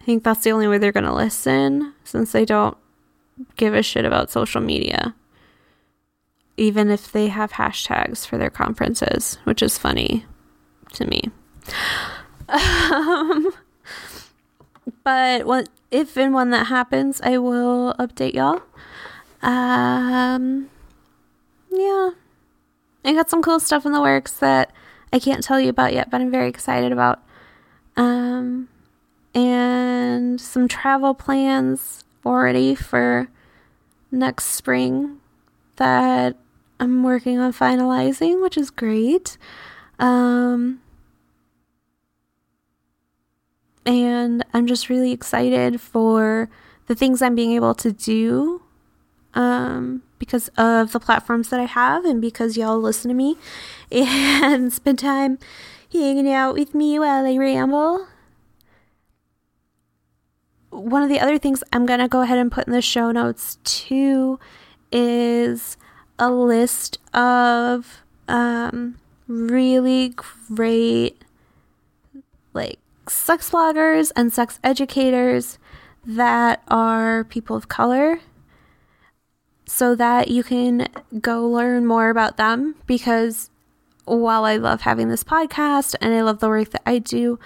I 0.01 0.03
think 0.03 0.23
that's 0.23 0.43
the 0.43 0.51
only 0.51 0.67
way 0.67 0.77
they're 0.77 0.93
going 0.93 1.03
to 1.03 1.13
listen 1.13 1.93
since 2.05 2.31
they 2.31 2.45
don't 2.45 2.77
give 3.57 3.73
a 3.73 3.83
shit 3.83 4.05
about 4.05 4.31
social 4.31 4.61
media, 4.61 5.13
even 6.55 6.89
if 6.89 7.11
they 7.11 7.27
have 7.27 7.51
hashtags 7.53 8.25
for 8.25 8.37
their 8.37 8.49
conferences, 8.49 9.37
which 9.43 9.61
is 9.61 9.77
funny 9.77 10.25
to 10.93 11.05
me. 11.05 11.23
Um, 12.49 13.51
but 15.03 15.45
what 15.45 15.67
if 15.91 16.17
and 16.17 16.33
when 16.33 16.49
that 16.51 16.67
happens, 16.67 17.21
I 17.21 17.37
will 17.37 17.93
update 17.99 18.33
y'all. 18.33 18.61
Um, 19.41 20.69
yeah, 21.71 22.11
I 23.05 23.13
got 23.13 23.29
some 23.29 23.41
cool 23.41 23.59
stuff 23.59 23.85
in 23.85 23.91
the 23.91 24.01
works 24.01 24.33
that 24.33 24.71
I 25.13 25.19
can't 25.19 25.43
tell 25.43 25.59
you 25.59 25.69
about 25.69 25.93
yet, 25.93 26.09
but 26.09 26.21
I'm 26.21 26.31
very 26.31 26.49
excited 26.49 26.91
about. 26.91 27.21
Um, 27.95 28.67
and 29.33 30.39
some 30.41 30.67
travel 30.67 31.13
plans 31.13 32.03
already 32.25 32.75
for 32.75 33.29
next 34.11 34.45
spring 34.45 35.19
that 35.77 36.35
I'm 36.79 37.03
working 37.03 37.39
on 37.39 37.53
finalizing, 37.53 38.41
which 38.41 38.57
is 38.57 38.69
great. 38.69 39.37
Um, 39.99 40.81
and 43.87 44.43
I'm 44.53 44.67
just 44.67 44.89
really 44.89 45.13
excited 45.13 45.79
for 45.79 46.49
the 46.87 46.93
things 46.93 47.21
I'm 47.21 47.35
being 47.35 47.53
able 47.53 47.73
to 47.75 47.91
do 47.93 48.61
um, 49.33 50.03
because 50.19 50.49
of 50.57 50.91
the 50.91 50.99
platforms 50.99 51.49
that 51.49 51.59
I 51.61 51.65
have 51.65 52.03
and 52.03 52.21
because 52.21 52.57
y'all 52.57 52.79
listen 52.79 53.07
to 53.07 53.15
me 53.15 53.37
and 53.91 54.73
spend 54.73 54.99
time 54.99 55.39
hanging 55.91 56.29
out 56.29 56.53
with 56.53 56.75
me 56.75 56.99
while 56.99 57.25
I 57.25 57.37
ramble. 57.37 58.07
One 60.69 61.01
of 61.01 61.09
the 61.09 61.21
other 61.21 61.37
things 61.37 61.63
I'm 61.71 61.85
going 61.85 62.01
to 62.01 62.09
go 62.09 62.21
ahead 62.21 62.37
and 62.37 62.51
put 62.51 62.67
in 62.67 62.73
the 62.73 62.81
show 62.81 63.11
notes 63.11 63.57
too 63.63 64.37
is 64.91 65.77
a 66.19 66.29
list 66.29 66.99
of 67.13 68.01
um, 68.27 68.97
really 69.27 70.09
great 70.09 71.23
like 72.53 72.79
sex 73.09 73.49
bloggers 73.49 74.11
and 74.15 74.31
sex 74.31 74.59
educators 74.63 75.57
that 76.05 76.61
are 76.67 77.23
people 77.25 77.55
of 77.55 77.67
color 77.67 78.19
so 79.65 79.95
that 79.95 80.29
you 80.29 80.43
can 80.43 80.87
go 81.19 81.47
learn 81.47 81.85
more 81.85 82.09
about 82.09 82.37
them 82.37 82.75
because 82.85 83.49
while 84.05 84.45
I 84.45 84.55
love 84.55 84.81
having 84.81 85.09
this 85.09 85.23
podcast 85.23 85.95
and 85.99 86.13
I 86.13 86.21
love 86.21 86.39
the 86.39 86.47
work 86.47 86.69
that 86.69 86.83
I 86.85 86.99
do, 86.99 87.39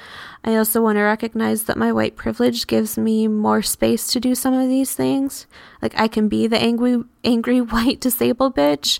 I 0.43 0.55
also 0.55 0.81
want 0.81 0.97
to 0.97 1.01
recognize 1.01 1.63
that 1.63 1.77
my 1.77 1.91
white 1.91 2.15
privilege 2.15 2.67
gives 2.67 2.97
me 2.97 3.27
more 3.27 3.63
space 3.63 4.07
to 4.09 4.19
do 4.19 4.35
some 4.35 4.53
of 4.53 4.69
these 4.69 4.93
things. 4.93 5.47
Like 5.81 5.99
I 5.99 6.07
can 6.07 6.29
be 6.29 6.45
the 6.45 6.59
angry 6.59 7.03
angry 7.23 7.61
white 7.61 7.99
disabled 7.99 8.55
bitch 8.55 8.99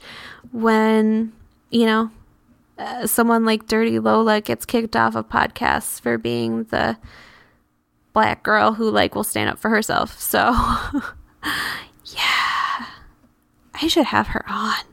when, 0.52 1.34
you 1.70 1.86
know, 1.86 2.10
uh, 2.82 3.08
someone 3.08 3.46
like 3.46 3.68
Dirty 3.68 4.00
Lola 4.00 4.42
gets 4.42 4.66
kicked 4.66 4.96
off 4.96 5.16
of 5.16 5.30
podcasts 5.30 6.02
for 6.02 6.18
being 6.18 6.64
the 6.66 6.98
black 8.14 8.44
girl 8.44 8.74
who 8.74 8.90
like 8.90 9.16
will 9.16 9.24
stand 9.24 9.50
up 9.50 9.60
for 9.60 9.70
herself. 9.70 10.20
So 10.20 10.40
yeah. 12.06 12.86
I 13.82 13.88
should 13.88 14.06
have 14.06 14.28
her 14.28 14.44
on. 14.50 14.84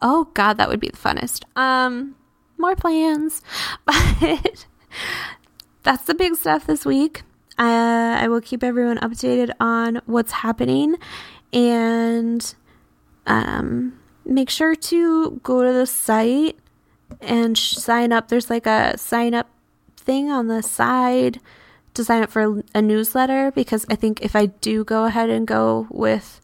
Oh 0.00 0.28
God, 0.34 0.54
that 0.54 0.68
would 0.68 0.80
be 0.80 0.88
the 0.88 0.96
funnest. 0.96 1.44
Um, 1.56 2.14
more 2.56 2.76
plans, 2.76 3.42
but 3.84 4.66
that's 5.82 6.04
the 6.04 6.14
big 6.14 6.36
stuff 6.36 6.66
this 6.66 6.84
week. 6.84 7.22
Uh, 7.58 8.16
I 8.20 8.28
will 8.28 8.40
keep 8.40 8.62
everyone 8.62 8.98
updated 8.98 9.50
on 9.58 10.00
what's 10.06 10.30
happening, 10.30 10.96
and 11.52 12.54
um, 13.26 13.98
make 14.24 14.50
sure 14.50 14.76
to 14.76 15.40
go 15.42 15.64
to 15.64 15.72
the 15.72 15.86
site 15.86 16.56
and 17.20 17.56
sign 17.56 18.12
up. 18.12 18.28
There's 18.28 18.50
like 18.50 18.66
a 18.66 18.96
sign 18.98 19.34
up 19.34 19.48
thing 19.96 20.30
on 20.30 20.48
the 20.48 20.62
side 20.62 21.40
to 21.94 22.04
sign 22.04 22.22
up 22.22 22.30
for 22.30 22.62
a 22.74 22.82
newsletter 22.82 23.50
because 23.50 23.84
I 23.90 23.94
think 23.94 24.22
if 24.22 24.36
I 24.36 24.46
do 24.46 24.84
go 24.84 25.04
ahead 25.04 25.30
and 25.30 25.46
go 25.46 25.86
with 25.90 26.40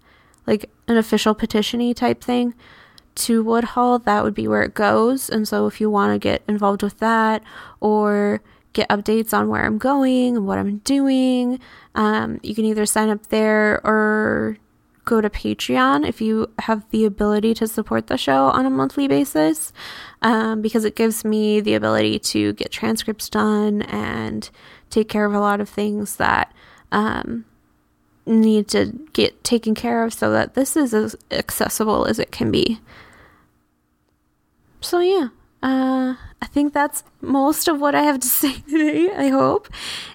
like 0.46 0.70
an 0.88 0.96
official 0.96 1.34
petitiony 1.34 1.94
type 1.94 2.22
thing, 2.22 2.54
to 3.14 3.42
Woodhull, 3.42 4.00
that 4.00 4.24
would 4.24 4.34
be 4.34 4.48
where 4.48 4.62
it 4.62 4.74
goes. 4.74 5.28
And 5.28 5.46
so 5.46 5.66
if 5.66 5.80
you 5.80 5.90
want 5.90 6.12
to 6.12 6.18
get 6.18 6.42
involved 6.48 6.82
with 6.82 6.98
that 6.98 7.42
or 7.80 8.40
get 8.72 8.88
updates 8.88 9.32
on 9.32 9.48
where 9.48 9.64
I'm 9.64 9.78
going 9.78 10.36
and 10.36 10.46
what 10.46 10.58
I'm 10.58 10.78
doing, 10.78 11.60
um, 11.94 12.40
you 12.42 12.54
can 12.54 12.64
either 12.64 12.86
sign 12.86 13.08
up 13.08 13.26
there 13.28 13.80
or 13.86 14.58
go 15.04 15.20
to 15.20 15.30
Patreon 15.30 16.08
if 16.08 16.20
you 16.20 16.50
have 16.60 16.88
the 16.90 17.04
ability 17.04 17.54
to 17.54 17.68
support 17.68 18.06
the 18.06 18.16
show 18.16 18.46
on 18.46 18.66
a 18.66 18.70
monthly 18.70 19.06
basis, 19.06 19.72
um, 20.24 20.62
because 20.62 20.86
it 20.86 20.96
gives 20.96 21.22
me 21.22 21.60
the 21.60 21.74
ability 21.74 22.18
to 22.18 22.54
get 22.54 22.72
transcripts 22.72 23.28
done 23.28 23.82
and 23.82 24.50
take 24.88 25.08
care 25.08 25.26
of 25.26 25.34
a 25.34 25.38
lot 25.38 25.60
of 25.60 25.68
things 25.68 26.16
that 26.16 26.52
um, 26.90 27.44
need 28.24 28.66
to 28.68 28.98
get 29.12 29.44
taken 29.44 29.74
care 29.74 30.02
of 30.02 30.14
so 30.14 30.32
that 30.32 30.54
this 30.54 30.76
is 30.76 30.94
as 30.94 31.14
accessible 31.30 32.06
as 32.06 32.18
it 32.18 32.32
can 32.32 32.50
be. 32.50 32.80
So, 34.80 35.00
yeah, 35.00 35.28
uh, 35.62 36.14
I 36.40 36.46
think 36.46 36.72
that's 36.72 37.04
most 37.20 37.68
of 37.68 37.78
what 37.78 37.94
I 37.94 38.02
have 38.02 38.18
to 38.20 38.26
say 38.42 38.60
today, 38.60 39.10
I 39.14 39.28
hope. 39.28 39.68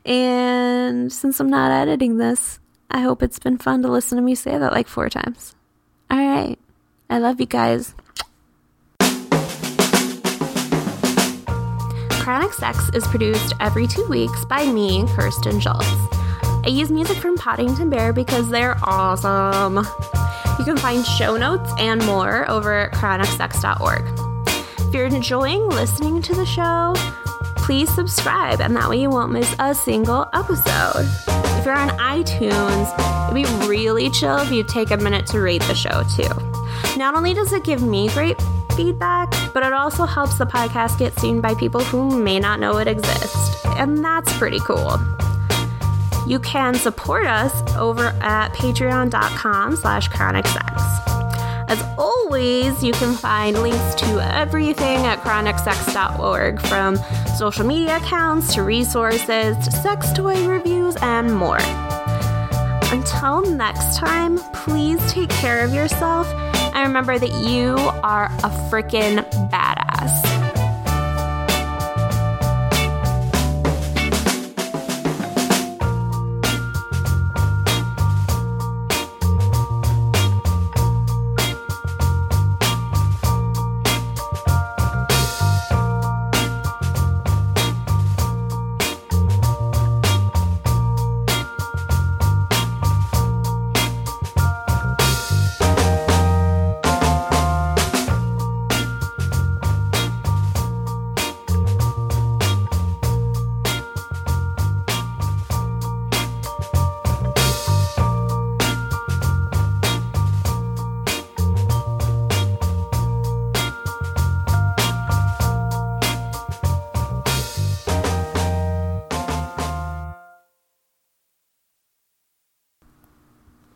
And 0.06 1.14
since 1.14 1.40
I'm 1.40 1.52
not 1.52 1.72
editing 1.72 2.18
this, 2.18 2.60
I 2.90 3.02
hope 3.02 3.22
it's 3.22 3.38
been 3.38 3.60
fun 3.60 3.84
to 3.84 3.88
listen 3.88 4.15
to 4.15 4.23
me 4.23 4.34
say 4.34 4.57
that 4.57 4.73
like 4.73 4.88
four 4.88 5.07
times. 5.07 5.53
All 6.10 6.18
right. 6.18 6.57
I 7.11 7.19
love 7.19 7.40
you 7.40 7.45
guys. 7.45 7.94
Chronic 12.30 12.53
Sex 12.53 12.89
is 12.89 13.07
produced 13.07 13.56
every 13.60 13.88
two 13.88 14.06
weeks 14.06 14.45
by 14.45 14.64
me, 14.68 15.03
Kirsten 15.15 15.60
Schultz. 15.60 15.88
I 16.64 16.68
use 16.68 16.91
music 16.91 17.18
from 17.18 17.35
Poddington 17.35 17.89
Bear 17.89 18.14
because 18.14 18.49
they're 18.49 18.77
awesome. 18.84 19.77
You 20.60 20.64
can 20.64 20.77
find 20.77 21.03
show 21.03 21.38
notes 21.38 21.72
and 21.80 22.06
more 22.06 22.47
over 22.47 22.81
at 22.81 22.91
chronicsex.org. 22.91 24.03
If 24.47 24.93
you're 24.93 25.07
enjoying 25.07 25.69
listening 25.69 26.22
to 26.22 26.35
the 26.35 26.45
show, 26.45 26.93
please 27.56 27.89
subscribe, 27.89 28.61
and 28.61 28.76
that 28.76 28.88
way 28.88 29.01
you 29.01 29.10
won't 29.10 29.31
miss 29.31 29.56
a 29.57 29.73
single 29.73 30.30
episode. 30.31 31.10
If 31.57 31.65
you're 31.65 31.73
on 31.73 31.89
iTunes, 31.97 33.10
It'd 33.30 33.43
be 33.43 33.68
really 33.68 34.10
chill 34.10 34.38
if 34.38 34.51
you 34.51 34.64
take 34.64 34.89
a 34.89 34.97
minute 34.97 35.27
to 35.27 35.39
rate 35.39 35.61
the 35.64 35.76
show 35.76 36.03
too. 36.15 36.97
Not 36.97 37.14
only 37.15 37.35
does 37.35 37.53
it 37.53 37.64
give 37.64 37.84
me 37.84 38.10
great 38.10 38.39
feedback, 38.73 39.29
but 39.53 39.63
it 39.63 39.73
also 39.73 40.05
helps 40.05 40.37
the 40.37 40.45
podcast 40.45 40.97
get 40.99 41.17
seen 41.19 41.41
by 41.41 41.53
people 41.55 41.81
who 41.81 42.19
may 42.19 42.39
not 42.39 42.59
know 42.59 42.77
it 42.77 42.87
exists. 42.87 43.65
And 43.65 44.03
that's 44.03 44.35
pretty 44.37 44.59
cool. 44.59 44.97
You 46.27 46.39
can 46.39 46.75
support 46.75 47.25
us 47.25 47.53
over 47.75 48.07
at 48.21 48.53
patreon.com 48.53 49.75
slash 49.77 50.07
chronic 50.09 50.45
sex. 50.47 50.83
As 51.69 51.83
always, 51.97 52.83
you 52.83 52.93
can 52.93 53.13
find 53.13 53.61
links 53.61 53.95
to 53.95 54.19
everything 54.35 55.05
at 55.05 55.19
chronicsex.org 55.19 56.59
from 56.61 56.97
social 57.37 57.65
media 57.65 57.97
accounts 57.97 58.55
to 58.55 58.63
resources 58.63 59.55
to 59.57 59.71
sex 59.71 60.11
toy 60.13 60.47
reviews 60.47 60.95
and 61.01 61.33
more. 61.35 61.59
Until 62.91 63.41
next 63.56 63.98
time, 63.98 64.40
please 64.53 64.99
take 65.11 65.30
care 65.30 65.64
of 65.64 65.74
yourself 65.74 66.28
and 66.74 66.88
remember 66.88 67.20
that 67.20 67.32
you 67.32 67.76
are 68.03 68.26
a 68.26 68.49
freaking 68.70 69.20
badass. 69.52 70.39